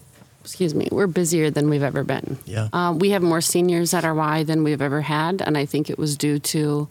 Excuse 0.43 0.75
me, 0.75 0.89
we're 0.91 1.07
busier 1.07 1.51
than 1.51 1.69
we've 1.69 1.83
ever 1.83 2.05
been. 2.05 2.39
Yeah. 2.47 2.69
Um, 2.73 2.99
we 2.99 3.11
have 3.11 3.23
more 3.23 3.41
seniors 3.41 3.93
at 3.93 4.05
our 4.05 4.15
Y 4.15 4.45
than 4.45 4.65
we've 4.65 4.81
ever 4.81 5.03
had, 5.03 5.43
and 5.43 5.59
I 5.59 5.67
think 5.67 5.91
it 5.91 5.99
was 5.99 6.17
due 6.17 6.39
to 6.39 6.89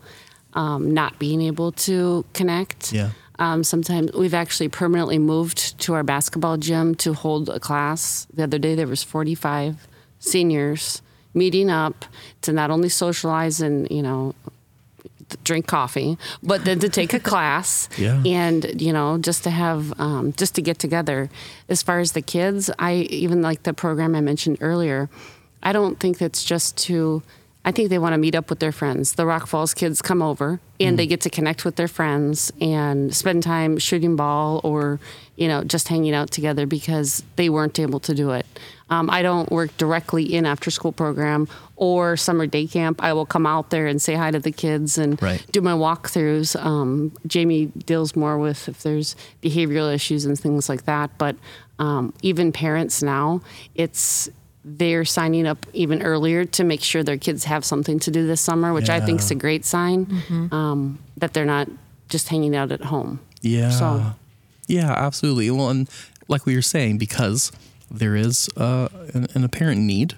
um, 0.53 0.93
not 0.93 1.17
being 1.17 1.41
able 1.41 1.71
to 1.73 2.23
connect. 2.33 2.93
Yeah. 2.93 3.11
Um, 3.39 3.63
sometimes 3.63 4.11
we've 4.13 4.33
actually 4.33 4.69
permanently 4.69 5.19
moved 5.19 5.79
to 5.79 5.93
our 5.93 6.03
basketball 6.03 6.57
gym 6.57 6.95
to 6.95 7.13
hold 7.13 7.49
a 7.49 7.59
class. 7.59 8.27
The 8.33 8.43
other 8.43 8.57
day 8.59 8.75
there 8.75 8.87
was 8.87 9.03
45 9.03 9.87
seniors 10.19 11.01
meeting 11.33 11.69
up 11.69 12.05
to 12.41 12.51
not 12.51 12.71
only 12.71 12.89
socialize 12.89 13.61
and 13.61 13.89
you 13.91 14.01
know 14.01 14.33
drink 15.47 15.65
coffee, 15.67 16.17
but 16.43 16.63
then 16.65 16.79
to 16.79 16.89
take 16.89 17.13
a 17.13 17.19
class 17.31 17.89
Yeah. 17.97 18.21
and 18.25 18.81
you 18.81 18.93
know 18.93 19.17
just 19.17 19.43
to 19.45 19.49
have 19.49 19.81
um, 19.99 20.33
just 20.33 20.53
to 20.55 20.61
get 20.61 20.77
together. 20.79 21.29
As 21.69 21.81
far 21.81 21.99
as 21.99 22.11
the 22.11 22.21
kids, 22.21 22.69
I 22.77 22.93
even 23.23 23.41
like 23.41 23.63
the 23.63 23.73
program 23.73 24.15
I 24.15 24.21
mentioned 24.21 24.57
earlier. 24.61 25.09
I 25.63 25.71
don't 25.73 25.99
think 25.99 26.21
it's 26.21 26.43
just 26.43 26.77
to. 26.87 27.23
I 27.65 27.71
think 27.73 27.89
they 27.89 27.99
want 27.99 28.13
to 28.13 28.17
meet 28.17 28.33
up 28.35 28.49
with 28.49 28.59
their 28.59 28.71
friends. 28.71 29.15
The 29.15 29.25
Rock 29.25 29.45
Falls 29.47 29.73
kids 29.73 30.01
come 30.01 30.21
over 30.21 30.61
and 30.79 30.97
they 30.97 31.05
get 31.05 31.19
to 31.21 31.29
connect 31.29 31.65
with 31.65 31.75
their 31.75 31.89
friends 31.89 32.49
and 32.61 33.13
spend 33.13 33.43
time 33.43 33.77
shooting 33.77 34.15
ball 34.15 34.61
or, 34.63 35.01
you 35.35 35.49
know, 35.49 35.65
just 35.65 35.89
hanging 35.89 36.13
out 36.15 36.31
together 36.31 36.65
because 36.65 37.23
they 37.35 37.49
weren't 37.49 37.77
able 37.77 37.99
to 38.07 38.13
do 38.15 38.31
it. 38.31 38.45
Um, 38.89 39.09
I 39.09 39.21
don't 39.21 39.51
work 39.51 39.75
directly 39.75 40.23
in 40.33 40.45
after 40.45 40.71
school 40.71 40.93
program 40.93 41.49
or 41.77 42.17
summer 42.17 42.45
day 42.47 42.67
camp. 42.67 43.01
I 43.03 43.13
will 43.13 43.25
come 43.25 43.45
out 43.45 43.69
there 43.69 43.87
and 43.87 44.01
say 44.01 44.15
hi 44.15 44.31
to 44.31 44.39
the 44.39 44.51
kids 44.51 44.97
and 44.97 45.21
Right. 45.21 45.41
do 45.51 45.61
my 45.61 45.71
walkthroughs. 45.73 46.55
Um, 46.61 47.13
Jamie 47.25 47.67
deals 47.85 48.15
more 48.15 48.37
with 48.37 48.67
if 48.67 48.83
there's 48.83 49.15
behavioral 49.41 49.93
issues 49.93 50.25
and 50.25 50.37
things 50.37 50.67
like 50.69 50.83
that. 50.85 51.11
But 51.17 51.35
um, 51.79 52.13
even 52.21 52.51
parents 52.51 53.01
now, 53.03 53.41
it's 53.75 54.29
they're 54.65 55.05
signing 55.05 55.47
up 55.47 55.65
even 55.71 56.01
earlier 56.01 56.43
to 56.43 56.63
make 56.65 56.81
sure 56.83 57.01
their 57.03 57.17
kids 57.17 57.45
have 57.45 57.63
something 57.63 57.99
to 57.99 58.11
do 58.11 58.27
this 58.27 58.41
summer, 58.41 58.73
which 58.73 58.89
I 58.89 58.99
think 58.99 59.21
is 59.21 59.31
a 59.31 59.35
great 59.35 59.63
sign 59.63 60.49
um, 60.51 60.99
that 61.15 61.33
they're 61.33 61.45
not 61.45 61.69
just 62.09 62.27
hanging 62.27 62.53
out 62.55 62.71
at 62.73 62.81
home. 62.81 63.19
Yeah. 63.41 63.69
So- 63.69 64.13
Yeah, 64.67 64.91
absolutely. 64.91 65.49
Well, 65.51 65.69
and 65.69 65.87
like 66.27 66.45
we 66.45 66.53
were 66.55 66.61
saying, 66.61 66.97
because 66.97 67.53
there 67.89 68.17
is 68.17 68.49
uh, 68.57 68.89
an, 69.13 69.27
an 69.35 69.45
apparent 69.45 69.79
need 69.79 70.15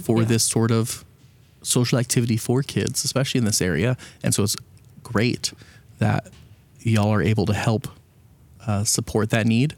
for 0.00 0.24
this 0.24 0.44
sort 0.44 0.70
of 0.70 1.04
social 1.62 1.98
activity 1.98 2.36
for 2.36 2.62
kids, 2.62 3.04
especially 3.04 3.38
in 3.38 3.44
this 3.44 3.60
area. 3.60 3.96
And 4.22 4.34
so 4.34 4.42
it's 4.42 4.56
great 5.02 5.52
that 5.98 6.28
y'all 6.80 7.12
are 7.12 7.22
able 7.22 7.46
to 7.46 7.54
help 7.54 7.88
uh, 8.66 8.84
support 8.84 9.30
that 9.30 9.46
need. 9.46 9.74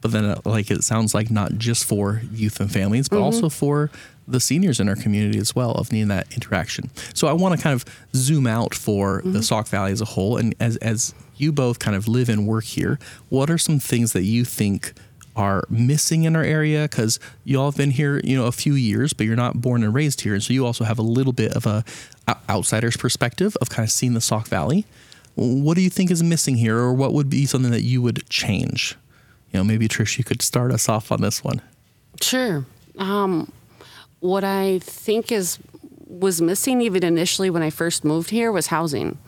But 0.00 0.12
then, 0.12 0.24
uh, 0.24 0.40
like 0.44 0.70
it 0.70 0.84
sounds 0.84 1.14
like 1.14 1.30
not 1.30 1.54
just 1.58 1.84
for 1.84 2.22
youth 2.30 2.60
and 2.60 2.70
families, 2.70 3.08
but 3.08 3.18
also 3.18 3.48
for 3.48 3.90
the 4.28 4.40
seniors 4.40 4.80
in 4.80 4.88
our 4.88 4.96
community 4.96 5.38
as 5.38 5.54
well 5.54 5.72
of 5.72 5.92
needing 5.92 6.08
that 6.08 6.32
interaction. 6.34 6.90
So 7.14 7.28
I 7.28 7.32
want 7.32 7.56
to 7.56 7.62
kind 7.62 7.74
of 7.74 7.84
zoom 8.14 8.46
out 8.46 8.74
for 8.74 9.22
the 9.24 9.42
Sauk 9.42 9.68
Valley 9.68 9.92
as 9.92 10.00
a 10.00 10.04
whole, 10.04 10.36
and 10.36 10.54
as 10.60 10.76
as 10.78 11.14
you 11.36 11.52
both 11.52 11.78
kind 11.78 11.96
of 11.96 12.08
live 12.08 12.28
and 12.28 12.46
work 12.46 12.64
here, 12.64 12.98
what 13.28 13.50
are 13.50 13.58
some 13.58 13.78
things 13.78 14.12
that 14.12 14.22
you 14.22 14.44
think 14.44 14.92
are 15.36 15.64
missing 15.68 16.24
in 16.24 16.34
our 16.34 16.42
area? 16.42 16.82
Because 16.82 17.20
you 17.44 17.60
all 17.60 17.70
have 17.70 17.76
been 17.76 17.90
here, 17.90 18.20
you 18.24 18.36
know, 18.36 18.46
a 18.46 18.52
few 18.52 18.74
years, 18.74 19.12
but 19.12 19.26
you're 19.26 19.36
not 19.36 19.60
born 19.60 19.84
and 19.84 19.94
raised 19.94 20.22
here, 20.22 20.34
and 20.34 20.42
so 20.42 20.52
you 20.52 20.66
also 20.66 20.84
have 20.84 20.98
a 20.98 21.02
little 21.02 21.32
bit 21.32 21.52
of 21.52 21.66
a, 21.66 21.84
outsider's 22.50 22.96
perspective 22.96 23.56
of 23.60 23.70
kind 23.70 23.84
of 23.86 23.90
seeing 23.90 24.14
the 24.14 24.20
Sauk 24.20 24.48
Valley. 24.48 24.84
What 25.36 25.76
do 25.76 25.82
you 25.82 25.90
think 25.90 26.10
is 26.10 26.22
missing 26.22 26.56
here, 26.56 26.76
or 26.76 26.92
what 26.92 27.12
would 27.12 27.30
be 27.30 27.46
something 27.46 27.70
that 27.70 27.82
you 27.82 28.02
would 28.02 28.28
change? 28.28 28.96
You 29.52 29.60
know, 29.60 29.64
maybe 29.64 29.86
Trish, 29.86 30.18
you 30.18 30.24
could 30.24 30.42
start 30.42 30.72
us 30.72 30.88
off 30.88 31.12
on 31.12 31.20
this 31.20 31.44
one. 31.44 31.60
Sure. 32.20 32.64
Um, 32.98 33.52
what 34.20 34.42
I 34.42 34.80
think 34.80 35.30
is 35.30 35.58
was 36.08 36.40
missing 36.40 36.80
even 36.80 37.02
initially 37.02 37.50
when 37.50 37.62
I 37.62 37.70
first 37.70 38.04
moved 38.04 38.30
here 38.30 38.50
was 38.52 38.68
housing. 38.68 39.18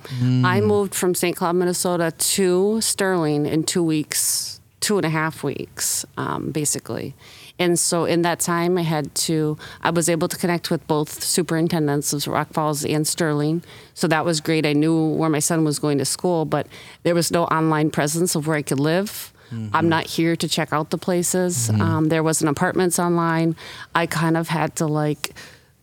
I 0.44 0.60
moved 0.60 0.94
from 0.94 1.14
St. 1.14 1.36
Cloud, 1.36 1.56
Minnesota 1.56 2.12
to 2.16 2.80
Sterling 2.80 3.46
in 3.46 3.64
two 3.64 3.82
weeks, 3.82 4.57
two 4.80 4.96
and 4.96 5.04
a 5.04 5.10
half 5.10 5.42
weeks, 5.42 6.06
um, 6.16 6.50
basically. 6.50 7.14
And 7.58 7.78
so 7.78 8.04
in 8.04 8.22
that 8.22 8.38
time, 8.38 8.78
I 8.78 8.82
had 8.82 9.12
to, 9.26 9.58
I 9.82 9.90
was 9.90 10.08
able 10.08 10.28
to 10.28 10.36
connect 10.36 10.70
with 10.70 10.86
both 10.86 11.24
superintendents 11.24 12.12
of 12.12 12.26
Rock 12.28 12.52
Falls 12.52 12.84
and 12.84 13.06
Sterling. 13.06 13.62
So 13.94 14.06
that 14.06 14.24
was 14.24 14.40
great. 14.40 14.64
I 14.64 14.74
knew 14.74 15.08
where 15.14 15.28
my 15.28 15.40
son 15.40 15.64
was 15.64 15.80
going 15.80 15.98
to 15.98 16.04
school, 16.04 16.44
but 16.44 16.68
there 17.02 17.14
was 17.14 17.32
no 17.32 17.44
online 17.46 17.90
presence 17.90 18.36
of 18.36 18.46
where 18.46 18.56
I 18.56 18.62
could 18.62 18.78
live. 18.80 19.32
I'm 19.72 19.88
not 19.88 20.04
here 20.04 20.36
to 20.36 20.46
check 20.46 20.74
out 20.74 20.90
the 20.90 20.98
places. 20.98 21.70
Um, 21.70 22.08
there 22.10 22.22
wasn't 22.22 22.50
apartments 22.50 22.98
online. 22.98 23.56
I 23.94 24.04
kind 24.06 24.36
of 24.36 24.48
had 24.48 24.76
to 24.76 24.86
like 24.86 25.30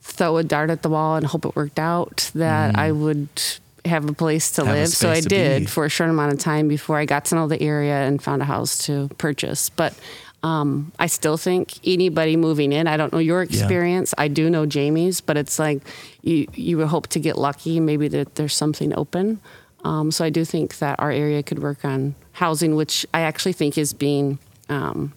throw 0.01 0.38
a 0.38 0.43
dart 0.43 0.69
at 0.69 0.84
the 0.84 0.89
wall 0.89 1.15
and 1.15 1.25
hope 1.25 1.45
it 1.45 1.55
worked 1.55 1.79
out 1.79 2.29
that 2.36 2.75
I 2.77 2.91
would 2.91 3.27
have 3.86 4.08
a 4.10 4.13
place 4.13 4.52
to 4.52 4.65
Have 4.65 4.76
live. 4.76 4.89
So 4.89 5.10
I 5.10 5.21
did 5.21 5.62
be. 5.62 5.65
for 5.67 5.86
a 5.86 5.89
short 5.89 6.10
amount 6.10 6.34
of 6.34 6.39
time 6.39 6.67
before 6.67 6.98
I 6.98 7.06
got 7.06 7.26
to 7.26 7.36
know 7.36 7.48
the 7.48 7.62
area 7.62 7.95
and 8.08 8.21
found 8.21 8.41
a 8.41 8.45
house 8.45 8.86
to 8.86 9.10
purchase. 9.17 9.69
But 9.69 9.93
um, 10.43 10.91
I 11.00 11.08
still 11.08 11.38
think 11.38 11.74
anybody 11.84 12.36
moving 12.38 12.71
in, 12.71 12.88
I 12.88 12.98
don't 12.98 13.12
know 13.12 13.19
your 13.19 13.41
experience. 13.41 14.13
I 14.17 14.28
do 14.28 14.50
know 14.50 14.65
Jamie's, 14.65 15.21
but 15.21 15.38
it's 15.38 15.58
like 15.60 15.82
you 16.21 16.48
you 16.54 16.78
would 16.78 16.88
hope 16.88 17.08
to 17.08 17.19
get 17.19 17.38
lucky, 17.38 17.80
maybe 17.80 18.08
that 18.10 18.36
there's 18.36 18.54
something 18.56 18.93
open. 18.98 19.39
Um, 19.84 20.12
so 20.12 20.26
I 20.26 20.30
do 20.32 20.45
think 20.45 20.78
that 20.80 21.00
our 21.00 21.12
area 21.12 21.41
could 21.43 21.60
work 21.60 21.86
on 21.86 22.15
housing, 22.34 22.76
which 22.76 23.06
I 23.13 23.21
actually 23.21 23.54
think 23.54 23.78
is 23.78 23.93
being 23.93 24.38
um, 24.69 25.13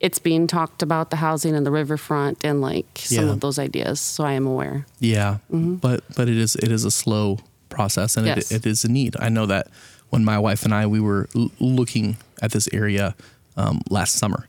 it's 0.00 0.18
being 0.18 0.46
talked 0.46 0.82
about 0.82 1.10
the 1.10 1.16
housing 1.16 1.54
and 1.54 1.66
the 1.66 1.70
riverfront 1.70 2.38
and 2.42 2.60
like 2.60 2.86
some 2.94 3.26
Yeah. 3.26 3.32
of 3.32 3.40
those 3.40 3.58
ideas. 3.58 4.00
So 4.00 4.24
I 4.24 4.32
am 4.32 4.46
aware. 4.46 4.86
Yeah, 4.98 5.38
but 5.50 6.02
but 6.16 6.28
it 6.28 6.36
is 6.38 6.56
it 6.56 6.70
is 6.72 6.84
a 6.84 6.90
slow 6.90 7.38
process, 7.70 8.16
and 8.16 8.26
Yes. 8.26 8.50
it, 8.50 8.66
it 8.66 8.66
is 8.66 8.84
a 8.84 8.88
need. 8.90 9.16
I 9.18 9.28
know 9.30 9.46
that 9.46 9.68
when 10.10 10.24
my 10.24 10.38
wife 10.38 10.64
and 10.64 10.74
I 10.74 10.86
we 10.86 11.00
were 11.00 11.28
l- 11.34 11.50
looking 11.60 12.16
at 12.42 12.50
this 12.52 12.68
area 12.72 13.14
um, 13.56 13.80
last 13.88 14.16
summer, 14.16 14.46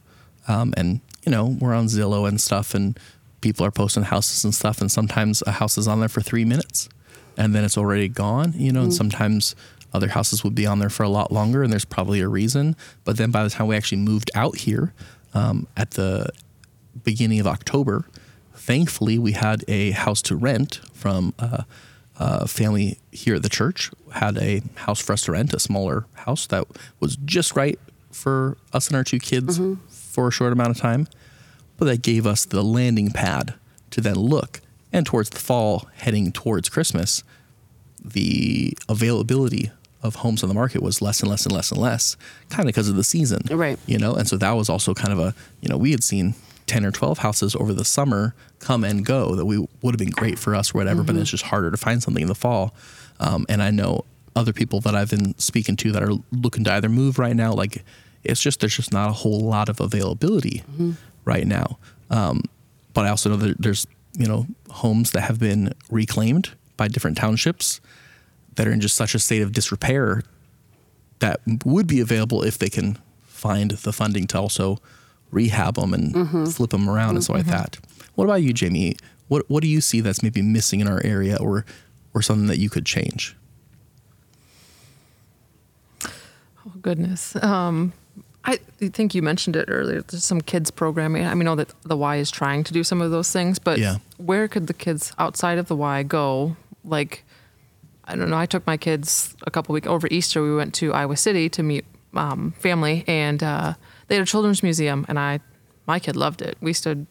um, 0.48 0.74
and 0.76 1.00
you 1.26 1.32
know 1.32 1.56
we're 1.60 1.74
on 1.74 1.86
Zillow 1.86 2.28
and 2.28 2.42
stuff, 2.42 2.74
and 2.76 3.00
people 3.42 3.66
are 3.66 3.72
posting 3.72 4.04
houses 4.04 4.44
and 4.44 4.54
stuff, 4.54 4.82
and 4.82 4.92
sometimes 4.92 5.42
a 5.48 5.52
house 5.54 5.78
is 5.78 5.88
on 5.88 6.00
there 6.00 6.10
for 6.10 6.22
three 6.22 6.46
minutes, 6.46 6.90
and 7.38 7.56
then 7.56 7.64
it's 7.64 7.78
already 7.78 8.08
gone. 8.10 8.54
You 8.56 8.72
know, 8.72 8.82
and 8.84 8.94
sometimes 8.94 9.56
other 9.94 10.08
houses 10.10 10.44
would 10.44 10.56
be 10.56 10.66
on 10.66 10.80
there 10.80 10.90
for 10.90 11.04
a 11.04 11.10
lot 11.10 11.32
longer, 11.32 11.64
and 11.64 11.72
there's 11.72 11.86
probably 11.86 12.22
a 12.22 12.28
reason. 12.28 12.76
But 13.04 13.18
then 13.18 13.30
by 13.32 13.44
the 13.44 13.50
time 13.50 13.68
we 13.68 13.76
actually 13.76 13.98
moved 14.02 14.32
out 14.36 14.58
here 14.58 14.94
um, 15.34 15.68
at 15.78 15.92
the 15.92 16.30
beginning 17.04 17.40
of 17.40 17.48
October, 17.48 18.06
thankfully 18.56 19.18
we 19.20 19.34
had 19.34 19.64
a 19.68 19.92
house 19.92 20.22
to 20.24 20.36
rent 20.36 20.80
from 20.94 21.34
a, 21.40 21.66
a 22.22 22.48
family 22.48 23.00
here 23.12 23.36
at 23.36 23.44
the 23.44 23.50
church. 23.50 23.92
Had 24.12 24.38
a 24.38 24.62
house 24.76 25.00
for 25.00 25.14
us 25.14 25.24
to 25.24 25.32
rent, 25.32 25.54
a 25.54 25.60
smaller 25.60 26.06
house 26.14 26.46
that 26.48 26.68
was 27.00 27.16
just 27.26 27.56
right 27.56 27.80
for 28.12 28.58
us 28.74 28.88
and 28.88 28.96
our 28.96 29.04
two 29.04 29.20
kids 29.20 29.58
mm-hmm. 29.58 29.82
for 29.88 30.28
a 30.28 30.32
short 30.32 30.54
amount 30.54 30.70
of 30.70 30.78
time. 30.78 31.08
But 31.78 31.86
that 31.86 32.02
gave 32.02 32.28
us 32.28 32.46
the 32.46 32.62
landing 32.64 33.10
pad 33.10 33.56
to 33.92 34.02
then 34.02 34.16
look. 34.16 34.62
And 34.94 35.06
towards 35.06 35.30
the 35.30 35.40
fall, 35.40 35.88
heading 35.96 36.32
towards 36.32 36.70
Christmas, 36.70 37.24
the 38.04 38.78
availability 38.88 39.72
of 40.04 40.16
homes 40.16 40.44
on 40.44 40.50
the 40.50 40.56
market 40.56 40.82
was 40.82 41.02
less 41.02 41.22
and 41.22 41.30
less 41.30 41.46
and 41.46 41.54
less 41.54 41.72
and 41.72 41.80
less, 41.80 42.18
kind 42.50 42.62
of 42.62 42.68
because 42.68 42.90
of 42.90 42.96
the 42.96 43.04
season. 43.04 43.42
Right. 43.50 43.80
You 43.86 43.98
know, 43.98 44.16
and 44.16 44.28
so 44.28 44.38
that 44.38 44.52
was 44.52 44.70
also 44.70 44.94
kind 44.94 45.14
of 45.14 45.20
a, 45.20 45.34
you 45.62 45.70
know, 45.70 45.78
we 45.78 45.92
had 45.92 46.04
seen 46.04 46.36
10 46.72 46.86
or 46.86 46.92
12 46.92 47.18
houses 47.18 47.54
over 47.56 47.74
the 47.74 47.84
summer 47.84 48.34
come 48.60 48.86
and 48.86 49.06
go 49.06 49.36
that 49.36 49.46
we 49.46 49.58
would 49.82 49.94
have 49.94 50.00
been 50.00 50.10
great 50.10 50.40
for 50.40 50.56
us 50.56 50.74
or 50.74 50.78
whatever, 50.78 51.04
but 51.04 51.16
it's 51.18 51.30
just 51.30 51.44
harder 51.44 51.70
to 51.70 51.76
find 51.78 52.02
something 52.02 52.22
in 52.22 52.28
the 52.30 52.36
fall. 52.36 52.74
Um, 53.20 53.46
and 53.50 53.62
I 53.62 53.72
know 53.72 54.06
other 54.38 54.54
people 54.54 54.80
that 54.82 54.96
I've 54.96 55.10
been 55.10 55.38
speaking 55.38 55.76
to 55.78 55.92
that 55.92 56.02
are 56.02 56.14
looking 56.32 56.64
to 56.64 56.72
either 56.74 56.88
move 56.88 57.20
right 57.20 57.36
now, 57.36 57.52
like 57.52 57.84
it's 58.24 58.42
just, 58.42 58.62
there's 58.62 58.76
just 58.76 58.94
not 58.94 59.10
a 59.10 59.14
whole 59.14 59.42
lot 59.42 59.68
of 59.68 59.82
availability 59.82 60.64
right 61.26 61.46
now. 61.46 61.78
Um, 62.10 62.44
but 62.94 63.06
I 63.06 63.10
also 63.10 63.30
know 63.30 63.36
that 63.38 63.62
there's, 63.62 63.86
you 64.18 64.28
know, 64.28 64.48
homes 64.70 65.12
that 65.12 65.22
have 65.22 65.40
been 65.40 65.74
reclaimed 65.90 66.52
by 66.78 66.88
different 66.88 67.18
townships 67.18 67.82
that 68.56 68.66
are 68.66 68.72
in 68.72 68.80
just 68.80 68.96
such 68.96 69.14
a 69.14 69.20
state 69.20 69.42
of 69.42 69.52
disrepair 69.52 70.24
that 71.20 71.42
would 71.66 71.88
be 71.88 72.00
available 72.00 72.44
if 72.44 72.58
they 72.58 72.70
can 72.70 72.98
find 73.24 73.72
the 73.72 73.92
funding 73.92 74.28
to 74.28 74.40
also 74.40 74.78
rehab 75.32 75.76
them 75.76 75.94
and 75.94 76.14
Mm-hmm. 76.14 76.46
flip 76.46 76.70
them 76.72 76.90
around 76.90 77.16
and 77.16 77.24
stuff 77.24 77.38
like 77.38 77.46
that. 77.48 77.78
What 78.16 78.26
about 78.26 78.42
you, 78.44 78.54
Jamie? 78.54 78.96
What 79.28 79.50
what 79.50 79.62
do 79.62 79.68
you 79.68 79.82
see 79.82 80.02
that's 80.02 80.22
maybe 80.22 80.42
missing 80.42 80.80
in 80.82 80.88
our 80.88 81.02
area 81.04 81.38
or 81.40 81.66
or 82.14 82.22
something 82.22 82.48
that 82.48 82.60
you 82.60 82.70
could 82.70 82.86
change? 82.86 83.36
Oh, 86.04 86.72
goodness. 86.82 87.36
Um, 87.42 87.94
I 88.44 88.58
think 88.80 89.14
you 89.16 89.22
mentioned 89.22 89.56
it 89.56 89.66
earlier. 89.68 90.02
There's 90.02 90.24
some 90.26 90.42
kids 90.42 90.72
programming. 90.72 91.26
I 91.26 91.34
mean, 91.36 91.48
I 91.48 91.52
know 91.52 91.56
that 91.56 91.74
the 91.84 91.96
Y 91.98 92.18
is 92.18 92.32
trying 92.32 92.64
to 92.66 92.74
do 92.74 92.84
some 92.84 93.02
of 93.02 93.12
those 93.12 93.32
things, 93.32 93.60
but 93.60 93.80
Yeah. 93.80 93.98
where 94.18 94.48
could 94.48 94.68
the 94.68 94.74
kids 94.74 95.14
outside 95.20 95.58
of 95.58 95.68
the 95.68 95.76
Y 95.76 96.04
go? 96.04 96.56
Like, 96.84 97.24
I 98.06 98.16
don't 98.16 98.30
know. 98.30 98.38
I 98.38 98.46
took 98.48 98.66
my 98.68 98.78
kids 98.78 99.36
a 99.46 99.52
couple 99.52 99.74
weeks 99.74 99.88
over 99.88 100.08
Easter. 100.12 100.42
We 100.44 100.56
went 100.56 100.74
to 100.76 100.92
Iowa 100.94 101.18
City 101.18 101.50
to 101.50 101.64
meet 101.64 101.86
um, 102.14 102.54
family, 102.60 103.04
and 103.08 103.42
uh, 103.44 103.74
they 104.12 104.18
had 104.18 104.24
a 104.24 104.26
children's 104.26 104.62
museum, 104.62 105.06
and 105.08 105.18
I, 105.18 105.40
my 105.88 105.98
kid 105.98 106.18
loved 106.18 106.42
it. 106.42 106.58
We 106.60 106.74
stood, 106.74 107.08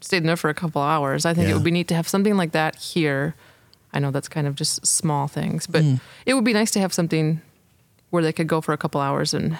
stayed 0.00 0.18
in 0.18 0.26
there 0.26 0.36
for 0.36 0.50
a 0.50 0.54
couple 0.54 0.82
hours. 0.82 1.24
I 1.24 1.32
think 1.32 1.46
Yeah. 1.46 1.52
it 1.52 1.54
would 1.54 1.64
be 1.64 1.70
neat 1.70 1.88
to 1.88 1.94
have 1.94 2.06
something 2.06 2.36
like 2.36 2.52
that 2.52 2.76
here. 2.76 3.34
I 3.94 4.00
know 4.00 4.10
that's 4.10 4.28
kind 4.28 4.46
of 4.46 4.54
just 4.54 4.86
small 4.86 5.28
things, 5.28 5.66
but 5.66 5.82
Mm. 5.82 6.00
it 6.26 6.34
would 6.34 6.44
be 6.44 6.52
nice 6.52 6.70
to 6.72 6.78
have 6.80 6.92
something 6.92 7.40
where 8.10 8.22
they 8.22 8.34
could 8.34 8.48
go 8.48 8.60
for 8.60 8.74
a 8.74 8.76
couple 8.76 9.00
hours 9.00 9.32
and 9.32 9.56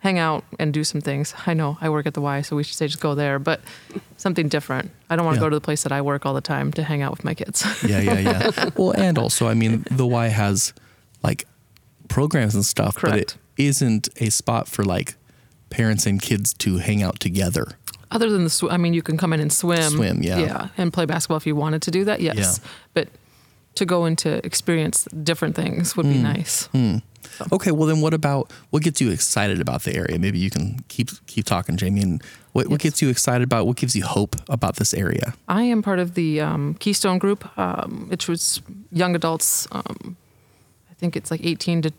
hang 0.00 0.18
out 0.18 0.42
and 0.58 0.72
do 0.74 0.82
some 0.82 1.00
things. 1.00 1.34
I 1.46 1.54
know 1.54 1.78
I 1.80 1.88
work 1.88 2.06
at 2.06 2.14
the 2.14 2.20
Y, 2.20 2.42
so 2.42 2.56
we 2.56 2.64
should 2.64 2.74
say 2.76 2.88
just 2.88 3.00
go 3.00 3.14
there, 3.14 3.38
but 3.38 3.60
something 4.16 4.48
different. 4.48 4.90
I 5.08 5.14
don't 5.14 5.24
want 5.24 5.36
to 5.36 5.40
Yeah. 5.40 5.46
go 5.46 5.50
to 5.50 5.56
the 5.56 5.60
place 5.60 5.84
that 5.84 5.92
I 5.92 6.00
work 6.02 6.26
all 6.26 6.34
the 6.34 6.40
time 6.40 6.72
to 6.72 6.82
hang 6.82 7.00
out 7.02 7.12
with 7.12 7.22
my 7.22 7.34
kids. 7.34 7.64
Yeah, 7.86 8.00
yeah, 8.00 8.18
yeah. 8.18 8.70
well, 8.76 8.90
and 8.90 9.16
also, 9.18 9.46
I 9.46 9.54
mean, 9.54 9.84
the 9.88 10.06
Y 10.06 10.26
has 10.28 10.72
like 11.22 11.46
programs 12.08 12.56
and 12.56 12.64
stuff, 12.64 12.96
but 13.00 13.04
it 13.10 13.12
Correct. 13.12 13.38
isn't 13.56 14.08
a 14.20 14.30
spot 14.30 14.66
for 14.68 14.84
like 14.84 15.14
parents 15.70 16.06
and 16.06 16.20
kids 16.20 16.52
to 16.54 16.78
hang 16.78 17.02
out 17.02 17.20
together. 17.20 17.66
Other 18.10 18.30
than 18.30 18.44
the, 18.44 18.50
sw- 18.50 18.64
I 18.70 18.76
mean, 18.78 18.94
you 18.94 19.02
can 19.02 19.16
come 19.18 19.32
in 19.32 19.40
and 19.40 19.52
swim. 19.52 19.90
Swim, 19.90 20.22
yeah. 20.22 20.38
Yeah, 20.38 20.68
and 20.78 20.92
play 20.92 21.04
basketball 21.04 21.36
if 21.36 21.46
you 21.46 21.54
wanted 21.54 21.82
to 21.82 21.90
do 21.90 22.04
that, 22.04 22.20
yes. 22.20 22.60
Yeah. 22.62 22.70
But 22.94 23.08
to 23.74 23.84
go 23.84 24.06
into 24.06 24.44
experience 24.46 25.04
different 25.22 25.54
things 25.54 25.96
would 25.96 26.06
Hmm. 26.06 26.12
be 26.12 26.18
nice. 26.18 26.68
Okay, 27.52 27.70
well 27.70 27.86
then, 27.86 28.00
what 28.00 28.14
about 28.14 28.50
what 28.70 28.82
gets 28.82 29.00
you 29.00 29.10
excited 29.10 29.60
about 29.60 29.82
the 29.82 29.94
area? 29.94 30.18
Maybe 30.18 30.38
you 30.38 30.50
can 30.50 30.78
keep 30.88 31.10
keep 31.26 31.44
talking, 31.44 31.76
Jamie. 31.76 32.00
And 32.00 32.22
what, 32.52 32.68
what 32.68 32.80
gets 32.80 33.02
you 33.02 33.10
excited 33.10 33.44
about? 33.44 33.66
What 33.66 33.76
gives 33.76 33.94
you 33.94 34.04
hope 34.04 34.34
about 34.48 34.76
this 34.76 34.94
area? 34.94 35.34
I 35.46 35.62
am 35.64 35.82
part 35.82 35.98
of 35.98 36.14
the 36.14 36.40
um, 36.40 36.74
Keystone 36.80 37.18
Group, 37.18 37.46
um, 37.58 38.06
which 38.08 38.26
was 38.28 38.62
young 38.90 39.14
adults. 39.14 39.68
Um, 39.70 40.16
I 40.90 40.94
think 40.94 41.14
it's 41.16 41.30
like 41.30 41.44
18 41.44 41.82
to 41.82 41.92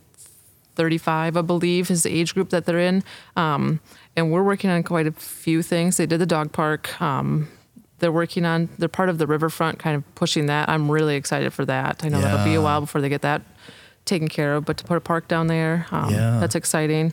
35, 0.80 1.36
I 1.36 1.42
believe, 1.42 1.92
is 1.92 2.04
the 2.04 2.10
age 2.10 2.34
group 2.34 2.52
that 2.52 2.64
they're 2.66 2.80
in. 2.80 3.04
Um, 3.36 3.82
and 4.16 4.32
we're 4.32 4.44
working 4.44 4.70
on 4.70 4.82
quite 4.84 5.08
a 5.08 5.12
few 5.12 5.62
things. 5.62 5.98
They 5.98 6.06
did 6.06 6.20
the 6.22 6.26
dog 6.26 6.54
park. 6.54 7.00
Um, 7.02 7.50
they're 8.00 8.14
working 8.14 8.46
on, 8.46 8.70
they're 8.78 8.88
part 8.88 9.10
of 9.10 9.18
the 9.18 9.28
riverfront, 9.28 9.78
kind 9.78 9.98
of 9.98 10.16
pushing 10.16 10.46
that. 10.46 10.70
I'm 10.70 10.90
really 10.90 11.18
excited 11.18 11.52
for 11.52 11.66
that. 11.66 12.00
I 12.06 12.08
know 12.08 12.22
that'll 12.22 12.46
be 12.46 12.56
a 12.56 12.62
while 12.62 12.80
before 12.80 13.02
they 13.02 13.10
get 13.10 13.24
that 13.24 13.42
taken 14.06 14.30
care 14.30 14.56
of, 14.56 14.64
but 14.64 14.78
to 14.78 14.86
put 14.86 14.96
a 14.96 15.02
park 15.02 15.28
down 15.28 15.48
there, 15.48 15.86
um, 15.92 16.10
Yeah. 16.14 16.40
that's 16.40 16.56
exciting. 16.56 17.12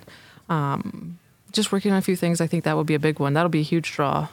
Um, 0.49 1.19
just 1.51 1.73
working 1.73 1.91
on 1.91 1.99
a 1.99 2.03
few 2.03 2.15
things, 2.15 2.41
I 2.41 2.47
think 2.47 2.63
that 2.63 2.77
would 2.77 2.87
be 2.87 2.95
a 2.95 3.01
big 3.01 3.19
one. 3.19 3.33
That'll 3.35 3.49
be 3.51 3.59
a 3.61 3.65
huge 3.65 3.91
draw 3.91 4.29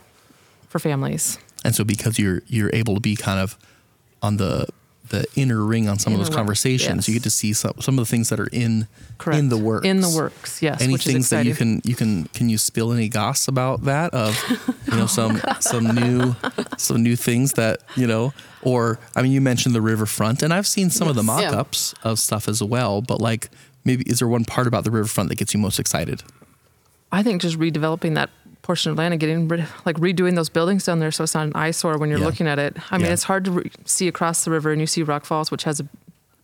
for 0.70 0.78
families. 0.78 1.40
And 1.66 1.74
so, 1.74 1.84
because 1.84 2.20
you're 2.20 2.44
you're 2.46 2.70
able 2.72 2.94
to 2.94 3.00
be 3.02 3.16
kind 3.16 3.40
of 3.40 3.58
on 4.22 4.38
the 4.38 4.68
the 5.10 5.26
inner 5.36 5.64
ring 5.64 5.90
on 5.90 6.00
some 6.00 6.14
of 6.14 6.20
those 6.20 6.30
conversations, 6.30 7.08
you 7.08 7.14
get 7.14 7.24
to 7.24 7.30
see 7.30 7.54
some, 7.54 7.74
some 7.80 8.00
of 8.00 8.06
the 8.06 8.10
things 8.10 8.30
that 8.30 8.40
are 8.40 8.48
in 8.52 8.88
Correct. 9.18 9.38
in 9.38 9.50
the 9.50 9.58
works. 9.58 9.86
In 9.86 10.00
the 10.02 10.10
works, 10.10 10.62
yes. 10.62 10.82
Any 10.82 10.94
which 10.94 11.06
is 11.06 11.14
things 11.14 11.30
that 11.30 11.46
you 11.46 11.54
can 11.54 11.82
you 11.84 11.94
can 11.96 12.26
can 12.34 12.50
you 12.50 12.58
spill 12.58 12.92
any 12.94 13.10
goss 13.10 13.48
about 13.48 13.84
that 13.84 14.14
of 14.14 14.38
you 14.92 14.98
know 14.98 15.06
some 15.06 15.42
some 15.60 15.94
new 15.94 16.36
some 16.78 17.04
new 17.04 17.16
things 17.16 17.54
that 17.54 17.82
you 17.96 18.08
know 18.08 18.34
or 18.62 18.98
I 19.16 19.22
mean 19.22 19.32
you 19.34 19.42
mentioned 19.42 19.76
the 19.76 19.82
riverfront 19.82 20.42
and 20.42 20.54
I've 20.54 20.68
seen 20.68 20.90
some 20.90 21.08
of 21.08 21.16
the 21.16 21.24
Yes. 21.24 21.52
Mock-ups 21.52 21.96
of 22.04 22.18
stuff 22.20 22.48
as 22.48 22.64
well 22.64 23.02
but 23.02 23.20
like 23.22 23.50
maybe 23.86 24.04
is 24.10 24.20
there 24.20 24.28
one 24.28 24.46
part 24.46 24.68
about 24.68 24.84
the 24.84 24.92
riverfront 24.92 25.30
that 25.30 25.36
gets 25.36 25.54
you 25.54 25.60
most 25.60 25.80
excited? 25.80 26.24
I 27.12 27.22
think 27.24 27.42
just 27.42 27.60
redeveloping 27.60 28.16
that 28.16 28.30
portion 28.64 28.92
of 28.92 28.98
land 28.98 29.14
and 29.14 29.20
getting 29.22 29.48
rid 29.48 29.68
like 29.86 29.98
redoing 29.98 30.36
those 30.36 30.50
buildings 30.50 30.86
down 30.86 30.98
there 31.00 31.12
so 31.12 31.24
it's 31.24 31.36
not 31.36 31.46
an 31.46 31.52
eyesore 31.54 31.98
when 32.00 32.10
you're 32.10 32.18
Yeah. 32.20 32.26
looking 32.26 32.48
at 32.48 32.58
it. 32.58 32.76
I 32.92 32.98
mean, 32.98 33.06
Yeah. 33.08 33.14
it's 33.14 33.24
hard 33.24 33.46
to 33.46 33.52
re- 33.52 33.72
see 33.86 34.08
across 34.08 34.44
the 34.46 34.52
river 34.52 34.72
and 34.72 34.80
you 34.82 34.88
see 34.88 35.04
Rock 35.04 35.26
Falls, 35.26 35.52
which 35.52 35.66
has 35.66 35.80
a, 35.82 35.88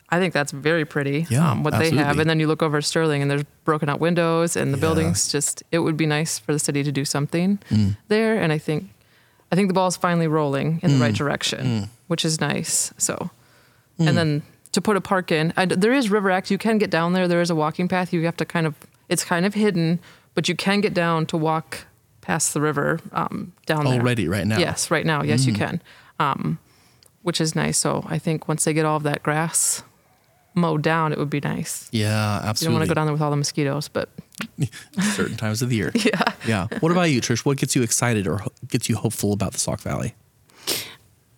I 0.09 0.20
think 0.20 0.34
that's 0.34 0.51
very 0.51 0.84
pretty. 0.86 1.26
Yeah, 1.30 1.49
um, 1.51 1.63
what 1.63 1.78
they 1.80 1.91
have, 1.91 2.20
and 2.20 2.30
then 2.30 2.39
you 2.39 2.45
look 2.47 2.61
over 2.61 2.82
Sterling 2.82 3.22
and 3.22 3.32
there's 3.32 3.43
broken 3.63 3.89
out 3.89 3.99
windows 3.99 4.55
and 4.55 4.74
the 4.74 4.78
Yeah. 4.78 4.82
buildings. 4.82 5.32
Just 5.32 5.63
it 5.72 5.80
would 5.80 5.95
be 5.97 6.05
nice 6.05 6.38
for 6.39 6.51
the 6.53 6.59
city 6.59 6.84
to 6.84 6.91
do 6.91 7.05
something 7.05 7.59
Mm. 7.72 7.95
there, 8.09 8.36
and 8.41 8.51
I 8.51 8.57
think, 8.57 8.89
I 9.51 9.55
think 9.55 9.67
the 9.70 9.74
ball's 9.74 9.95
finally 9.97 10.28
rolling 10.28 10.80
in 10.84 10.91
the 10.91 10.97
Mm. 10.97 11.01
right 11.01 11.15
direction, 11.15 11.89
which 12.07 12.26
is 12.26 12.39
nice. 12.41 12.93
So, 12.97 13.30
and 13.97 14.17
then 14.17 14.41
to 14.74 14.82
put 14.82 14.97
a 14.97 15.01
park 15.01 15.32
in, 15.32 15.53
I, 15.57 15.65
there 15.65 15.93
is 15.93 16.09
river 16.11 16.32
access. 16.32 16.51
You 16.51 16.57
can 16.57 16.78
get 16.80 16.89
down 16.89 17.13
there. 17.13 17.28
There 17.28 17.41
is 17.41 17.49
a 17.49 17.55
walking 17.55 17.88
path. 17.88 18.11
You 18.13 18.26
have 18.26 18.38
to 18.38 18.45
kind 18.45 18.65
of, 18.67 18.76
it's 19.09 19.24
kind 19.24 19.45
of 19.45 19.53
hidden, 19.53 19.99
but 20.36 20.49
you 20.49 20.55
can 20.55 20.82
get 20.82 20.93
down 20.93 21.26
to 21.28 21.38
walk 21.38 21.86
past 22.22 22.53
the 22.53 22.61
river 22.61 22.99
um, 23.11 23.53
down 23.65 23.86
there. 23.86 23.99
Already 23.99 24.28
right 24.28 24.45
now. 24.45 24.59
Yes, 24.59 24.91
right 24.91 25.05
now. 25.05 25.24
Yes, 25.24 25.45
you 25.45 25.53
can, 25.53 25.82
um, 26.20 26.59
which 27.24 27.41
is 27.41 27.55
nice. 27.55 27.78
So 27.78 28.05
I 28.07 28.17
think 28.20 28.47
once 28.47 28.63
they 28.63 28.74
get 28.74 28.86
all 28.86 28.97
of 28.97 29.03
that 29.03 29.24
grass 29.24 29.84
mowed 30.53 30.82
down, 30.82 31.11
it 31.11 31.17
would 31.17 31.30
be 31.30 31.39
nice. 31.39 31.88
Yeah, 31.91 32.41
absolutely. 32.43 32.63
You 32.63 32.67
don't 32.67 32.74
want 32.74 32.84
to 32.84 32.88
go 32.89 32.93
down 32.93 33.05
there 33.07 33.13
with 33.13 33.22
all 33.22 33.32
the 33.32 33.38
mosquitoes, 33.38 33.88
but 33.88 34.09
certain 35.15 35.38
times 35.38 35.61
of 35.61 35.70
the 35.70 35.76
year. 35.76 35.91
yeah. 35.95 36.22
Yeah. 36.47 36.67
What 36.80 36.91
about 36.91 37.09
you, 37.09 37.22
Trish? 37.22 37.45
What 37.45 37.57
gets 37.57 37.76
you 37.76 37.82
excited 37.82 38.28
or 38.28 38.41
gets 38.67 38.89
you 38.89 38.95
hopeful 38.95 39.34
about 39.34 39.53
the 39.53 39.59
Sauk 39.59 39.80
Valley? 39.82 40.15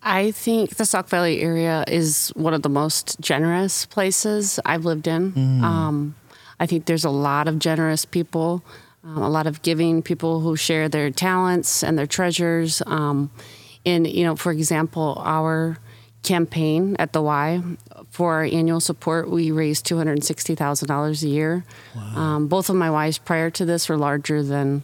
I 0.04 0.32
think 0.32 0.78
the 0.78 0.86
Sauk 0.86 1.08
Valley 1.10 1.42
area 1.42 1.84
is 1.88 2.30
one 2.36 2.56
of 2.56 2.64
the 2.64 2.70
most 2.70 3.20
generous 3.20 3.86
places 3.86 4.60
I've 4.66 4.84
lived 4.84 5.08
in. 5.08 5.64
Um, 5.64 6.16
I 6.60 6.66
think 6.66 6.86
there's 6.86 7.06
a 7.06 7.12
lot 7.12 7.48
of 7.48 7.60
generous 7.60 8.04
people, 8.06 8.64
um, 9.04 9.18
a 9.18 9.30
lot 9.30 9.48
of 9.48 9.62
giving 9.62 10.02
people 10.02 10.40
who 10.40 10.56
share 10.56 10.90
their 10.90 11.10
talents 11.10 11.84
and 11.84 11.98
their 11.98 12.08
treasures. 12.08 12.82
Um, 12.86 13.32
and, 13.86 14.08
you 14.08 14.24
know, 14.24 14.36
for 14.36 14.52
example, 14.52 15.22
our 15.26 15.78
campaign 16.24 16.96
at 17.00 17.14
the 17.14 17.22
Y 17.22 17.62
for 18.12 18.36
our 18.36 18.44
annual 18.44 18.80
support, 18.80 19.30
we 19.30 19.52
raised 19.52 19.86
$260,000 19.88 21.24
a 21.24 21.28
year. 21.28 21.66
Um, 22.16 22.48
both 22.48 22.70
of 22.70 22.76
my 22.76 23.08
Ys 23.08 23.18
prior 23.18 23.50
to 23.52 23.66
this 23.66 23.90
were 23.90 23.98
larger 23.98 24.44
than 24.44 24.84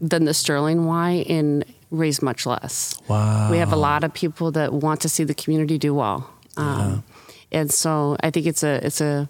than 0.00 0.24
the 0.26 0.34
Sterling 0.34 0.86
Y 0.86 1.24
and 1.28 1.64
raise 1.90 2.22
much 2.22 2.46
less. 2.46 2.94
Wow. 3.08 3.50
We 3.50 3.58
have 3.58 3.72
a 3.72 3.76
lot 3.76 4.04
of 4.04 4.14
people 4.14 4.52
that 4.52 4.72
want 4.72 5.00
to 5.00 5.08
see 5.08 5.24
the 5.24 5.34
community 5.34 5.76
do 5.76 5.92
well. 5.92 6.30
Um, 6.56 7.02
and 7.50 7.72
so 7.72 8.16
I 8.20 8.30
think 8.30 8.46
it's 8.46 8.62
a 8.62 8.84
it's 8.86 9.00
a 9.00 9.28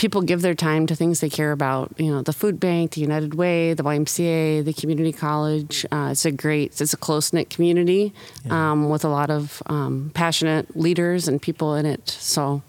people 0.00 0.22
give 0.22 0.40
their 0.40 0.54
time 0.54 0.86
to 0.86 0.96
things 0.96 1.20
they 1.20 1.28
care 1.28 1.52
about. 1.52 1.92
You 1.98 2.10
know, 2.10 2.22
the 2.22 2.32
food 2.32 2.58
bank, 2.58 2.92
the 2.92 3.02
United 3.02 3.34
Way, 3.34 3.74
the 3.74 3.82
YMCA, 3.82 4.64
the 4.64 4.72
community 4.72 5.12
college. 5.12 5.84
Uh, 5.92 6.08
it's 6.12 6.24
a 6.24 6.32
great, 6.32 6.80
it's 6.80 6.94
a 6.94 6.96
close 6.96 7.34
knit 7.34 7.50
community 7.50 8.14
um, 8.48 8.88
with 8.88 9.04
a 9.04 9.08
lot 9.08 9.30
of 9.30 9.62
um, 9.66 10.10
passionate 10.14 10.74
leaders 10.74 11.28
and 11.28 11.40
people 11.40 11.74
in 11.74 11.84
it. 11.84 12.08
So 12.08 12.62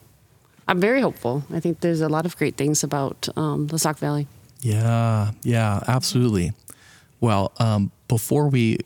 I'm 0.67 0.81
very 0.81 0.99
hopeful. 0.99 1.45
I 1.53 1.61
think 1.61 1.79
there's 1.79 2.01
a 2.01 2.09
lot 2.09 2.25
of 2.25 2.35
great 2.35 2.57
things 2.57 2.83
about 2.83 3.29
um, 3.37 3.67
the 3.67 3.79
Sauk 3.79 3.97
Valley. 3.97 4.27
Yeah, 4.59 5.31
yeah, 5.41 5.79
absolutely. 5.87 6.51
Well, 7.21 7.53
um, 7.59 7.91
before 8.09 8.49
we 8.49 8.79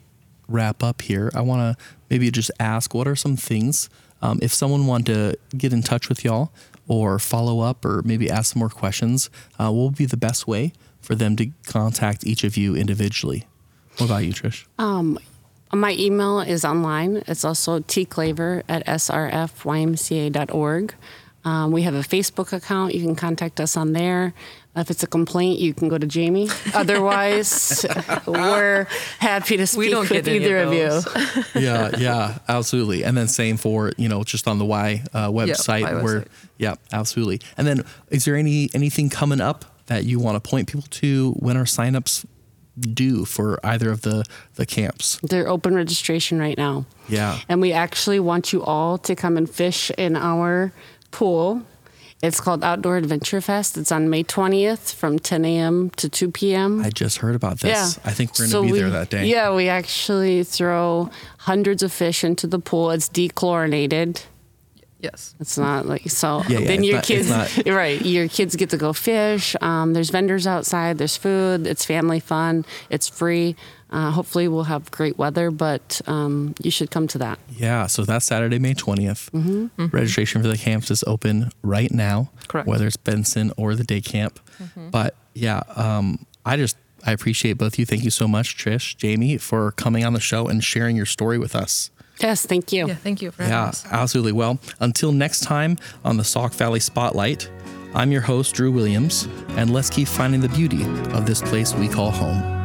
wrap 0.48 0.84
up 0.84 1.02
here, 1.02 1.32
I 1.34 1.42
want 1.42 1.62
to 1.78 1.84
maybe 2.12 2.30
just 2.30 2.52
ask 2.60 2.94
what 2.94 3.08
are 3.08 3.16
some 3.16 3.38
things, 3.38 3.90
um, 4.22 4.38
if 4.44 4.54
someone 4.54 4.86
wanted 4.86 5.40
to 5.52 5.58
get 5.58 5.74
in 5.74 5.82
touch 5.82 6.10
with 6.10 6.24
y'all 6.24 6.52
or 6.88 7.20
follow 7.20 7.62
up 7.62 7.86
or 7.86 8.02
maybe 8.04 8.30
ask 8.30 8.54
some 8.54 8.60
more 8.60 8.70
questions, 8.70 9.30
uh, 9.60 9.72
what 9.72 9.86
would 9.86 9.98
be 9.98 10.06
the 10.06 10.18
best 10.18 10.48
way 10.48 10.74
for 11.02 11.16
them 11.16 11.36
to 11.36 11.52
contact 11.66 12.26
each 12.26 12.44
of 12.44 12.58
you 12.58 12.76
individually? 12.76 13.48
What 13.98 14.08
about 14.08 14.26
you, 14.26 14.34
Trish? 14.34 14.66
Um, 14.78 15.18
my 15.74 15.94
email 15.94 16.42
is 16.42 16.66
online. 16.66 17.24
It's 17.28 17.46
also 17.46 17.80
tklaver 17.80 18.64
at 18.68 18.86
srfymca.org. 18.86 20.96
Um, 21.44 21.72
we 21.72 21.84
have 21.84 21.94
a 21.94 22.00
Facebook 22.00 22.54
account. 22.54 22.96
You 22.96 23.02
can 23.02 23.16
contact 23.16 23.60
us 23.60 23.78
on 23.78 23.94
there. 23.94 24.34
If 24.76 24.92
it's 24.92 25.04
a 25.04 25.08
complaint, 25.08 25.60
you 25.60 25.74
can 25.74 25.88
go 25.88 25.98
to 25.98 26.06
Jamie. 26.06 26.50
Otherwise, 26.74 27.86
we're 28.26 28.88
happy 29.20 29.58
to 29.58 29.66
speak 29.68 29.80
We 29.80 29.90
don't 29.90 30.10
with 30.10 30.26
get 30.26 30.28
either 30.28 30.58
of 30.58 30.74
of, 30.74 30.74
you. 30.74 31.44
yeah, 31.62 31.92
yeah, 31.98 32.40
absolutely. 32.48 33.04
And 33.04 33.16
then 33.18 33.28
same 33.28 33.58
for 33.58 33.92
you 33.98 34.10
know 34.10 34.24
just 34.24 34.48
on 34.48 34.60
the 34.60 34.66
Y 34.66 35.04
uh, 35.14 35.30
website 35.30 35.84
Y 35.84 36.02
where 36.04 36.22
website. 36.22 36.28
yeah, 36.58 36.76
absolutely. 36.92 37.40
And 37.58 37.66
then 37.66 37.84
is 38.10 38.26
there 38.26 38.36
any 38.36 38.70
anything 38.74 39.10
coming 39.10 39.42
up 39.42 39.66
that 39.86 40.04
you 40.04 40.20
want 40.20 40.42
to 40.42 40.50
point 40.50 40.68
people 40.68 40.88
to 40.90 41.32
when 41.40 41.56
our 41.58 41.64
signups 41.66 42.26
due 42.78 43.24
for 43.24 43.60
either 43.66 43.90
of 43.90 44.02
the 44.02 44.26
the 44.56 44.66
camps? 44.66 45.20
They're 45.24 45.48
open 45.48 45.76
registration 45.76 46.40
right 46.40 46.58
now. 46.58 46.86
Yeah. 47.08 47.40
And 47.48 47.62
we 47.62 47.72
actually 47.72 48.20
want 48.20 48.52
you 48.52 48.64
all 48.64 48.98
to 49.00 49.16
come 49.16 49.38
and 49.38 49.50
fish 49.50 49.92
in 49.98 50.16
our 50.16 50.74
pool. 51.12 51.62
It's 52.24 52.40
called 52.40 52.64
Outdoor 52.64 52.98
Adventure 52.98 53.42
Fest. 53.42 53.78
It's 53.78 53.92
on 53.92 54.10
May 54.10 54.24
20th 54.24 54.94
from 54.96 55.20
10 55.20 55.46
a.m. 55.46 55.90
to 55.92 56.10
2 56.10 56.32
p.m. 56.32 56.82
I 56.82 56.90
just 56.90 57.18
heard 57.18 57.36
about 57.36 57.60
this. 57.60 57.98
yeah. 57.98 58.10
I 58.10 58.14
think 58.14 58.32
we're 58.32 58.48
going 58.48 58.50
to 58.50 58.52
So 58.52 58.64
be 58.64 58.72
we- 58.72 58.80
there 58.80 58.90
that 58.90 59.10
day. 59.10 59.26
Yeah, 59.26 59.54
we 59.54 59.68
actually 59.70 60.44
throw 60.44 61.10
hundreds 61.40 61.84
of 61.84 61.92
fish 61.92 62.24
into 62.24 62.48
the 62.48 62.58
pool. 62.60 62.90
It's 62.92 63.10
dechlorinated. 63.10 64.24
Yes. 65.02 65.36
It's 65.40 65.58
not 65.58 65.86
like 65.86 66.10
so. 66.10 66.42
Yeah, 66.48 66.60
yeah, 66.60 66.68
then 66.68 66.84
your 66.84 66.96
not- 66.96 67.04
kids, 67.04 67.30
right? 67.68 68.04
Your 68.04 68.28
kids 68.28 68.56
get 68.56 68.72
to 68.72 68.78
go 68.78 68.92
fish. 68.94 69.56
Um, 69.62 69.94
there's 69.94 70.10
vendors 70.10 70.48
outside. 70.48 70.98
There's 70.98 71.18
food. 71.18 71.68
It's 71.68 71.86
family 71.86 72.20
fun. 72.22 72.66
It's 72.90 73.08
free. 73.08 73.56
Uh, 73.92 74.12
hopefully, 74.12 74.48
we'll 74.48 74.64
have 74.64 74.90
great 74.92 75.18
weather, 75.18 75.52
but 75.52 76.02
um, 76.08 76.54
you 76.62 76.72
should 76.72 76.90
come 76.92 77.08
to 77.08 77.18
that. 77.20 77.40
Yeah, 77.56 77.86
so 77.88 78.04
that's 78.04 78.26
Saturday, 78.26 78.60
May 78.60 78.74
20th. 78.74 79.30
Mm-hmm. 79.32 79.86
Registration 79.88 80.42
for 80.42 80.48
the 80.48 80.58
camps 80.58 80.90
is 80.92 81.04
open 81.08 81.52
right 81.62 81.92
now, 81.92 82.32
Correct. 82.48 82.68
whether 82.68 82.88
it's 82.88 82.98
Benson 82.98 83.52
or 83.58 83.76
the 83.76 83.84
day 83.84 84.02
camp. 84.02 84.40
But 84.92 85.16
yeah, 85.34 85.62
um, 85.76 86.26
I 86.46 86.58
just 86.58 86.78
I 87.06 87.12
appreciate 87.12 87.54
both 87.54 87.74
of 87.74 87.80
you. 87.80 87.86
Thank 87.86 88.04
you 88.04 88.10
so 88.10 88.28
much, 88.28 88.58
Trish, 88.58 88.98
Jamie, 88.98 89.38
for 89.38 89.72
coming 89.74 90.04
on 90.04 90.14
the 90.14 90.20
show 90.20 90.48
and 90.48 90.64
sharing 90.64 90.96
your 90.96 91.06
story 91.06 91.38
with 91.38 91.56
us. 91.56 91.92
Yes, 92.20 92.46
thank 92.46 92.72
you. 92.74 92.88
Yeah. 92.88 92.96
Thank 92.96 93.22
you 93.22 93.30
for 93.32 93.44
having 93.44 93.54
Yeah, 93.58 93.66
us. 93.66 93.86
absolutely. 93.92 94.32
Well, 94.32 94.60
until 94.80 95.12
next 95.12 95.42
time 95.42 95.78
on 96.04 96.18
the 96.18 96.24
Sauk 96.24 96.54
Valley 96.54 96.80
Spotlight, 96.80 97.50
I'm 97.94 98.12
your 98.12 98.22
host, 98.22 98.56
Drew 98.56 98.72
Williams, 98.72 99.28
and 99.50 99.70
let's 99.72 99.90
keep 99.90 100.08
finding 100.08 100.42
the 100.42 100.50
beauty 100.50 100.84
of 101.14 101.26
this 101.26 101.42
place 101.42 101.74
we 101.76 101.88
call 101.88 102.12
home. 102.12 102.65